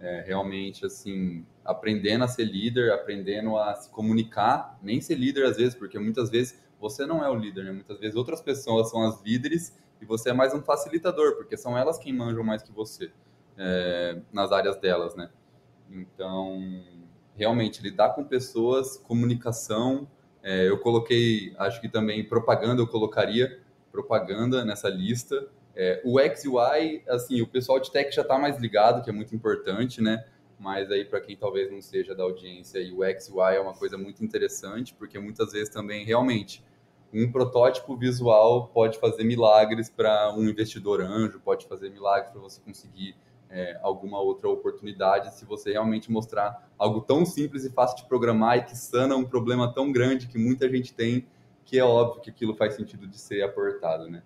É, 0.05 0.23
realmente, 0.27 0.85
assim, 0.85 1.47
aprendendo 1.65 2.25
a 2.25 2.29
ser 2.29 2.45
líder, 2.45 2.93
aprendendo 2.93 3.57
a 3.57 3.75
se 3.75 3.89
comunicar, 3.89 4.79
nem 4.83 5.01
ser 5.01 5.15
líder 5.15 5.47
às 5.47 5.57
vezes, 5.57 5.75
porque 5.75 5.99
muitas 5.99 6.29
vezes 6.29 6.63
você 6.79 7.07
não 7.07 7.25
é 7.25 7.31
o 7.31 7.35
líder, 7.35 7.65
né? 7.65 7.73
Muitas 7.73 7.99
vezes 7.99 8.15
outras 8.15 8.43
pessoas 8.43 8.91
são 8.91 9.03
as 9.03 9.23
líderes 9.23 9.75
e 10.03 10.05
você 10.05 10.29
é 10.29 10.33
mais 10.35 10.53
um 10.53 10.61
facilitador, 10.61 11.37
porque 11.37 11.57
são 11.57 11.79
elas 11.79 11.97
quem 11.97 12.13
manjam 12.13 12.45
mais 12.45 12.63
que 12.63 12.71
você 12.71 13.11
é, 13.57 14.21
nas 14.31 14.53
áreas 14.53 14.77
delas, 14.77 15.17
né? 15.17 15.31
Então, 15.91 16.61
realmente, 17.35 17.81
lidar 17.81 18.11
com 18.11 18.25
pessoas, 18.25 18.99
comunicação, 18.99 20.07
é, 20.43 20.69
eu 20.69 20.79
coloquei, 20.81 21.55
acho 21.59 21.81
que 21.81 21.89
também 21.89 22.23
propaganda, 22.23 22.83
eu 22.83 22.87
colocaria 22.87 23.59
propaganda 23.91 24.67
nessa 24.67 24.91
lista. 24.91 25.49
É, 25.77 26.01
o 26.05 26.21
X 26.21 26.45
e 26.45 26.49
o 26.49 26.61
Y, 26.61 27.03
assim, 27.09 27.41
o 27.43 27.47
pessoal 27.47 27.81
de 27.81 27.91
tech 27.91 28.15
já 28.15 28.23
está 28.23 28.39
mais 28.39 28.59
ligado, 28.59 29.03
que 29.03 29.11
é 29.11 29.13
muito 29.13 29.35
importante, 29.35 30.01
né? 30.01 30.25
Mas 30.59 30.91
aí, 30.91 31.05
para 31.05 31.21
quem 31.21 31.37
talvez 31.37 31.71
não 31.71 31.83
seja 31.83 32.15
da 32.15 32.23
audiência, 32.23 32.81
o 32.95 33.03
X 33.05 33.29
e 33.29 33.33
o 33.33 33.43
Y 33.43 33.57
é 33.57 33.61
uma 33.61 33.75
coisa 33.75 33.99
muito 33.99 34.25
interessante, 34.25 34.95
porque 34.95 35.19
muitas 35.19 35.53
vezes 35.53 35.69
também, 35.69 36.05
realmente, 36.05 36.65
um 37.13 37.31
protótipo 37.31 37.97
visual 37.97 38.69
pode 38.69 38.99
fazer 38.99 39.25
milagres 39.25 39.89
para 39.89 40.33
um 40.35 40.49
investidor 40.49 41.01
anjo, 41.01 41.41
pode 41.41 41.67
fazer 41.67 41.91
milagres 41.91 42.33
para 42.33 42.41
você 42.41 42.61
conseguir 42.61 43.17
é, 43.49 43.79
alguma 43.83 44.21
outra 44.21 44.49
oportunidade 44.49 45.33
se 45.35 45.45
você 45.45 45.73
realmente 45.73 46.11
mostrar 46.11 46.69
algo 46.77 47.01
tão 47.01 47.25
simples 47.25 47.65
e 47.65 47.71
fácil 47.71 47.99
de 47.99 48.05
programar 48.07 48.59
e 48.59 48.65
que 48.65 48.77
sana 48.77 49.15
um 49.15 49.25
problema 49.25 49.73
tão 49.73 49.93
grande 49.93 50.27
que 50.27 50.37
muita 50.37 50.69
gente 50.69 50.93
tem, 50.93 51.25
que 51.65 51.79
é 51.79 51.85
óbvio 51.85 52.21
que 52.21 52.31
aquilo 52.31 52.55
faz 52.55 52.75
sentido 52.75 53.07
de 53.07 53.17
ser 53.19 53.43
aportado, 53.43 54.09
né? 54.09 54.23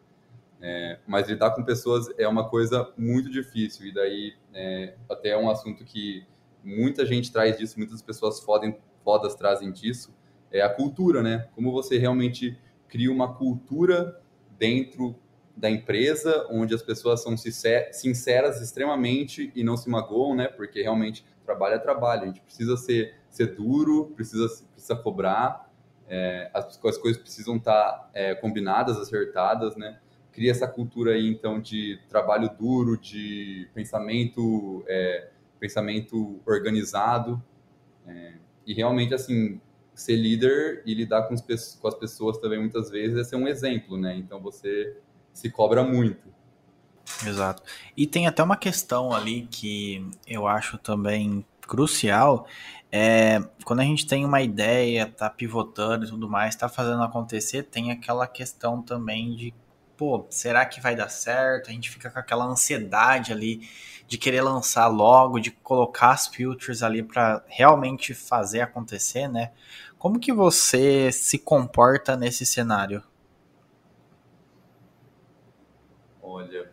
É, 0.60 0.98
mas 1.06 1.28
lidar 1.28 1.52
com 1.52 1.62
pessoas 1.62 2.08
é 2.18 2.26
uma 2.26 2.48
coisa 2.48 2.92
muito 2.96 3.30
difícil 3.30 3.86
e 3.86 3.94
daí 3.94 4.34
é, 4.52 4.96
até 5.08 5.28
é 5.28 5.38
um 5.38 5.48
assunto 5.48 5.84
que 5.84 6.26
muita 6.64 7.06
gente 7.06 7.30
traz 7.30 7.56
disso, 7.56 7.78
muitas 7.78 8.02
pessoas 8.02 8.40
fodem, 8.40 8.76
fodas 9.04 9.36
trazem 9.36 9.70
disso, 9.70 10.12
é 10.50 10.60
a 10.60 10.68
cultura, 10.68 11.22
né? 11.22 11.48
Como 11.54 11.70
você 11.70 11.96
realmente 11.96 12.58
cria 12.88 13.12
uma 13.12 13.34
cultura 13.34 14.20
dentro 14.58 15.14
da 15.56 15.70
empresa, 15.70 16.46
onde 16.50 16.74
as 16.74 16.82
pessoas 16.82 17.22
são 17.22 17.36
sinceras 17.36 18.60
extremamente 18.60 19.52
e 19.54 19.62
não 19.62 19.76
se 19.76 19.88
magoam, 19.88 20.34
né? 20.34 20.48
Porque 20.48 20.82
realmente 20.82 21.24
trabalho 21.44 21.74
é 21.74 21.78
trabalho, 21.78 22.22
a 22.22 22.26
gente 22.26 22.40
precisa 22.40 22.76
ser, 22.76 23.14
ser 23.30 23.54
duro, 23.54 24.12
precisa, 24.14 24.46
precisa 24.72 24.96
cobrar, 24.96 25.70
é, 26.06 26.50
as, 26.54 26.78
as, 26.84 26.98
coisas 26.98 27.20
precisam 27.20 27.56
estar 27.56 28.10
é, 28.14 28.34
combinadas, 28.34 28.96
acertadas, 28.98 29.76
né? 29.76 29.98
Cria 30.32 30.50
essa 30.50 30.68
cultura 30.68 31.12
aí, 31.12 31.28
então, 31.28 31.60
de 31.60 31.98
trabalho 32.08 32.50
duro, 32.58 32.96
de 32.96 33.68
pensamento, 33.74 34.84
é, 34.86 35.30
pensamento 35.58 36.40
organizado, 36.46 37.42
é, 38.06 38.34
e 38.66 38.72
realmente, 38.72 39.14
assim, 39.14 39.60
ser 39.94 40.16
líder 40.16 40.82
e 40.86 40.94
lidar 40.94 41.24
com, 41.24 41.34
os, 41.34 41.40
com, 41.80 41.88
as 41.88 41.94
pessoas 41.94 42.38
também 42.38 42.60
muitas 42.60 42.88
vezes 42.88 43.18
é 43.18 43.24
ser 43.24 43.36
um 43.36 43.48
exemplo, 43.48 43.96
né? 43.96 44.16
Então 44.16 44.40
você 44.40 44.96
se 45.32 45.50
cobra 45.50 45.82
muito. 45.82 46.28
Exato. 47.26 47.62
E 47.96 48.06
tem 48.06 48.26
até 48.26 48.42
uma 48.42 48.56
questão 48.56 49.12
ali 49.12 49.48
que 49.50 50.08
eu 50.26 50.46
acho 50.46 50.78
também 50.78 51.44
crucial, 51.62 52.46
é 52.90 53.40
quando 53.64 53.80
a 53.80 53.84
gente 53.84 54.06
tem 54.06 54.24
uma 54.24 54.40
ideia, 54.40 55.06
tá 55.06 55.28
pivotando 55.28 56.06
e 56.06 56.08
tudo 56.08 56.28
mais, 56.28 56.56
tá 56.56 56.68
fazendo 56.68 57.02
acontecer, 57.02 57.64
tem 57.64 57.90
aquela 57.90 58.26
questão 58.26 58.80
também 58.80 59.34
de, 59.34 59.54
pô, 59.98 60.24
será 60.30 60.64
que 60.64 60.80
vai 60.80 60.94
dar 60.94 61.08
certo? 61.08 61.68
A 61.68 61.72
gente 61.72 61.90
fica 61.90 62.08
com 62.08 62.20
aquela 62.20 62.46
ansiedade 62.46 63.32
ali 63.32 63.68
de 64.06 64.16
querer 64.16 64.40
lançar 64.40 64.86
logo, 64.86 65.40
de 65.40 65.50
colocar 65.50 66.12
as 66.12 66.28
filters 66.28 66.82
ali 66.82 67.02
para 67.02 67.44
realmente 67.48 68.14
fazer 68.14 68.60
acontecer, 68.60 69.28
né? 69.28 69.50
Como 69.98 70.20
que 70.20 70.32
você 70.32 71.10
se 71.10 71.36
comporta 71.36 72.16
nesse 72.16 72.46
cenário? 72.46 73.02
Olha, 76.22 76.70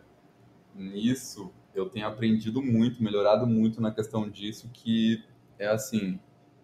nisso 0.72 1.52
eu 1.74 1.90
tenho 1.90 2.06
aprendido 2.06 2.62
muito, 2.62 3.02
melhorado 3.02 3.46
muito 3.46 3.82
na 3.82 3.90
questão 3.90 4.30
disso, 4.30 4.70
que 4.72 5.22
é 5.58 5.66
assim, 5.66 6.20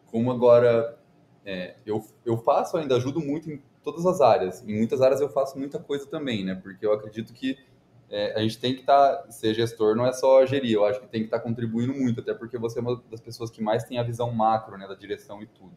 como 0.07 0.31
agora 0.31 0.97
é, 1.45 1.77
eu, 1.85 2.07
eu 2.25 2.39
faço 2.39 2.77
ainda, 2.77 2.97
ajudo 2.97 3.21
muito 3.21 3.51
em 3.51 3.61
todas 3.83 4.07
as 4.07 4.21
áreas. 4.21 4.63
Em 4.67 4.77
muitas 4.77 5.01
áreas 5.01 5.21
eu 5.21 5.29
faço 5.29 5.59
muita 5.59 5.79
coisa 5.79 6.07
também, 6.07 6.45
né? 6.45 6.55
Porque 6.55 6.85
eu 6.85 6.93
acredito 6.93 7.33
que 7.33 7.59
é, 8.11 8.35
a 8.35 8.43
gente 8.43 8.59
tem 8.59 8.75
que 8.75 8.81
estar, 8.81 9.17
tá, 9.17 9.31
ser 9.31 9.55
gestor 9.55 9.97
não 9.97 10.07
é 10.07 10.13
só 10.13 10.45
gerir, 10.45 10.73
eu 10.73 10.85
acho 10.85 11.01
que 11.01 11.07
tem 11.09 11.23
que 11.23 11.27
estar 11.27 11.39
tá 11.39 11.45
contribuindo 11.45 11.95
muito, 11.95 12.21
até 12.21 12.35
porque 12.35 12.59
você 12.59 12.79
é 12.79 12.83
uma 12.83 13.03
das 13.11 13.21
pessoas 13.21 13.51
que 13.51 13.63
mais 13.63 13.85
tem 13.85 13.99
a 13.99 14.03
visão 14.03 14.31
macro, 14.31 14.77
né, 14.77 14.87
da 14.87 14.95
direção 14.95 15.43
e 15.43 15.47
tudo 15.47 15.73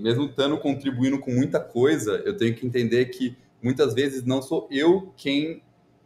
mesmo 0.00 0.24
estando 0.24 0.58
contribuindo 0.58 1.18
com 1.18 1.30
muita 1.30 1.60
coisa, 1.60 2.22
eu 2.24 2.36
tenho 2.36 2.54
que 2.54 2.66
entender 2.66 3.06
que 3.06 3.36
muitas 3.62 3.94
vezes 3.94 4.24
não 4.24 4.42
sou 4.42 4.68
eu 4.70 5.12
quem 5.16 5.62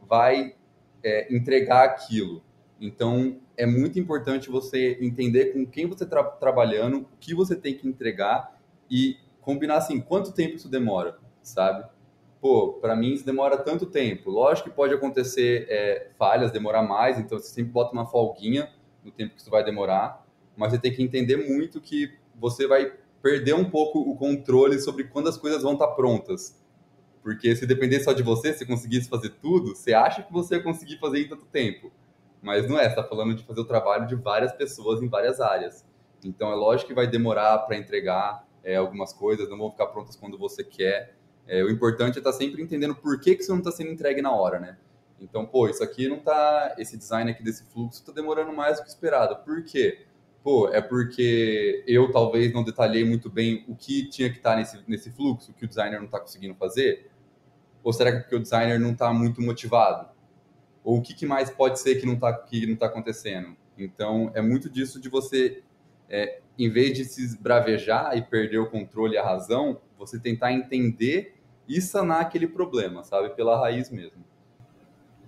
vai 0.07 0.55
é, 1.03 1.34
entregar 1.34 1.84
aquilo. 1.84 2.43
Então, 2.80 3.41
é 3.57 3.66
muito 3.66 3.99
importante 3.99 4.51
você 4.51 4.99
entender 5.01 5.47
com 5.47 5.66
quem 5.66 5.86
você 5.86 6.05
está 6.05 6.22
trabalhando, 6.22 6.99
o 6.99 7.07
que 7.18 7.34
você 7.34 7.57
tem 7.57 7.74
que 7.74 7.89
entregar 7.89 8.57
e 8.91 9.16
combinar 9.41 9.78
assim, 9.78 10.01
quanto 10.01 10.32
tempo 10.32 10.57
isso 10.57 10.68
demora, 10.68 11.18
sabe? 11.49 11.84
Pô, 12.40 12.74
para 12.74 12.94
mim 12.94 13.12
isso 13.12 13.26
demora 13.26 13.57
tanto 13.57 13.86
tempo. 13.86 14.30
Lógico 14.30 14.70
que 14.70 14.76
pode 14.76 14.94
acontecer 14.94 15.66
é, 15.68 16.11
falhas, 16.16 16.53
demorar 16.53 16.82
mais, 16.82 17.18
então 17.18 17.38
você 17.38 17.49
sempre 17.49 17.72
bota 17.72 17.92
uma 17.92 18.07
folguinha 18.07 18.70
no 19.03 19.11
tempo 19.11 19.34
que 19.34 19.40
isso 19.40 19.51
vai 19.51 19.64
demorar 19.64 20.24
mas 20.59 20.72
você 20.72 20.78
tem 20.78 20.92
que 20.92 21.01
entender 21.01 21.36
muito 21.36 21.80
que 21.80 22.18
você 22.34 22.66
vai 22.66 22.92
perder 23.22 23.55
um 23.55 23.70
pouco 23.70 24.01
o 24.01 24.16
controle 24.16 24.80
sobre 24.80 25.05
quando 25.05 25.28
as 25.28 25.36
coisas 25.36 25.62
vão 25.62 25.74
estar 25.74 25.86
prontas. 25.88 26.61
Porque 27.22 27.55
se 27.55 27.64
depender 27.64 28.01
só 28.01 28.12
de 28.12 28.24
você, 28.24 28.53
se 28.53 28.66
conseguisse 28.66 29.09
fazer 29.09 29.30
tudo, 29.40 29.76
você 29.76 29.94
acha 29.94 30.20
que 30.20 30.32
você 30.32 30.57
ia 30.57 30.62
conseguir 30.62 30.99
fazer 30.99 31.20
em 31.20 31.28
tanto 31.28 31.44
tempo. 31.46 31.92
Mas 32.42 32.68
não 32.68 32.76
é, 32.76 32.84
você 32.84 32.88
está 32.88 33.05
falando 33.05 33.36
de 33.36 33.44
fazer 33.44 33.61
o 33.61 33.64
trabalho 33.64 34.09
de 34.09 34.16
várias 34.16 34.53
pessoas 34.53 35.01
em 35.01 35.09
várias 35.09 35.40
áreas. 35.40 35.86
Então 36.24 36.51
é 36.51 36.57
lógico 36.57 36.88
que 36.88 36.94
vai 36.94 37.07
demorar 37.07 37.59
para 37.59 37.76
entregar 37.76 38.44
é, 38.64 38.74
algumas 38.74 39.12
coisas, 39.12 39.49
não 39.49 39.59
vão 39.59 39.70
ficar 39.70 39.86
prontas 39.86 40.16
quando 40.16 40.36
você 40.36 40.64
quer. 40.64 41.14
É, 41.49 41.64
o 41.64 41.70
importante 41.70 42.16
é 42.16 42.18
estar 42.18 42.30
tá 42.30 42.36
sempre 42.36 42.62
entendendo 42.62 42.94
por 42.94 43.18
que, 43.18 43.34
que 43.34 43.42
isso 43.42 43.51
não 43.51 43.59
está 43.59 43.72
sendo 43.72 43.90
entregue 43.90 44.20
na 44.20 44.30
hora, 44.30 44.61
né? 44.61 44.76
Então, 45.20 45.46
pô, 45.46 45.68
isso 45.68 45.82
aqui 45.82 46.07
não 46.07 46.18
tá. 46.18 46.74
Esse 46.78 46.96
design 46.96 47.30
aqui 47.30 47.42
desse 47.42 47.64
fluxo 47.64 48.01
está 48.01 48.12
demorando 48.12 48.53
mais 48.53 48.76
do 48.76 48.84
que 48.84 48.88
esperado. 48.88 49.36
Por 49.44 49.64
quê? 49.64 50.07
Pô, 50.44 50.68
é 50.68 50.80
porque 50.80 51.82
eu 51.86 52.12
talvez 52.12 52.53
não 52.53 52.62
detalhei 52.62 53.05
muito 53.05 53.28
bem 53.28 53.64
o 53.66 53.74
que 53.74 54.09
tinha 54.09 54.30
que 54.30 54.36
estar 54.36 54.53
tá 54.53 54.57
nesse, 54.57 54.78
nesse 54.86 55.11
fluxo, 55.11 55.53
que 55.53 55.64
o 55.64 55.68
designer 55.68 55.99
não 55.99 56.07
está 56.07 56.20
conseguindo 56.20 56.55
fazer? 56.55 57.11
Ou 57.82 57.92
será 57.92 58.12
que 58.12 58.18
é 58.18 58.20
porque 58.20 58.36
o 58.36 58.40
designer 58.40 58.78
não 58.78 58.92
está 58.92 59.12
muito 59.12 59.40
motivado? 59.42 60.09
Ou 60.84 60.99
o 60.99 61.03
que, 61.03 61.14
que 61.14 61.26
mais 61.26 61.51
pode 61.51 61.80
ser 61.80 61.96
que 61.96 62.07
não 62.07 62.14
está 62.14 62.32
que 62.32 62.66
não 62.66 62.76
tá 62.76 62.86
acontecendo? 62.86 63.57
Então, 63.76 64.30
é 64.34 64.40
muito 64.40 64.70
disso 64.70 65.01
de 65.01 65.09
você, 65.09 65.62
é, 66.09 66.40
em 66.59 66.68
vez 66.68 66.96
de 66.96 67.05
se 67.05 67.22
esbravejar 67.22 68.16
e 68.16 68.22
perder 68.22 68.59
o 68.59 68.70
controle 68.70 69.14
e 69.14 69.18
a 69.18 69.24
razão, 69.24 69.80
você 69.99 70.18
tentar 70.18 70.53
entender 70.53 71.38
e 71.69 71.81
sanar 71.81 72.23
aquele 72.23 72.47
problema, 72.47 73.05
sabe? 73.05 73.31
Pela 73.31 73.59
raiz 73.59 73.91
mesmo. 73.91 74.25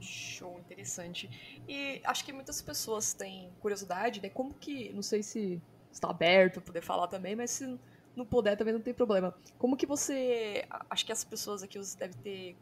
Show, 0.00 0.58
interessante. 0.58 1.28
E 1.68 2.00
acho 2.04 2.24
que 2.24 2.32
muitas 2.32 2.62
pessoas 2.62 3.12
têm 3.12 3.50
curiosidade, 3.60 4.22
né? 4.22 4.30
Como 4.30 4.54
que, 4.54 4.90
não 4.92 5.02
sei 5.02 5.22
se 5.22 5.60
está 5.92 6.08
aberto 6.08 6.60
poder 6.60 6.80
falar 6.80 7.08
também, 7.08 7.36
mas 7.36 7.50
se 7.50 7.78
não 8.16 8.24
puder 8.24 8.56
também 8.56 8.72
não 8.72 8.80
tem 8.80 8.94
problema. 8.94 9.34
Como 9.58 9.76
que 9.76 9.86
você, 9.86 10.64
acho 10.88 11.04
que 11.04 11.12
as 11.12 11.22
pessoas 11.22 11.62
aqui 11.62 11.78
devem 11.98 12.16
ter, 12.22 12.56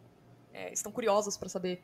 é, 0.53 0.73
estão 0.73 0.91
curiosas 0.91 1.37
para 1.37 1.49
saber 1.49 1.81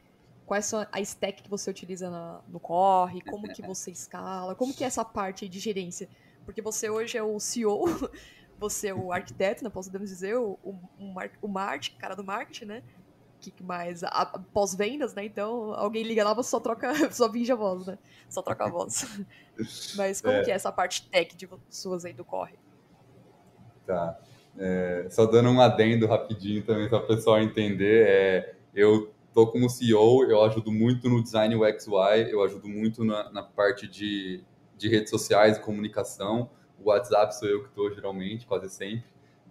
quais 0.46 0.66
são 0.66 0.86
a 0.90 1.00
stack 1.00 1.42
que 1.42 1.50
você 1.50 1.70
utiliza 1.70 2.10
na, 2.10 2.40
no 2.48 2.60
corre, 2.60 3.20
como 3.20 3.48
que 3.48 3.62
você 3.62 3.90
escala, 3.90 4.54
como 4.54 4.74
que 4.74 4.84
é 4.84 4.86
essa 4.86 5.04
parte 5.04 5.48
de 5.48 5.58
gerência. 5.58 6.08
Porque 6.44 6.60
você 6.60 6.90
hoje 6.90 7.16
é 7.16 7.22
o 7.22 7.40
CEO, 7.40 7.84
você 8.58 8.88
é 8.88 8.94
o 8.94 9.12
arquiteto, 9.12 9.64
né, 9.64 9.70
podemos 9.70 10.08
dizer, 10.08 10.36
o, 10.36 10.58
o, 10.62 10.74
o 11.42 11.48
marketing, 11.48 11.96
cara 11.98 12.14
do 12.14 12.24
marketing, 12.24 12.66
né? 12.66 12.82
Que 13.40 13.62
mais? 13.62 14.00
Pós-vendas, 14.54 15.12
né? 15.12 15.26
Então, 15.26 15.74
alguém 15.74 16.02
liga 16.02 16.24
lá, 16.24 16.32
você 16.32 16.48
só 16.48 16.58
troca, 16.58 16.92
só 17.12 17.28
vinge 17.28 17.52
a 17.52 17.54
voz, 17.54 17.86
né? 17.86 17.98
Só 18.28 18.40
troca 18.40 18.64
a 18.64 18.70
voz. 18.70 19.04
Mas 19.96 20.22
como 20.22 20.34
é. 20.34 20.42
que 20.42 20.50
é 20.50 20.54
essa 20.54 20.72
parte 20.72 21.08
tech 21.10 21.36
de 21.36 21.46
suas 21.68 22.06
aí 22.06 22.14
do 22.14 22.24
corre? 22.24 22.54
Tá. 23.86 24.18
É, 24.56 25.08
só 25.10 25.26
dando 25.26 25.50
um 25.50 25.60
adendo 25.60 26.06
rapidinho 26.06 26.64
também 26.64 26.88
para 26.88 26.98
o 26.98 27.06
pessoal 27.06 27.40
entender, 27.40 28.06
é, 28.06 28.54
eu 28.74 29.12
tô 29.34 29.48
como 29.48 29.68
CEO, 29.68 30.24
eu 30.24 30.42
ajudo 30.44 30.70
muito 30.70 31.08
no 31.08 31.22
design 31.22 31.56
UX 31.56 31.88
UI, 31.88 32.30
eu 32.30 32.42
ajudo 32.42 32.68
muito 32.68 33.04
na, 33.04 33.30
na 33.32 33.42
parte 33.42 33.88
de, 33.88 34.44
de 34.76 34.88
redes 34.88 35.10
sociais 35.10 35.56
e 35.56 35.60
comunicação. 35.60 36.48
O 36.82 36.90
WhatsApp 36.90 37.34
sou 37.36 37.48
eu 37.48 37.62
que 37.62 37.68
estou 37.68 37.92
geralmente, 37.92 38.46
quase 38.46 38.68
sempre. 38.68 39.04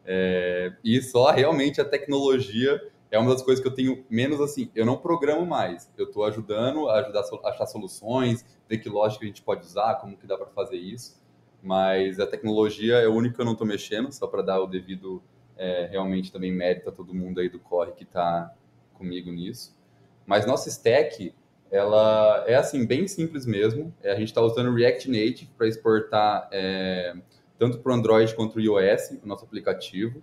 É, 0.05 0.73
e 0.83 1.01
só 1.01 1.31
realmente 1.31 1.79
a 1.79 1.85
tecnologia 1.85 2.81
é 3.09 3.19
uma 3.19 3.31
das 3.31 3.43
coisas 3.43 3.61
que 3.61 3.67
eu 3.67 3.73
tenho 3.73 4.03
menos 4.09 4.41
assim. 4.41 4.71
Eu 4.75 4.85
não 4.85 4.97
programo 4.97 5.45
mais. 5.45 5.91
Eu 5.97 6.05
estou 6.05 6.25
ajudando 6.25 6.89
a 6.89 6.99
ajudar 6.99 7.23
a 7.43 7.49
achar 7.49 7.67
soluções, 7.67 8.43
ver 8.67 8.79
que 8.79 8.89
lógica 8.89 9.23
a 9.23 9.27
gente 9.27 9.41
pode 9.41 9.65
usar, 9.65 9.95
como 9.95 10.17
que 10.17 10.25
dá 10.25 10.35
para 10.37 10.47
fazer 10.47 10.77
isso. 10.77 11.21
Mas 11.61 12.19
a 12.19 12.27
tecnologia 12.27 12.95
é 12.95 13.07
o 13.07 13.13
único 13.13 13.35
que 13.35 13.41
eu 13.41 13.45
não 13.45 13.53
estou 13.53 13.67
mexendo, 13.67 14.11
só 14.11 14.27
para 14.27 14.41
dar 14.41 14.59
o 14.61 14.67
devido 14.67 15.21
é, 15.55 15.85
realmente 15.85 16.31
também 16.31 16.51
mérito 16.51 16.89
a 16.89 16.91
todo 16.91 17.13
mundo 17.13 17.39
aí 17.39 17.49
do 17.49 17.59
corre 17.59 17.91
que 17.91 18.03
está 18.03 18.53
comigo 18.93 19.31
nisso. 19.31 19.77
Mas 20.25 20.45
nossa 20.45 20.69
stack, 20.69 21.33
ela 21.73 22.43
é 22.45 22.53
assim, 22.53 22.85
bem 22.85 23.07
simples 23.07 23.47
mesmo. 23.47 23.91
É, 24.03 24.11
a 24.11 24.15
gente 24.15 24.27
está 24.27 24.41
usando 24.41 24.71
React 24.71 25.09
Native 25.09 25.49
para 25.57 25.67
exportar 25.67 26.47
é, 26.51 27.15
tanto 27.57 27.79
para 27.79 27.91
o 27.91 27.95
Android 27.95 28.35
quanto 28.35 28.57
o 28.57 28.61
iOS, 28.61 29.17
o 29.23 29.27
nosso 29.27 29.43
aplicativo. 29.43 30.21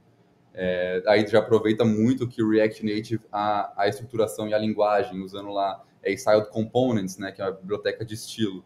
É, 0.55 1.03
aí 1.09 1.27
já 1.27 1.41
aproveita 1.41 1.85
muito 1.85 2.29
que 2.29 2.41
o 2.41 2.49
React 2.49 2.87
Native, 2.87 3.21
a, 3.33 3.83
a 3.83 3.89
estruturação 3.89 4.47
e 4.47 4.55
a 4.55 4.59
linguagem, 4.59 5.21
usando 5.23 5.51
lá 5.51 5.83
é, 6.05 6.13
Styled 6.13 6.49
Components, 6.51 7.19
né, 7.19 7.33
que 7.33 7.43
é 7.43 7.45
uma 7.45 7.51
biblioteca 7.51 8.05
de 8.05 8.15
estilo. 8.15 8.65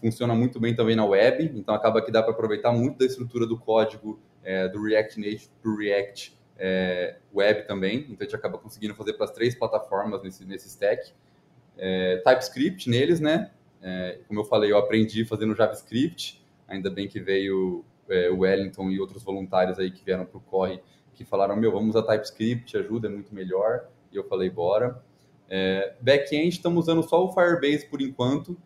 Funciona 0.00 0.34
muito 0.34 0.58
bem 0.58 0.74
também 0.74 0.96
na 0.96 1.04
web, 1.04 1.52
então 1.54 1.74
acaba 1.74 2.00
que 2.00 2.10
dá 2.10 2.22
para 2.22 2.32
aproveitar 2.32 2.72
muito 2.72 2.98
da 2.98 3.04
estrutura 3.04 3.46
do 3.46 3.58
código 3.58 4.18
é, 4.42 4.66
do 4.66 4.82
React 4.82 5.20
Native 5.20 5.50
para 5.60 5.70
o 5.70 5.76
React 5.76 6.38
é, 6.56 7.16
web 7.34 7.66
também, 7.66 7.98
então 7.98 8.16
a 8.20 8.24
gente 8.24 8.36
acaba 8.36 8.56
conseguindo 8.56 8.94
fazer 8.94 9.12
para 9.12 9.24
as 9.26 9.32
três 9.32 9.54
plataformas 9.54 10.22
nesse, 10.22 10.46
nesse 10.46 10.68
stack. 10.68 11.12
É, 11.76 12.16
TypeScript 12.18 12.88
neles, 12.88 13.20
né? 13.20 13.50
É, 13.82 14.18
como 14.26 14.40
eu 14.40 14.44
falei, 14.44 14.72
eu 14.72 14.78
aprendi 14.78 15.24
fazendo 15.24 15.54
JavaScript, 15.54 16.42
ainda 16.66 16.90
bem 16.90 17.06
que 17.06 17.20
veio 17.20 17.84
é, 18.08 18.30
o 18.30 18.40
Wellington 18.40 18.90
e 18.90 18.98
outros 18.98 19.22
voluntários 19.22 19.78
aí 19.78 19.90
que 19.90 20.04
vieram 20.04 20.24
para 20.24 20.38
o 20.38 20.40
Corre, 20.40 20.80
que 21.14 21.24
falaram, 21.24 21.56
meu, 21.56 21.70
vamos 21.70 21.94
usar 21.94 22.02
TypeScript, 22.06 22.76
ajuda, 22.76 23.08
é 23.08 23.10
muito 23.10 23.34
melhor, 23.34 23.88
e 24.10 24.16
eu 24.16 24.24
falei, 24.24 24.48
bora. 24.48 25.02
É, 25.48 25.94
Back-end, 26.00 26.48
estamos 26.48 26.84
usando 26.84 27.02
só 27.02 27.24
o 27.24 27.32
Firebase 27.32 27.86
por 27.86 28.00
enquanto, 28.00 28.56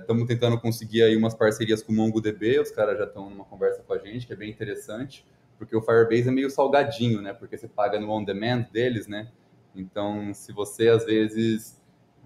estamos 0.00 0.24
é, 0.24 0.26
tentando 0.26 0.58
conseguir 0.58 1.02
aí 1.02 1.16
umas 1.16 1.34
parcerias 1.34 1.82
com 1.82 1.92
o 1.92 1.96
MongoDB, 1.96 2.58
os 2.58 2.70
caras 2.70 2.98
já 2.98 3.04
estão 3.04 3.28
numa 3.28 3.44
conversa 3.44 3.82
com 3.82 3.92
a 3.92 3.98
gente, 3.98 4.26
que 4.26 4.32
é 4.32 4.36
bem 4.36 4.50
interessante 4.50 5.24
porque 5.58 5.76
o 5.76 5.82
Firebase 5.82 6.28
é 6.28 6.32
meio 6.32 6.48
salgadinho, 6.48 7.20
né? 7.20 7.34
Porque 7.34 7.58
você 7.58 7.66
paga 7.66 7.98
no 7.98 8.10
on-demand 8.10 8.66
deles, 8.72 9.08
né? 9.08 9.28
Então, 9.74 10.32
se 10.32 10.52
você 10.52 10.88
às 10.88 11.04
vezes 11.04 11.77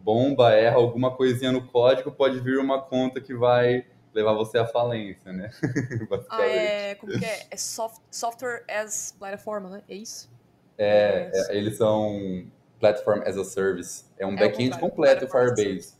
bomba, 0.03 0.53
erra 0.53 0.77
alguma 0.77 1.11
coisinha 1.11 1.53
no 1.53 1.67
código, 1.67 2.11
pode 2.11 2.41
vir 2.41 2.59
uma 2.59 2.81
conta 2.83 3.21
que 3.21 3.35
vai 3.35 3.85
levar 4.15 4.35
você 4.35 4.59
à 4.59 4.67
falência, 4.67 5.33
né? 5.33 5.51
ah, 6.29 6.43
é, 6.43 6.95
como 6.97 7.19
que 7.19 7.25
é? 7.25 7.47
É 7.51 7.57
soft, 7.57 8.01
software 8.11 8.65
as 8.69 9.15
platform, 9.19 9.69
né? 9.69 9.83
É 9.89 9.95
isso? 9.95 10.31
É, 10.77 11.31
é, 11.33 11.57
eles 11.57 11.77
são 11.77 12.47
platform 12.79 13.23
as 13.25 13.37
a 13.37 13.45
service. 13.45 14.05
É 14.19 14.27
um 14.27 14.35
é 14.35 14.37
back-end 14.37 14.79
completo 14.79 15.25
o 15.25 15.29
Firebase. 15.29 15.95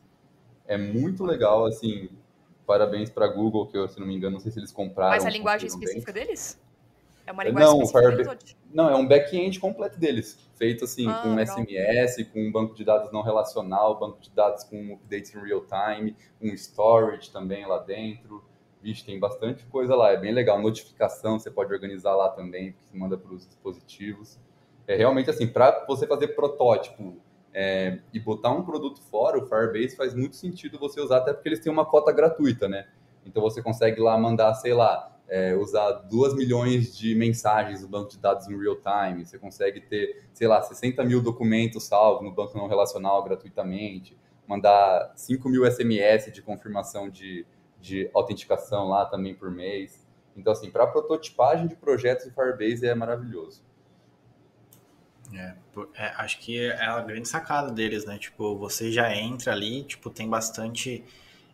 É 0.67 0.77
muito 0.77 1.25
legal, 1.25 1.67
assim. 1.67 2.11
Parabéns 2.67 3.11
para 3.11 3.27
Google, 3.27 3.67
que 3.67 3.77
eu, 3.77 3.89
se 3.89 3.99
não 3.99 4.07
me 4.07 4.15
engano, 4.15 4.35
não 4.35 4.41
sei 4.41 4.53
se 4.53 4.59
eles 4.59 4.73
compraram. 4.73 5.11
Mas 5.11 5.27
a 5.27 5.31
linguagem 5.31 5.69
específica 5.69 6.13
bem. 6.13 6.25
deles? 6.25 6.61
É 7.33 7.35
uma 7.35 7.45
linguagem 7.45 7.79
não, 7.79 7.87
Firebase, 7.87 8.57
não, 8.75 8.91
é 8.91 8.95
um 8.95 9.09
back-end 9.09 9.59
completo 9.59 9.99
deles, 9.99 10.39
feito 10.55 10.85
assim 10.85 11.09
ah, 11.09 11.23
com. 11.23 11.39
SMS, 11.39 12.25
com 12.31 12.47
um 12.47 12.53
banco 12.53 12.75
de 12.75 12.85
dados 12.85 13.11
não 13.11 13.23
relacional, 13.23 13.99
banco 13.99 14.21
de 14.21 14.31
dados 14.31 14.65
com 14.65 14.93
updates 14.93 15.35
em 15.35 15.41
real 15.41 15.65
time, 15.65 16.15
um 16.41 16.53
storage 16.53 17.31
também 17.31 17.67
lá 17.67 17.79
dentro. 17.79 18.45
Vixe, 18.83 19.05
tem 19.05 19.19
bastante 19.19 19.65
coisa 19.67 19.95
lá, 19.95 20.11
é 20.11 20.17
bem 20.19 20.33
legal. 20.33 20.61
Notificação 20.61 21.39
você 21.39 21.51
pode 21.51 21.73
organizar 21.73 22.15
lá 22.15 22.29
também, 22.29 22.73
que 22.73 22.85
você 22.85 22.97
manda 22.97 23.17
para 23.17 23.33
os 23.33 23.47
dispositivos. 23.47 24.39
É 24.87 24.95
realmente 24.95 25.31
assim, 25.31 25.47
para 25.47 25.87
você 25.87 26.07
fazer 26.07 26.29
protótipo 26.29 27.17
é, 27.55 28.01
e 28.13 28.21
botar 28.21 28.51
um 28.51 28.63
produto 28.63 29.01
fora, 29.01 29.39
o 29.39 29.47
Firebase 29.47 29.97
faz 29.97 30.15
muito 30.15 30.37
sentido 30.37 30.79
você 30.79 31.01
usar, 31.01 31.19
até 31.19 31.33
porque 31.33 31.49
eles 31.49 31.61
têm 31.61 31.73
uma 31.73 31.87
cota 31.87 32.13
gratuita, 32.13 32.69
né? 32.69 32.89
Então 33.25 33.41
você 33.41 33.63
consegue 33.63 34.01
lá 34.01 34.19
mandar, 34.19 34.53
sei 34.55 34.75
lá, 34.75 35.17
é, 35.33 35.57
usar 35.57 35.93
2 35.93 36.35
milhões 36.35 36.95
de 36.95 37.15
mensagens 37.15 37.81
no 37.81 37.89
banco 37.89 38.11
de 38.11 38.19
dados 38.19 38.47
em 38.49 38.61
real 38.61 38.77
time, 38.77 39.25
você 39.25 39.39
consegue 39.39 39.81
ter, 39.81 40.27
sei 40.35 40.47
lá, 40.47 40.61
60 40.61 41.03
mil 41.05 41.23
documentos 41.23 41.85
salvos 41.85 42.23
no 42.23 42.31
banco 42.31 42.59
não 42.59 42.69
relacional 42.69 43.25
gratuitamente, 43.25 44.15
mandar 44.47 45.11
5 45.17 45.49
mil 45.49 45.65
SMS 45.65 46.31
de 46.31 46.43
confirmação 46.43 47.09
de, 47.09 47.47
de 47.81 48.11
autenticação 48.13 48.89
lá 48.89 49.07
também 49.07 49.35
por 49.35 49.51
mês. 49.51 50.07
Então, 50.37 50.53
assim, 50.53 50.71
para 50.71 50.87
prototipagem 50.87 51.67
de 51.67 51.77
projetos, 51.77 52.27
o 52.27 52.31
Firebase 52.31 52.87
é 52.87 52.95
maravilhoso. 52.95 53.65
É, 55.33 55.55
é, 55.95 56.07
acho 56.19 56.41
que 56.41 56.61
é 56.61 56.85
a 56.85 57.01
grande 57.01 57.27
sacada 57.27 57.73
deles, 57.73 58.05
né? 58.05 58.19
Tipo, 58.19 58.59
você 58.59 58.93
já 58.93 59.17
entra 59.17 59.53
ali, 59.53 59.83
tipo, 59.85 60.11
tem 60.11 60.29
bastante 60.29 61.03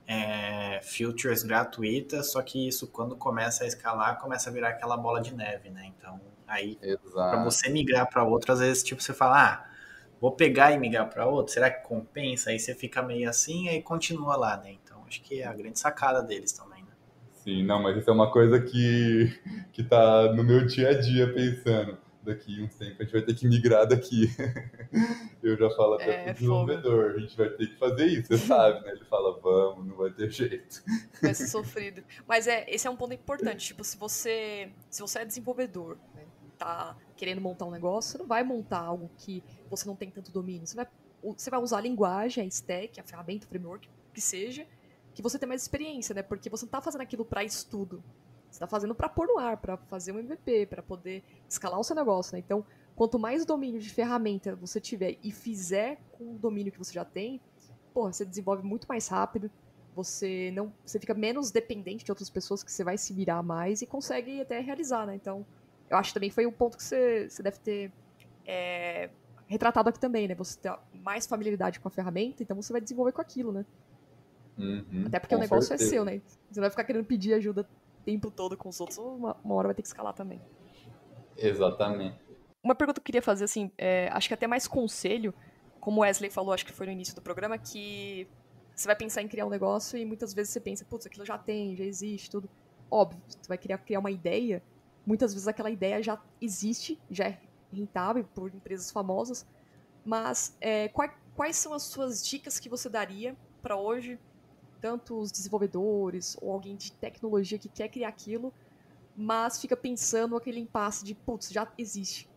é, 0.09 0.80
features 0.82 1.42
gratuitas, 1.42 2.32
só 2.32 2.40
que 2.40 2.66
isso 2.66 2.86
quando 2.86 3.14
começa 3.14 3.64
a 3.64 3.66
escalar, 3.66 4.18
começa 4.18 4.48
a 4.48 4.52
virar 4.52 4.70
aquela 4.70 4.96
bola 4.96 5.20
de 5.20 5.34
neve, 5.34 5.68
né? 5.68 5.92
Então, 5.96 6.18
aí, 6.46 6.78
para 7.12 7.44
você 7.44 7.68
migrar 7.68 8.09
para 8.09 8.24
outro, 8.24 8.50
às 8.50 8.61
vezes, 8.61 8.82
tipo, 8.82 9.02
você 9.02 9.12
fala, 9.12 9.44
ah, 9.44 9.70
vou 10.18 10.32
pegar 10.32 10.72
e 10.72 10.78
migrar 10.78 11.11
para 11.11 11.26
outro, 11.26 11.52
será 11.52 11.70
que 11.70 11.86
compensa? 11.86 12.48
Aí 12.48 12.59
você 12.59 12.74
fica 12.74 13.02
meio 13.02 13.28
assim, 13.28 13.68
aí 13.68 13.82
continua 13.82 14.34
lá, 14.34 14.56
né? 14.56 14.72
Então, 14.82 15.04
acho 15.06 15.20
que 15.20 15.42
é 15.42 15.46
a 15.46 15.52
grande 15.52 15.78
sacada 15.78 16.22
deles 16.22 16.52
também, 16.52 16.82
né? 16.82 16.88
Sim, 17.34 17.62
não, 17.64 17.82
mas 17.82 17.98
isso 17.98 18.09
é 18.09 18.12
uma 18.12 18.32
coisa 18.32 18.59
que, 18.59 19.38
que 19.72 19.82
tá 19.82 20.32
no 20.32 20.42
meu 20.42 20.64
dia 20.66 20.88
a 20.88 20.98
dia 20.98 21.30
pensando 21.34 21.98
daqui 22.28 22.62
uns 22.62 22.74
tempos 22.76 23.00
a 23.00 23.04
gente 23.04 23.12
vai 23.12 23.22
ter 23.22 23.34
que 23.34 23.48
migrar 23.48 23.86
daqui. 23.86 24.28
Eu 25.42 25.56
já 25.56 25.70
falo 25.70 25.94
até 25.94 26.10
É, 26.10 26.24
pro 26.24 26.34
desenvolvedor, 26.34 27.14
a 27.16 27.18
gente 27.18 27.36
vai 27.36 27.48
ter 27.50 27.66
que 27.66 27.76
fazer 27.76 28.06
isso, 28.06 28.28
você 28.28 28.38
sabe, 28.38 28.84
né? 28.84 28.92
Ele 28.92 29.04
fala, 29.06 29.38
vamos, 29.40 29.86
não 29.86 29.96
vai 29.96 30.10
ter 30.10 30.30
jeito. 30.30 30.82
Vai 31.22 31.34
ser 31.34 31.46
sofrido. 31.46 32.02
Mas 32.26 32.46
é, 32.46 32.64
esse 32.68 32.86
é 32.86 32.90
um 32.90 32.96
ponto 32.96 33.14
importante. 33.14 33.66
Tipo, 33.66 33.82
se 33.82 33.96
você, 33.96 34.70
se 34.88 35.00
você 35.00 35.20
é 35.20 35.24
desenvolvedor, 35.24 35.96
né, 36.14 36.24
tá 36.56 36.96
querendo 37.16 37.40
montar 37.40 37.66
um 37.66 37.70
negócio, 37.70 38.12
você 38.12 38.18
não 38.18 38.26
vai 38.26 38.42
montar 38.42 38.80
algo 38.80 39.10
que 39.16 39.42
você 39.68 39.86
não 39.86 39.96
tem 39.96 40.10
tanto 40.10 40.30
domínio. 40.30 40.66
Você 40.66 40.76
vai, 40.76 40.86
você 41.22 41.50
vai 41.50 41.60
usar 41.60 41.78
a 41.78 41.80
linguagem, 41.80 42.44
a 42.44 42.46
stack, 42.46 43.00
a 43.00 43.02
ferramenta, 43.02 43.46
o 43.46 43.48
framework, 43.48 43.88
o 43.88 44.12
que 44.12 44.20
seja, 44.20 44.66
que 45.14 45.22
você 45.22 45.38
tem 45.38 45.48
mais 45.48 45.62
experiência, 45.62 46.14
né? 46.14 46.22
Porque 46.22 46.48
você 46.48 46.64
não 46.64 46.70
tá 46.70 46.80
fazendo 46.80 47.00
aquilo 47.00 47.24
para 47.24 47.42
estudo. 47.42 48.02
Você 48.51 48.61
tá 48.61 48.66
fazendo 48.66 48.94
para 48.94 49.09
pôr 49.09 49.26
no 49.26 49.38
ar, 49.38 49.57
para 49.57 49.76
fazer 49.76 50.12
um 50.12 50.18
MVP, 50.18 50.66
para 50.66 50.82
poder 50.82 51.22
escalar 51.49 51.78
o 51.78 51.84
seu 51.84 51.94
negócio, 51.94 52.34
né? 52.34 52.38
Então, 52.44 52.64
quanto 52.96 53.18
mais 53.18 53.44
domínio 53.44 53.80
de 53.80 53.90
ferramenta 53.90 54.57
você 54.57 54.80
tiver 54.80 55.18
e 55.22 55.30
fizer 55.30 55.99
com 56.12 56.34
o 56.34 56.38
domínio 56.38 56.72
que 56.72 56.78
você 56.78 56.92
já 56.92 57.05
tem, 57.05 57.40
porra, 57.92 58.12
você 58.12 58.24
desenvolve 58.24 58.64
muito 58.64 58.86
mais 58.88 59.09
rápido, 59.09 59.51
você 59.94 60.51
não 60.55 60.72
você 60.84 60.99
fica 60.99 61.14
menos 61.14 61.51
dependente 61.51 62.05
de 62.05 62.11
outras 62.11 62.30
pessoas 62.30 62.62
que 62.62 62.70
você 62.70 62.84
vai 62.84 62.96
se 62.96 63.12
virar 63.12 63.42
mais 63.42 63.82
e 63.82 63.86
consegue 63.86 64.40
até 64.40 64.61
realizar, 64.61 65.07
né? 65.07 65.14
Então, 65.14 65.44
eu 65.90 65.96
acho 65.96 66.11
que 66.11 66.14
também 66.14 66.30
foi 66.30 66.46
um 66.46 66.53
ponto 66.53 66.76
que 66.76 66.82
você, 66.82 67.28
você 67.28 67.42
deve 67.42 67.59
ter 67.59 67.92
é, 68.46 69.11
retratado 69.46 69.88
aqui 69.88 69.99
também, 69.99 70.28
né? 70.28 70.34
Você 70.34 70.59
ter 70.59 70.72
mais 70.92 71.26
familiaridade 71.26 71.80
com 71.80 71.88
a 71.88 71.90
ferramenta, 71.90 72.42
então 72.42 72.61
você 72.61 72.72
vai 72.72 72.80
desenvolver 72.80 73.12
com 73.12 73.20
aquilo, 73.20 73.53
né? 73.53 73.64
Uhum, 74.59 75.05
Até 75.07 75.18
porque 75.18 75.34
o 75.34 75.38
negócio 75.38 75.68
certeza. 75.68 75.88
é 75.88 75.92
seu, 75.92 76.05
né? 76.05 76.20
Você 76.51 76.61
não 76.61 76.62
vai 76.62 76.70
ficar 76.70 76.84
querendo 76.84 77.05
pedir 77.05 77.34
ajuda 77.34 77.68
tempo 78.09 78.30
todo 78.30 78.56
com 78.56 78.70
os 78.70 78.80
outros, 78.80 78.96
uma, 78.96 79.36
uma 79.44 79.54
hora 79.54 79.68
vai 79.68 79.74
ter 79.74 79.82
que 79.82 79.88
escalar 79.88 80.14
também. 80.14 80.40
Exatamente. 81.36 82.18
Uma 82.64 82.74
pergunta 82.74 82.98
que 82.98 83.02
eu 83.02 83.04
queria 83.04 83.20
fazer, 83.20 83.44
assim, 83.44 83.70
é, 83.76 84.09
acho 84.12 84.28
que 84.28 84.34
até 84.34 84.46
mais 84.46 84.66
conselho, 84.66 85.34
como 85.78 86.00
Wesley 86.00 86.30
falou, 86.30 86.54
acho 86.54 86.64
que 86.64 86.72
foi 86.72 86.86
no 86.86 86.92
início 86.92 87.14
do 87.14 87.20
programa, 87.20 87.59
que 87.59 88.26
você 88.74 88.86
vai 88.86 88.96
pensar 88.96 89.20
em 89.20 89.28
criar 89.28 89.44
um 89.44 89.50
negócio 89.50 89.98
e 89.98 90.06
muitas 90.06 90.32
vezes 90.32 90.54
você 90.54 90.61
pensa, 90.61 90.86
putz, 90.86 91.06
aquilo 91.06 91.26
já 91.26 91.36
tem, 91.36 91.76
já 91.76 91.84
existe, 91.84 92.30
tudo. 92.30 92.48
Óbvio, 92.90 93.20
você 93.28 93.46
vai 93.46 93.59
criar, 93.59 93.76
criar 93.76 93.98
uma 93.98 94.11
ideia, 94.11 94.62
muitas 95.04 95.34
vezes 95.34 95.46
aquela 95.46 95.70
ideia 95.70 96.02
já 96.02 96.18
existe, 96.40 96.98
já 97.11 97.26
é 97.26 97.38
rentável 97.70 98.24
por 98.34 98.54
empresas 98.54 98.90
famosas, 98.90 99.46
mas 100.02 100.56
é, 100.62 100.88
quais, 100.88 101.12
quais 101.36 101.56
são 101.56 101.74
as 101.74 101.82
suas 101.82 102.26
dicas 102.26 102.59
que 102.59 102.70
você 102.70 102.88
daria 102.88 103.36
para 103.61 103.76
hoje, 103.76 104.18
tanto 104.80 105.18
os 105.18 105.30
desenvolvedores 105.30 106.36
ou 106.40 106.52
alguém 106.52 106.76
de 106.76 106.92
tecnologia 106.92 107.58
que 107.58 107.68
quer 107.68 107.88
criar 107.88 108.08
aquilo, 108.08 108.52
mas 109.16 109.60
fica 109.60 109.76
pensando 109.76 110.36
aquele 110.36 110.60
impasse 110.60 111.04
de, 111.04 111.14
putz, 111.14 111.50
já 111.50 111.66
existe. 111.76 112.28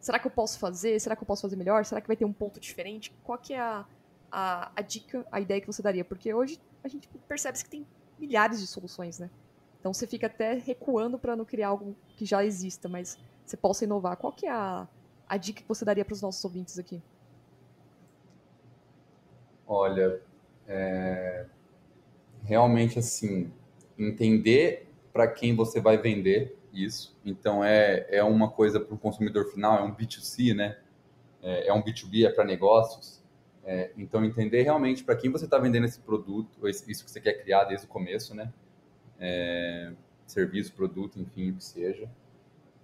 Será 0.00 0.18
que 0.18 0.26
eu 0.26 0.30
posso 0.30 0.58
fazer? 0.58 1.00
Será 1.00 1.16
que 1.16 1.22
eu 1.22 1.26
posso 1.26 1.42
fazer 1.42 1.56
melhor? 1.56 1.84
Será 1.84 2.00
que 2.00 2.06
vai 2.06 2.16
ter 2.16 2.24
um 2.24 2.32
ponto 2.32 2.60
diferente? 2.60 3.14
Qual 3.22 3.38
que 3.38 3.54
é 3.54 3.60
a, 3.60 3.86
a, 4.30 4.72
a 4.76 4.82
dica, 4.82 5.26
a 5.30 5.40
ideia 5.40 5.60
que 5.60 5.66
você 5.66 5.82
daria? 5.82 6.04
Porque 6.04 6.32
hoje 6.32 6.60
a 6.82 6.88
gente 6.88 7.08
percebe 7.28 7.58
que 7.58 7.70
tem 7.70 7.86
milhares 8.18 8.60
de 8.60 8.66
soluções, 8.66 9.18
né? 9.18 9.30
Então 9.80 9.92
você 9.92 10.06
fica 10.06 10.26
até 10.26 10.54
recuando 10.54 11.18
para 11.18 11.36
não 11.36 11.44
criar 11.44 11.68
algo 11.68 11.94
que 12.08 12.24
já 12.24 12.44
exista, 12.44 12.88
mas 12.88 13.18
você 13.44 13.56
possa 13.56 13.84
inovar. 13.84 14.16
Qual 14.16 14.32
que 14.32 14.46
é 14.46 14.50
a, 14.50 14.88
a 15.28 15.36
dica 15.36 15.62
que 15.62 15.68
você 15.68 15.84
daria 15.84 16.04
para 16.04 16.14
os 16.14 16.22
nossos 16.22 16.42
ouvintes 16.44 16.78
aqui? 16.78 17.02
Olha, 19.66 20.22
é, 20.66 21.46
realmente 22.44 22.98
assim, 22.98 23.50
entender 23.98 24.88
para 25.12 25.26
quem 25.26 25.54
você 25.54 25.80
vai 25.80 25.96
vender 25.96 26.56
isso. 26.72 27.16
Então 27.24 27.64
é, 27.64 28.06
é 28.10 28.22
uma 28.22 28.50
coisa 28.50 28.80
para 28.80 28.94
o 28.94 28.98
consumidor 28.98 29.46
final, 29.50 29.78
é 29.78 29.82
um 29.82 29.94
B2C, 29.94 30.54
né? 30.54 30.78
É, 31.42 31.68
é 31.68 31.72
um 31.72 31.82
B2B, 31.82 32.26
é 32.26 32.30
para 32.30 32.44
negócios. 32.44 33.22
É, 33.66 33.90
então 33.96 34.24
entender 34.24 34.62
realmente 34.62 35.02
para 35.02 35.16
quem 35.16 35.30
você 35.30 35.46
está 35.46 35.58
vendendo 35.58 35.86
esse 35.86 35.98
produto, 36.00 36.68
isso 36.68 36.84
que 37.04 37.10
você 37.10 37.20
quer 37.20 37.34
criar 37.34 37.64
desde 37.64 37.86
o 37.86 37.88
começo, 37.88 38.34
né? 38.34 38.52
É, 39.18 39.92
serviço, 40.26 40.74
produto, 40.74 41.18
enfim, 41.18 41.50
o 41.50 41.54
que 41.54 41.64
seja. 41.64 42.10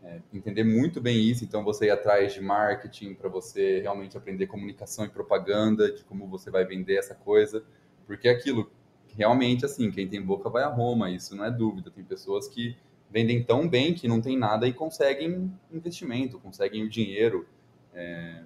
É, 0.03 0.21
entender 0.33 0.65
muito 0.65 0.99
bem 0.99 1.21
isso, 1.21 1.45
então 1.45 1.63
você 1.63 1.87
ir 1.87 1.91
atrás 1.91 2.33
de 2.33 2.41
marketing 2.41 3.15
para 3.15 3.29
você 3.29 3.81
realmente 3.81 4.17
aprender 4.17 4.47
comunicação 4.47 5.05
e 5.05 5.11
propaganda, 5.11 5.93
de 5.93 6.03
como 6.05 6.27
você 6.27 6.51
vai 6.51 6.65
vender 6.65 6.97
essa 6.97 7.15
coisa, 7.15 7.63
porque 8.07 8.27
é 8.27 8.31
aquilo, 8.31 8.71
realmente 9.17 9.65
assim, 9.65 9.91
quem 9.91 10.09
tem 10.09 10.23
boca 10.23 10.49
vai 10.49 10.63
a 10.63 10.69
Roma, 10.69 11.11
isso 11.11 11.35
não 11.37 11.45
é 11.45 11.51
dúvida. 11.51 11.91
Tem 11.91 12.05
pessoas 12.05 12.49
que 12.49 12.77
vendem 13.11 13.43
tão 13.43 13.69
bem 13.69 13.93
que 13.93 14.07
não 14.07 14.21
tem 14.21 14.39
nada 14.39 14.67
e 14.67 14.73
conseguem 14.73 15.53
investimento, 15.71 16.39
conseguem 16.39 16.85
o 16.85 16.89
dinheiro. 16.89 17.47
É, 17.93 18.43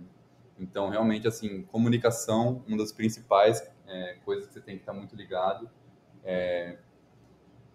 então, 0.58 0.88
realmente, 0.88 1.28
assim, 1.28 1.62
comunicação, 1.62 2.62
uma 2.66 2.78
das 2.78 2.92
principais 2.92 3.62
é, 3.86 4.16
coisas 4.24 4.46
que 4.46 4.54
você 4.54 4.60
tem 4.60 4.76
que 4.76 4.82
estar 4.82 4.92
muito 4.92 5.14
ligado. 5.14 5.68
É, 6.24 6.78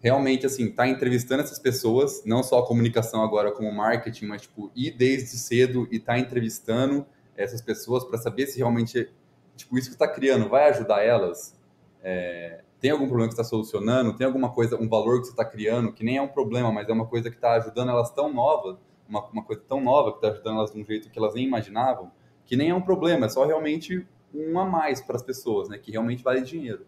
realmente, 0.00 0.46
assim, 0.46 0.70
tá 0.72 0.88
entrevistando 0.88 1.42
essas 1.42 1.58
pessoas, 1.58 2.24
não 2.24 2.42
só 2.42 2.58
a 2.58 2.66
comunicação 2.66 3.22
agora 3.22 3.52
como 3.52 3.70
marketing, 3.72 4.26
mas, 4.26 4.42
tipo, 4.42 4.72
ir 4.74 4.92
desde 4.92 5.36
cedo 5.36 5.86
e 5.90 6.00
tá 6.00 6.18
entrevistando 6.18 7.06
essas 7.36 7.60
pessoas 7.60 8.04
para 8.04 8.18
saber 8.18 8.46
se 8.46 8.58
realmente, 8.58 9.08
tipo, 9.56 9.78
isso 9.78 9.88
que 9.88 9.94
está 9.94 10.08
criando 10.08 10.48
vai 10.48 10.68
ajudar 10.70 11.04
elas. 11.04 11.58
É, 12.02 12.64
tem 12.80 12.90
algum 12.90 13.06
problema 13.06 13.28
que 13.28 13.34
está 13.34 13.44
solucionando? 13.44 14.16
Tem 14.16 14.26
alguma 14.26 14.50
coisa, 14.50 14.76
um 14.76 14.88
valor 14.88 15.20
que 15.20 15.26
você 15.26 15.32
está 15.32 15.44
criando 15.44 15.92
que 15.92 16.02
nem 16.02 16.16
é 16.16 16.22
um 16.22 16.28
problema, 16.28 16.72
mas 16.72 16.88
é 16.88 16.92
uma 16.92 17.06
coisa 17.06 17.28
que 17.28 17.36
está 17.36 17.52
ajudando 17.52 17.90
elas 17.90 18.10
tão 18.10 18.32
nova, 18.32 18.80
uma, 19.08 19.26
uma 19.26 19.44
coisa 19.44 19.62
tão 19.68 19.80
nova 19.80 20.12
que 20.12 20.18
está 20.18 20.28
ajudando 20.28 20.56
elas 20.56 20.72
de 20.72 20.80
um 20.80 20.84
jeito 20.84 21.10
que 21.10 21.18
elas 21.18 21.34
nem 21.34 21.44
imaginavam, 21.44 22.10
que 22.46 22.56
nem 22.56 22.70
é 22.70 22.74
um 22.74 22.80
problema, 22.80 23.26
é 23.26 23.28
só 23.28 23.44
realmente 23.44 24.06
um 24.34 24.58
a 24.58 24.64
mais 24.64 25.00
para 25.00 25.16
as 25.16 25.22
pessoas, 25.22 25.68
né? 25.68 25.76
Que 25.76 25.90
realmente 25.90 26.22
vale 26.22 26.40
dinheiro. 26.40 26.86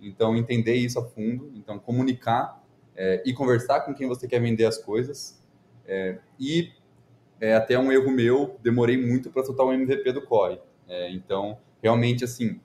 Então, 0.00 0.36
entender 0.36 0.74
isso 0.74 0.98
a 0.98 1.04
fundo, 1.04 1.50
então 1.54 1.78
comunicar 1.78 2.62
é, 2.94 3.22
e 3.26 3.32
conversar 3.32 3.80
com 3.80 3.94
quem 3.94 4.06
você 4.06 4.28
quer 4.28 4.40
vender 4.40 4.66
as 4.66 4.78
coisas. 4.78 5.42
É, 5.86 6.18
e 6.38 6.72
é, 7.40 7.54
até 7.54 7.78
um 7.78 7.90
erro 7.90 8.10
meu, 8.10 8.56
demorei 8.62 8.96
muito 8.96 9.30
para 9.30 9.42
soltar 9.42 9.66
o 9.66 9.72
MVP 9.72 10.12
do 10.12 10.22
COI. 10.22 10.60
É, 10.86 11.10
então, 11.10 11.58
realmente, 11.82 12.24
assim, 12.24 12.60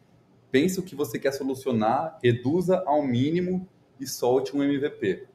pense 0.52 0.80
o 0.80 0.84
que 0.84 0.96
você 0.96 1.20
quer 1.20 1.32
solucionar, 1.32 2.18
reduza 2.24 2.84
ao 2.86 3.06
mínimo 3.06 3.68
e 4.00 4.08
solte 4.08 4.56
um 4.56 4.64
MVP. 4.64 5.28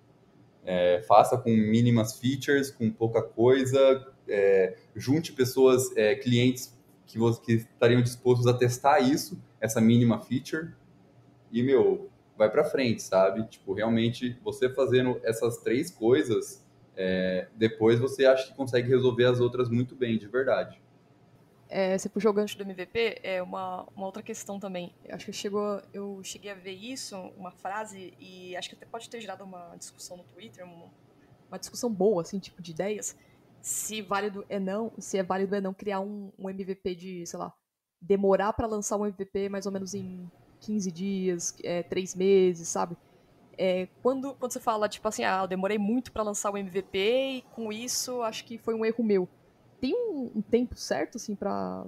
É, 0.65 1.03
faça 1.07 1.37
com 1.37 1.51
mínimas 1.51 2.19
features, 2.19 2.71
com 2.71 2.91
pouca 2.91 3.23
coisa, 3.23 4.13
é, 4.29 4.77
junte 4.97 5.33
pessoas, 5.33 5.95
é, 5.97 6.15
clientes 6.15 6.75
que, 7.07 7.19
que 7.45 7.53
estariam 7.53 8.03
dispostos 8.03 8.47
a 8.47 8.55
testar 8.55 9.01
isso, 9.01 9.41
essa 9.61 9.81
mínima 9.81 10.21
feature, 10.21 10.73
e, 11.53 11.63
meu, 11.63 12.11
vai 12.37 12.51
para 12.51 12.65
frente, 12.65 13.03
sabe? 13.03 13.47
Tipo, 13.47 13.75
realmente, 13.75 14.39
você 14.43 14.69
fazendo 14.69 15.21
essas 15.23 15.59
três 15.59 15.91
coisas, 15.91 16.65
é, 16.97 17.47
depois 17.55 17.99
você 17.99 18.27
acha 18.27 18.49
que 18.49 18.57
consegue 18.57 18.89
resolver 18.89 19.27
as 19.27 19.41
outras 19.41 19.69
muito 19.69 19.95
bem, 19.95 20.19
de 20.19 20.27
verdade. 20.27 20.81
É, 21.69 21.97
você 21.97 22.09
puxou 22.09 22.31
o 22.31 22.35
gancho 22.35 22.57
do 22.57 22.63
MVP, 22.63 23.21
é 23.23 23.43
uma, 23.43 23.87
uma 23.97 24.07
outra 24.07 24.23
questão 24.23 24.61
também. 24.61 24.95
Acho 25.09 25.27
que 25.27 25.33
chegou, 25.33 25.81
eu 25.93 26.21
cheguei 26.23 26.51
a 26.51 26.55
ver 26.55 26.73
isso, 26.73 27.17
uma 27.37 27.51
frase, 27.51 28.13
e 28.19 28.55
acho 28.57 28.69
que 28.69 28.77
até 28.77 28.87
pode 28.87 29.09
ter 29.09 29.21
gerado 29.21 29.45
uma 29.45 29.75
discussão 29.77 30.17
no 30.17 30.25
Twitter, 30.25 30.65
uma, 30.65 30.91
uma 31.49 31.59
discussão 31.59 31.93
boa, 31.93 32.23
assim, 32.23 32.39
tipo, 32.39 32.61
de 32.61 32.71
ideias. 32.71 33.17
Se 33.63 34.03
válido 34.03 34.45
é 34.49 34.61
não, 34.61 34.93
se 34.99 35.17
é 35.17 35.23
válido 35.23 35.55
é 35.55 35.61
não 35.61 35.73
criar 35.73 36.01
um, 36.01 36.31
um 36.39 36.51
MVP 36.51 36.95
de, 36.95 37.27
sei 37.27 37.39
lá, 37.39 37.53
demorar 38.01 38.53
para 38.53 38.67
lançar 38.67 38.97
um 38.97 39.07
MVP 39.07 39.49
mais 39.49 39.65
ou 39.65 39.73
menos 39.73 39.95
em 39.95 40.31
15 40.61 40.93
dias, 40.93 41.57
é, 41.65 41.83
3 41.83 42.15
meses, 42.15 42.69
sabe? 42.69 42.97
É, 43.57 43.89
quando, 44.03 44.35
quando 44.35 44.53
você 44.53 44.61
fala, 44.61 44.89
tipo 44.89 45.07
assim, 45.09 45.25
ah, 45.25 45.41
eu 45.43 45.49
demorei 45.49 45.79
muito 45.79 46.13
para 46.13 46.23
lançar 46.23 46.51
o 46.51 46.59
MVP 46.59 46.99
e 46.99 47.43
com 47.55 47.73
isso 47.73 48.21
acho 48.23 48.45
que 48.45 48.59
foi 48.59 48.75
um 48.75 48.85
erro 48.85 49.03
meu 49.03 49.29
tem 49.85 49.95
um, 49.95 50.31
um, 50.37 50.41
tempo 50.41 50.75
certo, 50.77 51.17
assim, 51.17 51.35
pra 51.35 51.85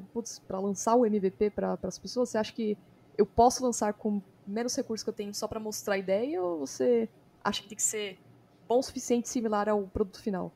lançar 0.50 0.94
o 0.96 1.06
MVP 1.06 1.48
para 1.48 1.78
as 1.82 1.98
pessoas? 1.98 2.28
Você 2.28 2.36
acha 2.36 2.52
que 2.52 2.76
eu 3.16 3.24
posso 3.24 3.64
lançar 3.64 3.94
com 3.94 4.20
menos 4.46 4.76
recursos 4.76 5.02
que 5.02 5.08
eu 5.08 5.14
tenho 5.14 5.32
só 5.32 5.48
para 5.48 5.58
mostrar 5.58 5.94
a 5.94 5.98
ideia 5.98 6.42
ou 6.42 6.58
você 6.58 7.08
acha 7.42 7.62
que 7.62 7.68
tem 7.68 7.76
que 7.76 7.82
ser 7.82 8.18
bom 8.68 8.80
o 8.80 8.82
suficiente 8.82 9.30
similar 9.30 9.66
ao 9.66 9.84
produto 9.84 10.20
final? 10.20 10.52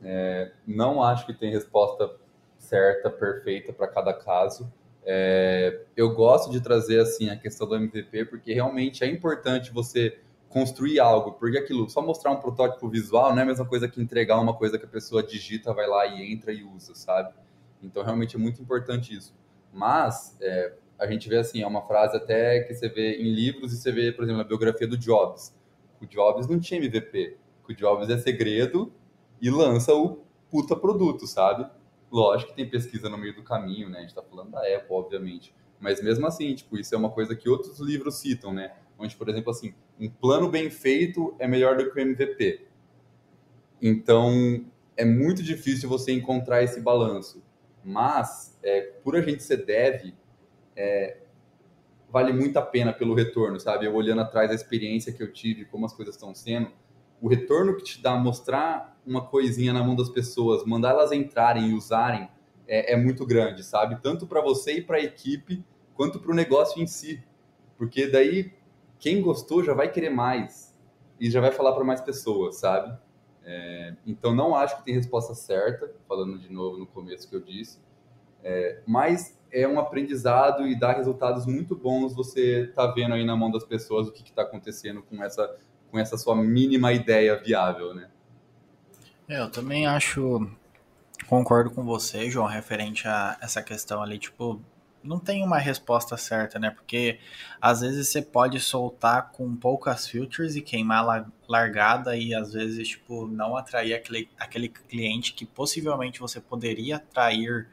É, 0.00 0.52
não 0.64 1.02
acho 1.02 1.26
que 1.26 1.34
tem 1.34 1.50
resposta 1.50 2.08
certa, 2.56 3.10
perfeita 3.10 3.72
para 3.72 3.88
cada 3.88 4.14
caso. 4.14 4.72
É, 5.04 5.82
eu 5.96 6.14
gosto 6.14 6.52
de 6.52 6.60
trazer 6.60 7.00
assim 7.00 7.30
a 7.30 7.36
questão 7.36 7.66
do 7.66 7.74
MVP 7.74 8.26
porque 8.26 8.54
realmente 8.54 9.02
é 9.02 9.08
importante 9.08 9.72
você 9.72 10.20
construir 10.50 10.98
algo, 10.98 11.32
porque 11.32 11.56
aquilo, 11.56 11.88
só 11.88 12.02
mostrar 12.02 12.32
um 12.32 12.36
protótipo 12.36 12.88
visual 12.88 13.30
não 13.30 13.38
é 13.38 13.42
a 13.42 13.46
mesma 13.46 13.64
coisa 13.64 13.88
que 13.88 14.02
entregar 14.02 14.38
uma 14.38 14.52
coisa 14.52 14.78
que 14.78 14.84
a 14.84 14.88
pessoa 14.88 15.22
digita, 15.22 15.72
vai 15.72 15.86
lá 15.86 16.06
e 16.06 16.32
entra 16.32 16.52
e 16.52 16.64
usa, 16.64 16.94
sabe? 16.94 17.32
Então, 17.80 18.02
realmente 18.02 18.34
é 18.34 18.38
muito 18.38 18.60
importante 18.60 19.16
isso. 19.16 19.32
Mas, 19.72 20.36
é, 20.40 20.74
a 20.98 21.06
gente 21.06 21.28
vê 21.28 21.38
assim, 21.38 21.62
é 21.62 21.66
uma 21.66 21.82
frase 21.82 22.16
até 22.16 22.60
que 22.64 22.74
você 22.74 22.88
vê 22.88 23.22
em 23.22 23.32
livros 23.32 23.72
e 23.72 23.76
você 23.76 23.92
vê, 23.92 24.12
por 24.12 24.24
exemplo, 24.24 24.42
a 24.42 24.44
biografia 24.44 24.88
do 24.88 24.98
Jobs. 24.98 25.56
O 26.02 26.06
Jobs 26.06 26.48
não 26.48 26.58
tinha 26.58 26.78
MVP. 26.78 27.36
O 27.68 27.72
Jobs 27.72 28.10
é 28.10 28.18
segredo 28.18 28.92
e 29.40 29.48
lança 29.48 29.94
o, 29.94 30.24
puta 30.50 30.74
produto, 30.74 31.28
sabe? 31.28 31.64
Lógico 32.10 32.50
que 32.50 32.56
tem 32.56 32.68
pesquisa 32.68 33.08
no 33.08 33.16
meio 33.16 33.36
do 33.36 33.44
caminho, 33.44 33.88
né? 33.88 33.98
A 33.98 34.02
gente 34.02 34.14
tá 34.14 34.22
falando 34.22 34.50
da 34.50 34.60
Apple, 34.60 34.90
obviamente. 34.90 35.54
Mas 35.78 36.02
mesmo 36.02 36.26
assim, 36.26 36.52
tipo, 36.56 36.76
isso 36.76 36.92
é 36.92 36.98
uma 36.98 37.10
coisa 37.10 37.36
que 37.36 37.48
outros 37.48 37.78
livros 37.78 38.16
citam, 38.16 38.52
né? 38.52 38.74
Onde, 39.00 39.16
por 39.16 39.28
exemplo, 39.28 39.50
assim, 39.50 39.74
um 39.98 40.10
plano 40.10 40.48
bem 40.50 40.68
feito 40.68 41.34
é 41.38 41.48
melhor 41.48 41.76
do 41.76 41.90
que 41.90 41.98
o 41.98 42.00
MVP. 42.00 42.66
Então, 43.80 44.66
é 44.96 45.04
muito 45.04 45.42
difícil 45.42 45.88
você 45.88 46.12
encontrar 46.12 46.62
esse 46.62 46.80
balanço. 46.80 47.42
Mas, 47.82 48.58
é, 48.62 48.82
por 49.02 49.16
a 49.16 49.22
gente 49.22 49.42
ser 49.42 49.64
dev, 49.64 50.12
é, 50.76 51.16
vale 52.10 52.32
muito 52.32 52.58
a 52.58 52.62
pena 52.62 52.92
pelo 52.92 53.14
retorno, 53.14 53.58
sabe? 53.58 53.86
Eu 53.86 53.94
olhando 53.94 54.20
atrás 54.20 54.50
a 54.50 54.54
experiência 54.54 55.12
que 55.12 55.22
eu 55.22 55.32
tive, 55.32 55.64
como 55.64 55.86
as 55.86 55.94
coisas 55.94 56.14
estão 56.14 56.34
sendo, 56.34 56.70
o 57.20 57.28
retorno 57.28 57.76
que 57.76 57.84
te 57.84 58.02
dá 58.02 58.16
mostrar 58.16 59.00
uma 59.06 59.26
coisinha 59.26 59.72
na 59.72 59.82
mão 59.82 59.96
das 59.96 60.08
pessoas, 60.08 60.64
mandar 60.64 60.90
elas 60.90 61.12
entrarem 61.12 61.70
e 61.70 61.74
usarem, 61.74 62.28
é, 62.66 62.92
é 62.92 62.96
muito 62.96 63.26
grande, 63.26 63.64
sabe? 63.64 64.00
Tanto 64.02 64.26
para 64.26 64.40
você 64.40 64.74
e 64.74 64.82
para 64.82 64.98
a 64.98 65.00
equipe, 65.00 65.64
quanto 65.94 66.20
para 66.20 66.30
o 66.30 66.34
negócio 66.34 66.82
em 66.82 66.86
si. 66.86 67.22
Porque 67.76 68.06
daí, 68.06 68.52
quem 69.00 69.22
gostou 69.22 69.64
já 69.64 69.72
vai 69.74 69.90
querer 69.90 70.10
mais 70.10 70.78
e 71.18 71.30
já 71.30 71.40
vai 71.40 71.50
falar 71.50 71.72
para 71.72 71.82
mais 71.82 72.00
pessoas, 72.00 72.56
sabe? 72.56 72.96
É, 73.42 73.94
então, 74.06 74.34
não 74.34 74.54
acho 74.54 74.76
que 74.76 74.84
tem 74.84 74.94
resposta 74.94 75.34
certa, 75.34 75.90
falando 76.06 76.38
de 76.38 76.52
novo 76.52 76.76
no 76.76 76.86
começo 76.86 77.28
que 77.28 77.34
eu 77.34 77.40
disse, 77.40 77.80
é, 78.44 78.80
mas 78.86 79.40
é 79.50 79.66
um 79.66 79.80
aprendizado 79.80 80.66
e 80.66 80.78
dá 80.78 80.92
resultados 80.92 81.46
muito 81.46 81.74
bons 81.74 82.14
você 82.14 82.70
tá 82.74 82.86
vendo 82.86 83.14
aí 83.14 83.24
na 83.24 83.34
mão 83.34 83.50
das 83.50 83.64
pessoas 83.64 84.06
o 84.06 84.12
que 84.12 84.22
está 84.22 84.42
acontecendo 84.42 85.02
com 85.02 85.22
essa, 85.24 85.56
com 85.90 85.98
essa 85.98 86.16
sua 86.16 86.36
mínima 86.36 86.92
ideia 86.92 87.36
viável, 87.36 87.94
né? 87.94 88.08
É, 89.28 89.40
eu 89.40 89.50
também 89.50 89.86
acho, 89.86 90.46
concordo 91.26 91.70
com 91.70 91.84
você, 91.84 92.30
João, 92.30 92.46
referente 92.46 93.08
a 93.08 93.38
essa 93.40 93.62
questão 93.62 94.02
ali, 94.02 94.18
tipo, 94.18 94.60
não 95.02 95.18
tem 95.18 95.42
uma 95.42 95.58
resposta 95.58 96.16
certa, 96.16 96.58
né? 96.58 96.70
Porque 96.70 97.18
às 97.60 97.80
vezes 97.80 98.08
você 98.08 98.22
pode 98.22 98.60
soltar 98.60 99.30
com 99.32 99.54
poucas 99.56 100.06
filters 100.06 100.56
e 100.56 100.62
queimar 100.62 101.04
la 101.04 101.26
largada 101.48 102.16
e 102.16 102.34
às 102.34 102.52
vezes, 102.52 102.88
tipo, 102.88 103.26
não 103.26 103.56
atrair 103.56 103.94
aquele, 103.94 104.28
aquele 104.38 104.68
cliente 104.68 105.32
que 105.32 105.44
possivelmente 105.44 106.20
você 106.20 106.40
poderia 106.40 106.96
atrair 106.96 107.68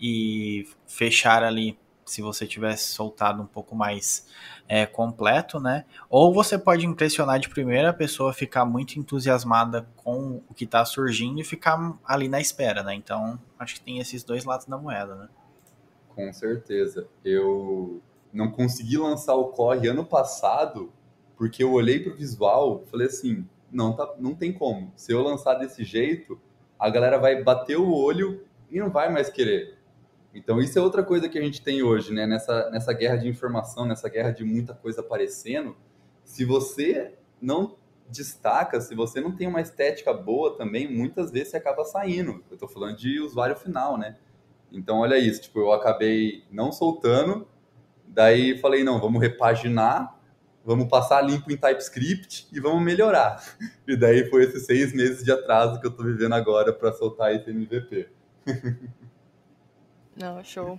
e 0.00 0.66
fechar 0.86 1.44
ali 1.44 1.78
se 2.04 2.20
você 2.22 2.44
tivesse 2.44 2.90
soltado 2.90 3.40
um 3.40 3.46
pouco 3.46 3.76
mais 3.76 4.26
é, 4.68 4.84
completo, 4.84 5.60
né? 5.60 5.84
Ou 6.08 6.34
você 6.34 6.58
pode 6.58 6.84
impressionar 6.84 7.38
de 7.38 7.48
primeira 7.48 7.92
pessoa, 7.92 8.32
ficar 8.32 8.64
muito 8.64 8.98
entusiasmada 8.98 9.86
com 9.96 10.42
o 10.48 10.54
que 10.54 10.64
está 10.64 10.84
surgindo 10.84 11.40
e 11.40 11.44
ficar 11.44 11.96
ali 12.04 12.28
na 12.28 12.40
espera, 12.40 12.82
né? 12.82 12.94
Então, 12.94 13.38
acho 13.58 13.74
que 13.74 13.80
tem 13.80 13.98
esses 13.98 14.24
dois 14.24 14.44
lados 14.44 14.66
da 14.66 14.76
moeda, 14.76 15.14
né? 15.14 15.28
Com 16.26 16.32
certeza. 16.32 17.08
Eu 17.24 18.02
não 18.32 18.50
consegui 18.50 18.96
lançar 18.98 19.34
o 19.34 19.48
Corre 19.48 19.88
ano 19.88 20.04
passado 20.04 20.92
porque 21.36 21.64
eu 21.64 21.72
olhei 21.72 21.98
para 21.98 22.12
o 22.12 22.16
visual 22.16 22.84
falei 22.90 23.06
assim, 23.06 23.46
não, 23.72 23.96
tá, 23.96 24.14
não 24.18 24.34
tem 24.34 24.52
como. 24.52 24.92
Se 24.94 25.12
eu 25.12 25.22
lançar 25.22 25.54
desse 25.54 25.84
jeito, 25.84 26.38
a 26.78 26.90
galera 26.90 27.18
vai 27.18 27.42
bater 27.42 27.78
o 27.78 27.90
olho 27.92 28.44
e 28.70 28.78
não 28.78 28.90
vai 28.90 29.10
mais 29.10 29.30
querer. 29.30 29.78
Então 30.34 30.60
isso 30.60 30.78
é 30.78 30.82
outra 30.82 31.02
coisa 31.02 31.28
que 31.28 31.38
a 31.38 31.42
gente 31.42 31.62
tem 31.62 31.82
hoje, 31.82 32.12
né? 32.12 32.26
Nessa, 32.26 32.70
nessa 32.70 32.92
guerra 32.92 33.16
de 33.16 33.28
informação, 33.28 33.86
nessa 33.86 34.08
guerra 34.08 34.30
de 34.30 34.44
muita 34.44 34.74
coisa 34.74 35.00
aparecendo. 35.00 35.76
Se 36.24 36.44
você 36.44 37.14
não 37.40 37.76
destaca, 38.08 38.80
se 38.80 38.94
você 38.94 39.20
não 39.20 39.34
tem 39.34 39.46
uma 39.46 39.60
estética 39.60 40.12
boa 40.12 40.56
também, 40.56 40.92
muitas 40.92 41.30
vezes 41.30 41.50
você 41.50 41.56
acaba 41.56 41.84
saindo. 41.84 42.44
Eu 42.50 42.54
estou 42.54 42.68
falando 42.68 42.96
de 42.96 43.18
usuário 43.20 43.56
final, 43.56 43.96
né? 43.96 44.16
Então, 44.72 45.00
olha 45.00 45.18
isso, 45.18 45.42
tipo, 45.42 45.58
eu 45.60 45.72
acabei 45.72 46.44
não 46.50 46.70
soltando, 46.70 47.46
daí 48.06 48.58
falei, 48.58 48.84
não, 48.84 49.00
vamos 49.00 49.20
repaginar, 49.20 50.18
vamos 50.64 50.88
passar 50.88 51.22
limpo 51.22 51.50
em 51.50 51.56
TypeScript 51.56 52.48
e 52.52 52.60
vamos 52.60 52.82
melhorar. 52.82 53.42
E 53.86 53.96
daí 53.96 54.30
foi 54.30 54.44
esses 54.44 54.66
seis 54.66 54.92
meses 54.92 55.24
de 55.24 55.32
atraso 55.32 55.80
que 55.80 55.86
eu 55.86 55.90
tô 55.90 56.04
vivendo 56.04 56.32
agora 56.32 56.72
para 56.72 56.92
soltar 56.92 57.34
esse 57.34 57.50
MVP. 57.50 58.08
Não, 60.16 60.44
show. 60.44 60.78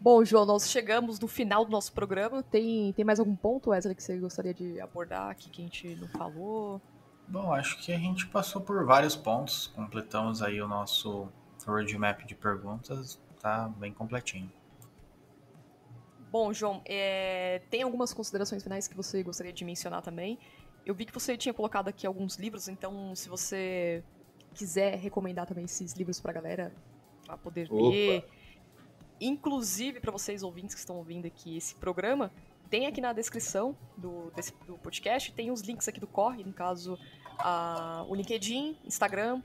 Bom, 0.00 0.24
João, 0.24 0.44
nós 0.44 0.68
chegamos 0.68 1.20
no 1.20 1.28
final 1.28 1.64
do 1.64 1.70
nosso 1.70 1.92
programa. 1.92 2.42
Tem, 2.42 2.92
tem 2.92 3.04
mais 3.04 3.20
algum 3.20 3.36
ponto, 3.36 3.70
Wesley, 3.70 3.94
que 3.94 4.02
você 4.02 4.18
gostaria 4.18 4.52
de 4.52 4.80
abordar 4.80 5.30
aqui 5.30 5.48
que 5.48 5.62
a 5.62 5.64
gente 5.64 5.94
não 5.94 6.08
falou? 6.08 6.80
Bom, 7.28 7.52
acho 7.52 7.78
que 7.78 7.92
a 7.92 7.98
gente 7.98 8.26
passou 8.26 8.60
por 8.60 8.84
vários 8.84 9.14
pontos, 9.14 9.68
completamos 9.68 10.42
aí 10.42 10.60
o 10.60 10.66
nosso 10.66 11.28
roadmap 11.64 12.24
de 12.24 12.34
perguntas 12.34 13.20
tá 13.40 13.68
bem 13.76 13.92
completinho. 13.92 14.50
Bom, 16.30 16.52
João, 16.52 16.80
é... 16.84 17.60
tem 17.70 17.82
algumas 17.82 18.14
considerações 18.14 18.62
finais 18.62 18.88
que 18.88 18.96
você 18.96 19.22
gostaria 19.22 19.52
de 19.52 19.64
mencionar 19.64 20.00
também. 20.00 20.38
Eu 20.86 20.94
vi 20.94 21.04
que 21.04 21.12
você 21.12 21.36
tinha 21.36 21.52
colocado 21.52 21.88
aqui 21.88 22.06
alguns 22.06 22.36
livros, 22.36 22.68
então 22.68 23.14
se 23.14 23.28
você 23.28 24.02
quiser 24.54 24.96
recomendar 24.96 25.46
também 25.46 25.64
esses 25.64 25.92
livros 25.92 26.20
para 26.20 26.30
a 26.30 26.34
galera, 26.34 26.74
para 27.24 27.36
poder 27.36 27.68
Opa. 27.70 27.90
ler, 27.90 28.24
inclusive 29.20 30.00
para 30.00 30.10
vocês 30.10 30.42
ouvintes 30.42 30.74
que 30.74 30.80
estão 30.80 30.96
ouvindo 30.96 31.26
aqui 31.26 31.56
esse 31.56 31.74
programa, 31.76 32.32
tem 32.68 32.86
aqui 32.86 33.00
na 33.00 33.12
descrição 33.12 33.76
do, 33.96 34.30
desse, 34.34 34.52
do 34.66 34.78
podcast, 34.78 35.32
tem 35.32 35.50
os 35.50 35.60
links 35.60 35.86
aqui 35.86 36.00
do 36.00 36.06
Corre, 36.06 36.42
no 36.42 36.52
caso, 36.52 36.98
a, 37.38 38.04
o 38.08 38.14
LinkedIn, 38.14 38.78
Instagram, 38.84 39.42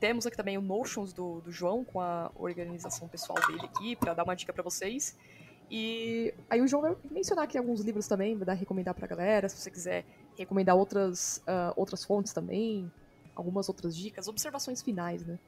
temos 0.00 0.26
aqui 0.26 0.36
também 0.36 0.56
o 0.56 0.62
Notions 0.62 1.12
do, 1.12 1.40
do 1.42 1.52
João, 1.52 1.84
com 1.84 2.00
a 2.00 2.32
organização 2.34 3.06
pessoal 3.06 3.38
dele 3.46 3.60
aqui, 3.64 3.94
para 3.94 4.14
dar 4.14 4.24
uma 4.24 4.34
dica 4.34 4.52
para 4.52 4.62
vocês. 4.62 5.16
E 5.70 6.34
aí 6.48 6.60
o 6.60 6.66
João 6.66 6.82
vai 6.82 6.96
mencionar 7.10 7.44
aqui 7.44 7.56
alguns 7.56 7.80
livros 7.82 8.08
também, 8.08 8.34
vai 8.34 8.46
dar 8.46 8.54
recomendar 8.54 8.94
pra 8.94 9.06
galera, 9.06 9.48
se 9.48 9.56
você 9.56 9.70
quiser 9.70 10.04
recomendar 10.36 10.74
outras, 10.74 11.44
uh, 11.46 11.72
outras 11.76 12.04
fontes 12.04 12.32
também, 12.32 12.90
algumas 13.36 13.68
outras 13.68 13.96
dicas, 13.96 14.26
observações 14.26 14.82
finais, 14.82 15.24
né? 15.24 15.38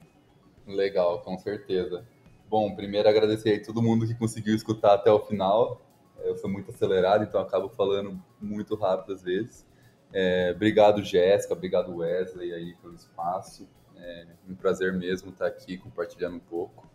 Legal, 0.66 1.22
com 1.22 1.36
certeza. 1.38 2.06
Bom, 2.48 2.76
primeiro 2.76 3.08
agradecer 3.08 3.50
aí 3.50 3.58
todo 3.58 3.82
mundo 3.82 4.06
que 4.06 4.14
conseguiu 4.14 4.54
escutar 4.54 4.94
até 4.94 5.10
o 5.10 5.18
final. 5.20 5.80
Eu 6.18 6.36
sou 6.36 6.48
muito 6.48 6.70
acelerado, 6.70 7.24
então 7.24 7.40
acabo 7.40 7.68
falando 7.70 8.22
muito 8.40 8.76
rápido 8.76 9.14
às 9.14 9.22
vezes. 9.22 9.66
É, 10.12 10.52
obrigado, 10.54 11.02
Jéssica, 11.02 11.54
obrigado, 11.54 11.96
Wesley, 11.96 12.52
aí 12.52 12.74
pelo 12.76 12.94
espaço. 12.94 13.66
É 13.96 14.26
um 14.48 14.54
prazer 14.54 14.92
mesmo 14.92 15.30
estar 15.30 15.46
aqui 15.46 15.78
compartilhando 15.78 16.36
um 16.36 16.40
pouco. 16.40 16.90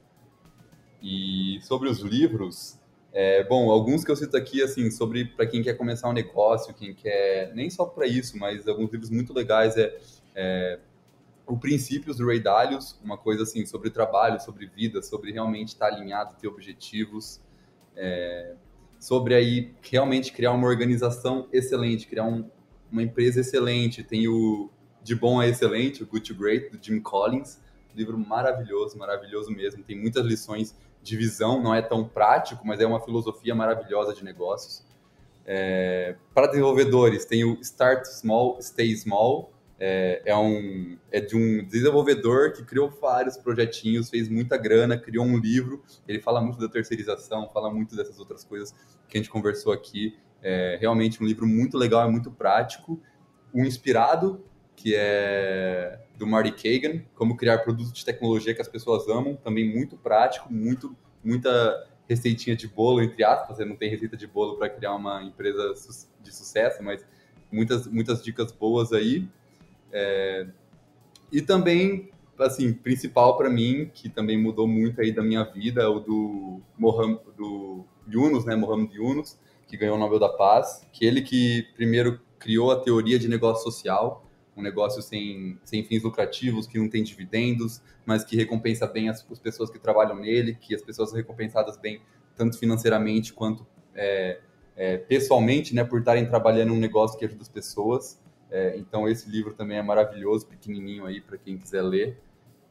E 1.01 1.59
sobre 1.61 1.89
os 1.89 1.99
livros, 1.99 2.79
é, 3.13 3.43
bom, 3.43 3.71
alguns 3.71 4.03
que 4.03 4.11
eu 4.11 4.15
cito 4.15 4.35
aqui, 4.35 4.61
assim, 4.61 4.91
sobre 4.91 5.25
para 5.25 5.45
quem 5.45 5.63
quer 5.63 5.73
começar 5.73 6.09
um 6.09 6.13
negócio, 6.13 6.73
quem 6.73 6.93
quer, 6.93 7.53
nem 7.55 7.69
só 7.69 7.85
para 7.85 8.05
isso, 8.05 8.37
mas 8.37 8.67
alguns 8.67 8.91
livros 8.91 9.09
muito 9.09 9.33
legais 9.33 9.77
é, 9.77 9.97
é 10.35 10.79
O 11.45 11.57
Princípios 11.57 12.17
do 12.17 12.27
Ray 12.27 12.39
Dalio, 12.39 12.79
uma 13.03 13.17
coisa 13.17 13.43
assim 13.43 13.65
sobre 13.65 13.89
trabalho, 13.89 14.39
sobre 14.39 14.67
vida, 14.67 15.01
sobre 15.01 15.31
realmente 15.31 15.69
estar 15.69 15.87
alinhado, 15.87 16.35
ter 16.39 16.47
objetivos, 16.47 17.41
é, 17.95 18.55
sobre 18.99 19.33
aí 19.35 19.73
realmente 19.81 20.31
criar 20.31 20.51
uma 20.51 20.67
organização 20.67 21.47
excelente, 21.51 22.07
criar 22.07 22.25
um, 22.25 22.49
uma 22.91 23.01
empresa 23.01 23.41
excelente. 23.41 24.03
Tem 24.03 24.27
o 24.27 24.69
de 25.07 25.15
Bom 25.15 25.39
a 25.39 25.47
Excelente, 25.47 26.03
o 26.03 26.05
Good 26.05 26.33
to 26.33 26.37
Great, 26.37 26.69
do 26.69 26.83
Jim 26.83 26.99
Collins. 26.99 27.61
Livro 27.95 28.17
maravilhoso, 28.17 28.97
maravilhoso 28.97 29.49
mesmo. 29.49 29.81
Tem 29.81 29.97
muitas 29.97 30.25
lições 30.25 30.75
de 31.01 31.15
visão, 31.15 31.63
não 31.63 31.73
é 31.73 31.81
tão 31.81 32.03
prático, 32.03 32.67
mas 32.67 32.81
é 32.81 32.85
uma 32.85 32.99
filosofia 32.99 33.55
maravilhosa 33.55 34.13
de 34.13 34.21
negócios. 34.21 34.85
É, 35.45 36.17
para 36.33 36.47
desenvolvedores, 36.47 37.23
tem 37.23 37.45
o 37.45 37.57
Start 37.61 38.05
Small, 38.05 38.61
Stay 38.61 38.93
Small. 38.97 39.53
É, 39.79 40.23
é, 40.25 40.35
um, 40.35 40.97
é 41.09 41.21
de 41.21 41.37
um 41.37 41.63
desenvolvedor 41.65 42.51
que 42.51 42.65
criou 42.65 42.89
vários 42.89 43.37
projetinhos, 43.37 44.09
fez 44.09 44.27
muita 44.27 44.57
grana, 44.57 44.97
criou 44.97 45.25
um 45.25 45.37
livro. 45.37 45.81
Ele 46.05 46.19
fala 46.19 46.41
muito 46.41 46.59
da 46.59 46.67
terceirização, 46.67 47.49
fala 47.53 47.73
muito 47.73 47.95
dessas 47.95 48.19
outras 48.19 48.43
coisas 48.43 48.75
que 49.07 49.17
a 49.17 49.21
gente 49.21 49.29
conversou 49.29 49.71
aqui. 49.71 50.17
É 50.43 50.77
realmente 50.81 51.23
um 51.23 51.25
livro 51.25 51.47
muito 51.47 51.77
legal, 51.77 52.05
é 52.05 52.11
muito 52.11 52.29
prático. 52.29 53.01
O 53.53 53.61
Inspirado, 53.63 54.43
que 54.77 54.93
é 54.95 55.99
do 56.15 56.27
Marty 56.27 56.51
Kagan, 56.51 57.01
como 57.15 57.35
criar 57.35 57.57
produtos 57.57 57.91
de 57.91 58.05
tecnologia 58.05 58.53
que 58.53 58.61
as 58.61 58.67
pessoas 58.67 59.09
amam, 59.09 59.35
também 59.35 59.67
muito 59.67 59.97
prático, 59.97 60.53
muito 60.53 60.95
muita 61.23 61.85
receitinha 62.07 62.55
de 62.55 62.67
bolo 62.67 63.01
entre 63.01 63.23
aspas, 63.23 63.57
você 63.57 63.65
não 63.65 63.75
tem 63.75 63.89
receita 63.89 64.15
de 64.15 64.27
bolo 64.27 64.55
para 64.55 64.69
criar 64.69 64.95
uma 64.95 65.21
empresa 65.23 65.73
de 66.21 66.33
sucesso, 66.33 66.81
mas 66.81 67.05
muitas 67.51 67.87
muitas 67.87 68.23
dicas 68.23 68.51
boas 68.51 68.93
aí. 68.93 69.27
É... 69.91 70.47
E 71.31 71.41
também 71.41 72.11
assim, 72.39 72.71
principal 72.71 73.35
para 73.35 73.49
mim, 73.49 73.89
que 73.91 74.07
também 74.09 74.39
mudou 74.39 74.67
muito 74.67 75.01
aí 75.01 75.11
da 75.11 75.23
minha 75.23 75.43
vida, 75.43 75.81
é 75.81 75.87
o 75.87 75.99
do 75.99 76.61
Mohamed, 76.77 77.19
do 77.35 77.83
Yunus, 78.07 78.45
né, 78.45 78.55
Mohamed 78.55 78.95
Yunus, 78.95 79.39
que 79.67 79.75
ganhou 79.75 79.95
o 79.95 79.99
Nobel 79.99 80.19
da 80.19 80.29
Paz, 80.29 80.87
que 80.93 81.03
ele 81.03 81.23
que 81.23 81.67
primeiro 81.75 82.19
criou 82.37 82.71
a 82.71 82.79
teoria 82.79 83.17
de 83.17 83.27
negócio 83.27 83.63
social, 83.63 84.26
um 84.57 84.61
negócio 84.61 85.01
sem, 85.01 85.59
sem 85.63 85.83
fins 85.83 86.01
lucrativos, 86.01 86.65
que 86.65 86.79
não 86.79 86.89
tem 86.89 87.03
dividendos, 87.03 87.81
mas 88.05 88.23
que 88.23 88.35
recompensa 88.35 88.87
bem 88.87 89.07
as, 89.07 89.25
as 89.31 89.39
pessoas 89.39 89.69
que 89.69 89.77
trabalham 89.77 90.15
nele, 90.15 90.55
que 90.55 90.73
as 90.73 90.81
pessoas 90.81 91.09
são 91.09 91.17
recompensadas 91.17 91.77
bem, 91.77 92.01
tanto 92.35 92.57
financeiramente 92.57 93.33
quanto 93.33 93.65
é, 93.93 94.39
é, 94.75 94.97
pessoalmente, 94.97 95.75
né, 95.75 95.83
por 95.83 95.99
estarem 95.99 96.25
trabalhando 96.25 96.73
um 96.73 96.79
negócio 96.79 97.17
que 97.17 97.25
ajuda 97.25 97.43
as 97.43 97.49
pessoas. 97.49 98.19
É, 98.49 98.77
então, 98.77 99.07
esse 99.07 99.29
livro 99.29 99.53
também 99.53 99.77
é 99.77 99.83
maravilhoso, 99.83 100.47
pequenininho 100.47 101.05
aí, 101.05 101.21
para 101.21 101.37
quem 101.37 101.57
quiser 101.57 101.81
ler. 101.81 102.19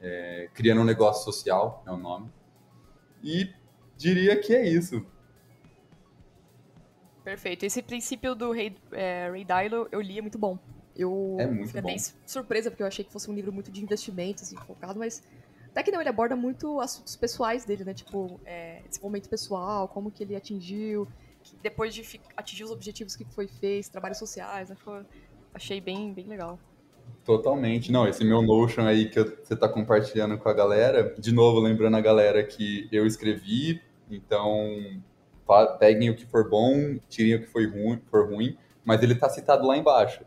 É, 0.01 0.49
Criando 0.53 0.81
um 0.81 0.85
Negócio 0.85 1.25
Social 1.25 1.83
é 1.87 1.91
o 1.91 1.97
nome. 1.97 2.31
E 3.23 3.51
diria 3.97 4.37
que 4.37 4.55
é 4.55 4.67
isso. 4.67 5.05
Perfeito. 7.25 7.65
Esse 7.65 7.83
princípio 7.83 8.35
do 8.35 8.53
Ray, 8.53 8.77
é, 8.93 9.29
Ray 9.29 9.45
Dalio 9.45 9.89
eu 9.91 10.01
li, 10.01 10.19
é 10.19 10.23
muito 10.23 10.39
bom. 10.39 10.59
Eu 10.97 11.37
é 11.39 11.47
muito 11.47 11.67
fiquei 11.67 11.83
bom. 11.83 11.89
bem 11.89 11.99
surpresa, 12.25 12.71
porque 12.71 12.83
eu 12.83 12.87
achei 12.87 13.05
que 13.05 13.13
fosse 13.13 13.31
um 13.31 13.35
livro 13.35 13.53
muito 13.53 13.71
de 13.71 13.83
investimentos, 13.83 14.45
assim, 14.45 14.57
focado, 14.57 14.99
mas 14.99 15.23
até 15.69 15.83
que 15.83 15.91
não, 15.91 16.01
ele 16.01 16.09
aborda 16.09 16.35
muito 16.35 16.81
assuntos 16.81 17.15
pessoais 17.17 17.65
dele, 17.65 17.85
né? 17.85 17.93
Tipo, 17.93 18.41
é, 18.45 18.83
desenvolvimento 18.89 19.29
pessoal, 19.29 19.89
como 19.89 20.11
que 20.11 20.23
ele 20.23 20.35
atingiu, 20.35 21.07
depois 21.63 21.95
de 21.95 22.21
atingir 22.37 22.65
os 22.65 22.71
objetivos 22.71 23.15
que 23.15 23.25
foi 23.25 23.47
fez, 23.47 23.89
trabalhos 23.89 24.19
sociais, 24.19 24.71
né? 24.71 24.77
Foi, 24.77 25.03
achei 25.53 25.81
bem, 25.81 26.13
bem 26.13 26.27
legal. 26.27 26.59
Totalmente. 27.25 27.93
Não, 27.93 28.09
esse 28.09 28.25
meu 28.25 28.41
Notion 28.41 28.87
aí 28.87 29.11
que 29.11 29.23
você 29.23 29.55
está 29.55 29.69
compartilhando 29.69 30.39
com 30.39 30.49
a 30.49 30.55
galera, 30.55 31.15
de 31.19 31.33
novo, 31.33 31.61
lembrando 31.61 31.97
a 31.97 32.01
galera 32.01 32.43
que 32.43 32.89
eu 32.91 33.07
escrevi, 33.07 33.83
então 34.11 35.03
peguem 35.79 36.11
o 36.11 36.17
que 36.17 36.25
for 36.25 36.49
bom, 36.49 36.97
tirem 37.09 37.35
o 37.35 37.41
que 37.41 37.47
for 37.47 37.65
ruim, 37.69 38.01
for 38.11 38.29
ruim 38.29 38.57
mas 38.87 39.03
ele 39.03 39.15
está 39.15 39.29
citado 39.29 39.67
lá 39.67 39.77
embaixo. 39.77 40.25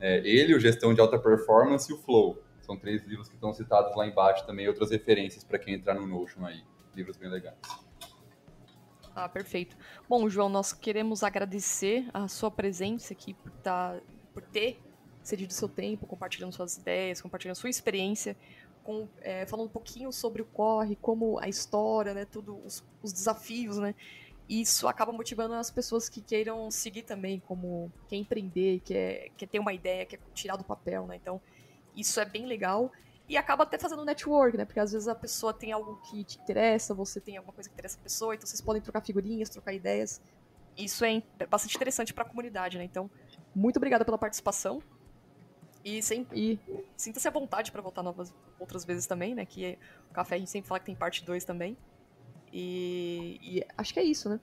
É, 0.00 0.18
ele, 0.18 0.54
o 0.54 0.60
Gestão 0.60 0.94
de 0.94 1.00
Alta 1.00 1.18
Performance 1.18 1.90
e 1.90 1.94
o 1.94 1.98
Flow. 1.98 2.42
São 2.60 2.76
três 2.76 3.02
livros 3.04 3.28
que 3.28 3.34
estão 3.34 3.52
citados 3.52 3.96
lá 3.96 4.06
embaixo 4.06 4.46
também, 4.46 4.68
outras 4.68 4.90
referências 4.90 5.42
para 5.42 5.58
quem 5.58 5.74
entrar 5.74 5.94
no 5.94 6.06
Notion 6.06 6.44
aí. 6.44 6.62
Livros 6.94 7.16
bem 7.16 7.30
legais. 7.30 7.56
Ah, 9.14 9.28
perfeito. 9.28 9.76
Bom, 10.08 10.28
João, 10.28 10.48
nós 10.48 10.72
queremos 10.72 11.22
agradecer 11.22 12.08
a 12.14 12.28
sua 12.28 12.50
presença 12.50 13.12
aqui 13.12 13.34
por, 13.34 13.50
tá, 13.50 13.98
por 14.32 14.42
ter 14.42 14.80
cedido 15.22 15.52
seu 15.52 15.68
tempo, 15.68 16.06
compartilhando 16.06 16.52
suas 16.52 16.76
ideias, 16.76 17.20
compartilhando 17.20 17.56
sua 17.56 17.68
experiência, 17.68 18.36
com, 18.84 19.08
é, 19.20 19.44
falando 19.44 19.66
um 19.66 19.70
pouquinho 19.70 20.12
sobre 20.12 20.40
o 20.40 20.44
corre, 20.44 20.96
como 20.96 21.38
a 21.40 21.48
história, 21.48 22.14
né, 22.14 22.24
tudo 22.24 22.58
os, 22.64 22.84
os 23.02 23.12
desafios, 23.12 23.76
né, 23.76 23.94
isso 24.48 24.88
acaba 24.88 25.12
motivando 25.12 25.54
as 25.54 25.70
pessoas 25.70 26.08
que 26.08 26.22
queiram 26.22 26.70
seguir 26.70 27.02
também, 27.02 27.38
como 27.40 27.92
quer 28.08 28.16
empreender, 28.16 28.80
quer, 28.80 29.28
quer 29.36 29.46
ter 29.46 29.58
uma 29.58 29.74
ideia, 29.74 30.06
quer 30.06 30.18
tirar 30.32 30.56
do 30.56 30.64
papel, 30.64 31.06
né? 31.06 31.16
Então, 31.16 31.40
isso 31.94 32.18
é 32.18 32.24
bem 32.24 32.46
legal. 32.46 32.90
E 33.28 33.36
acaba 33.36 33.64
até 33.64 33.76
fazendo 33.76 34.04
network, 34.06 34.56
né? 34.56 34.64
Porque 34.64 34.80
às 34.80 34.92
vezes 34.92 35.06
a 35.06 35.14
pessoa 35.14 35.52
tem 35.52 35.70
algo 35.70 36.00
que 36.08 36.24
te 36.24 36.38
interessa, 36.38 36.94
você 36.94 37.20
tem 37.20 37.36
alguma 37.36 37.52
coisa 37.52 37.68
que 37.68 37.74
interessa 37.74 37.98
a 37.98 38.02
pessoa, 38.02 38.34
então 38.34 38.46
vocês 38.46 38.60
podem 38.62 38.80
trocar 38.80 39.02
figurinhas, 39.02 39.50
trocar 39.50 39.74
ideias. 39.74 40.18
Isso 40.76 41.04
é 41.04 41.22
bastante 41.50 41.76
interessante 41.76 42.14
para 42.14 42.24
a 42.24 42.26
comunidade, 42.26 42.78
né? 42.78 42.84
Então, 42.84 43.10
muito 43.54 43.76
obrigada 43.76 44.02
pela 44.02 44.16
participação. 44.16 44.82
E, 45.84 46.00
e 46.32 46.58
sinta-se 46.96 47.28
à 47.28 47.30
vontade 47.30 47.70
para 47.70 47.82
voltar 47.82 48.02
novas, 48.02 48.34
outras 48.58 48.84
vezes 48.84 49.06
também, 49.06 49.34
né? 49.34 49.44
Que 49.44 49.78
o 50.10 50.14
café 50.14 50.36
a 50.36 50.38
gente 50.38 50.50
sempre 50.50 50.68
fala 50.68 50.80
que 50.80 50.86
tem 50.86 50.94
parte 50.94 51.22
2 51.22 51.44
também. 51.44 51.76
E, 52.52 53.38
e 53.42 53.64
acho 53.76 53.92
que 53.92 54.00
é 54.00 54.04
isso, 54.04 54.28
né? 54.28 54.40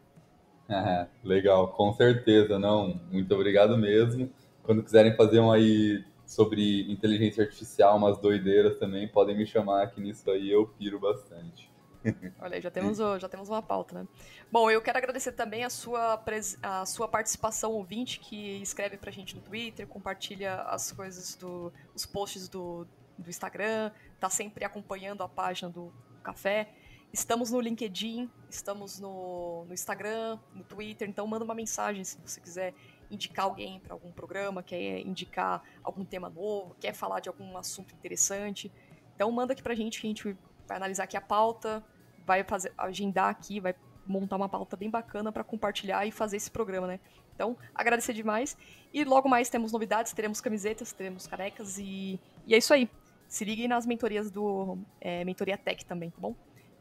É, 0.67 1.07
legal, 1.23 1.69
com 1.69 1.93
certeza, 1.93 2.57
não. 2.57 2.99
Muito 3.11 3.33
obrigado 3.33 3.77
mesmo. 3.77 4.31
Quando 4.63 4.83
quiserem 4.83 5.15
fazer 5.15 5.39
um 5.39 5.51
aí 5.51 6.03
sobre 6.25 6.91
inteligência 6.91 7.43
artificial, 7.43 7.97
umas 7.97 8.17
doideiras 8.17 8.77
também, 8.77 9.07
podem 9.07 9.37
me 9.37 9.45
chamar 9.45 9.91
que 9.91 10.01
nisso 10.01 10.29
aí 10.31 10.49
eu 10.49 10.67
piro 10.67 10.99
bastante. 10.99 11.69
Olha 12.39 12.61
já 12.61 12.69
temos, 12.69 12.97
já 12.97 13.27
temos 13.29 13.49
uma 13.49 13.61
pauta, 13.61 13.95
né? 13.95 14.07
Bom, 14.51 14.69
eu 14.69 14.81
quero 14.81 14.97
agradecer 14.97 15.31
também 15.31 15.63
a 15.63 15.69
sua, 15.69 16.23
a 16.61 16.85
sua 16.85 17.07
participação 17.07 17.73
ouvinte 17.73 18.19
que 18.19 18.61
escreve 18.61 18.97
pra 18.97 19.11
gente 19.11 19.35
no 19.35 19.41
Twitter, 19.41 19.87
compartilha 19.87 20.61
as 20.63 20.91
coisas 20.91 21.35
do. 21.35 21.71
os 21.95 22.05
posts 22.05 22.47
do, 22.47 22.87
do 23.17 23.29
Instagram, 23.29 23.91
tá 24.19 24.29
sempre 24.29 24.65
acompanhando 24.65 25.23
a 25.23 25.27
página 25.27 25.69
do 25.69 25.91
café. 26.23 26.69
Estamos 27.15 27.49
no 27.49 27.61
LinkedIn, 27.61 28.29
estamos 28.49 28.99
no, 28.99 29.63
no 29.63 29.73
Instagram, 29.73 30.37
no 30.53 30.65
Twitter, 30.65 31.07
então 31.07 31.25
manda 31.25 31.45
uma 31.45 31.55
mensagem 31.55 32.03
se 32.03 32.17
você 32.17 32.41
quiser 32.41 32.73
indicar 33.09 33.45
alguém 33.45 33.79
para 33.79 33.93
algum 33.93 34.11
programa, 34.11 34.61
quer 34.61 34.99
indicar 34.99 35.63
algum 35.81 36.03
tema 36.03 36.29
novo, 36.29 36.75
quer 36.77 36.93
falar 36.93 37.21
de 37.21 37.29
algum 37.29 37.57
assunto 37.57 37.93
interessante. 37.93 38.69
Então 39.15 39.31
manda 39.31 39.53
aqui 39.53 39.63
pra 39.63 39.73
gente 39.73 40.01
que 40.01 40.07
a 40.07 40.09
gente 40.09 40.37
vai 40.67 40.75
analisar 40.75 41.05
aqui 41.05 41.15
a 41.15 41.21
pauta, 41.21 41.81
vai 42.25 42.43
fazer 42.43 42.73
agendar 42.77 43.29
aqui, 43.29 43.61
vai 43.61 43.73
montar 44.05 44.35
uma 44.35 44.49
pauta 44.49 44.75
bem 44.75 44.89
bacana 44.89 45.31
para 45.31 45.41
compartilhar 45.45 46.05
e 46.05 46.11
fazer 46.11 46.35
esse 46.35 46.51
programa, 46.51 46.85
né? 46.85 46.99
Então, 47.33 47.55
agradecer 47.73 48.11
demais. 48.11 48.57
E 48.93 49.05
logo 49.05 49.29
mais 49.29 49.47
temos 49.47 49.71
novidades, 49.71 50.11
teremos 50.11 50.41
camisetas, 50.41 50.91
teremos 50.91 51.27
carecas 51.27 51.77
e, 51.77 52.19
e 52.45 52.53
é 52.53 52.57
isso 52.57 52.73
aí. 52.73 52.89
Se 53.25 53.45
liguem 53.45 53.69
nas 53.69 53.85
mentorias 53.85 54.29
do 54.29 54.77
é, 54.99 55.23
Mentoria 55.23 55.57
Tech 55.57 55.85
também, 55.85 56.09
tá 56.09 56.17
bom? 56.19 56.35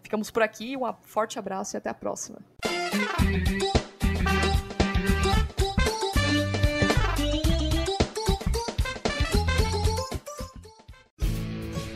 Ficamos 0.05 0.31
por 0.31 0.43
aqui, 0.43 0.77
um 0.77 0.83
forte 1.03 1.39
abraço 1.39 1.75
e 1.75 1.79
até 1.79 1.89
a 1.89 1.95
próxima. 1.95 2.39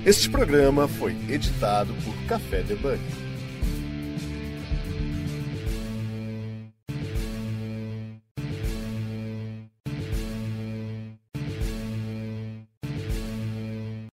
Este 0.06 0.30
programa 0.30 0.88
foi 0.88 1.12
editado 1.28 1.92
por 2.02 2.14
Café 2.26 2.62
Debug. 2.62 2.98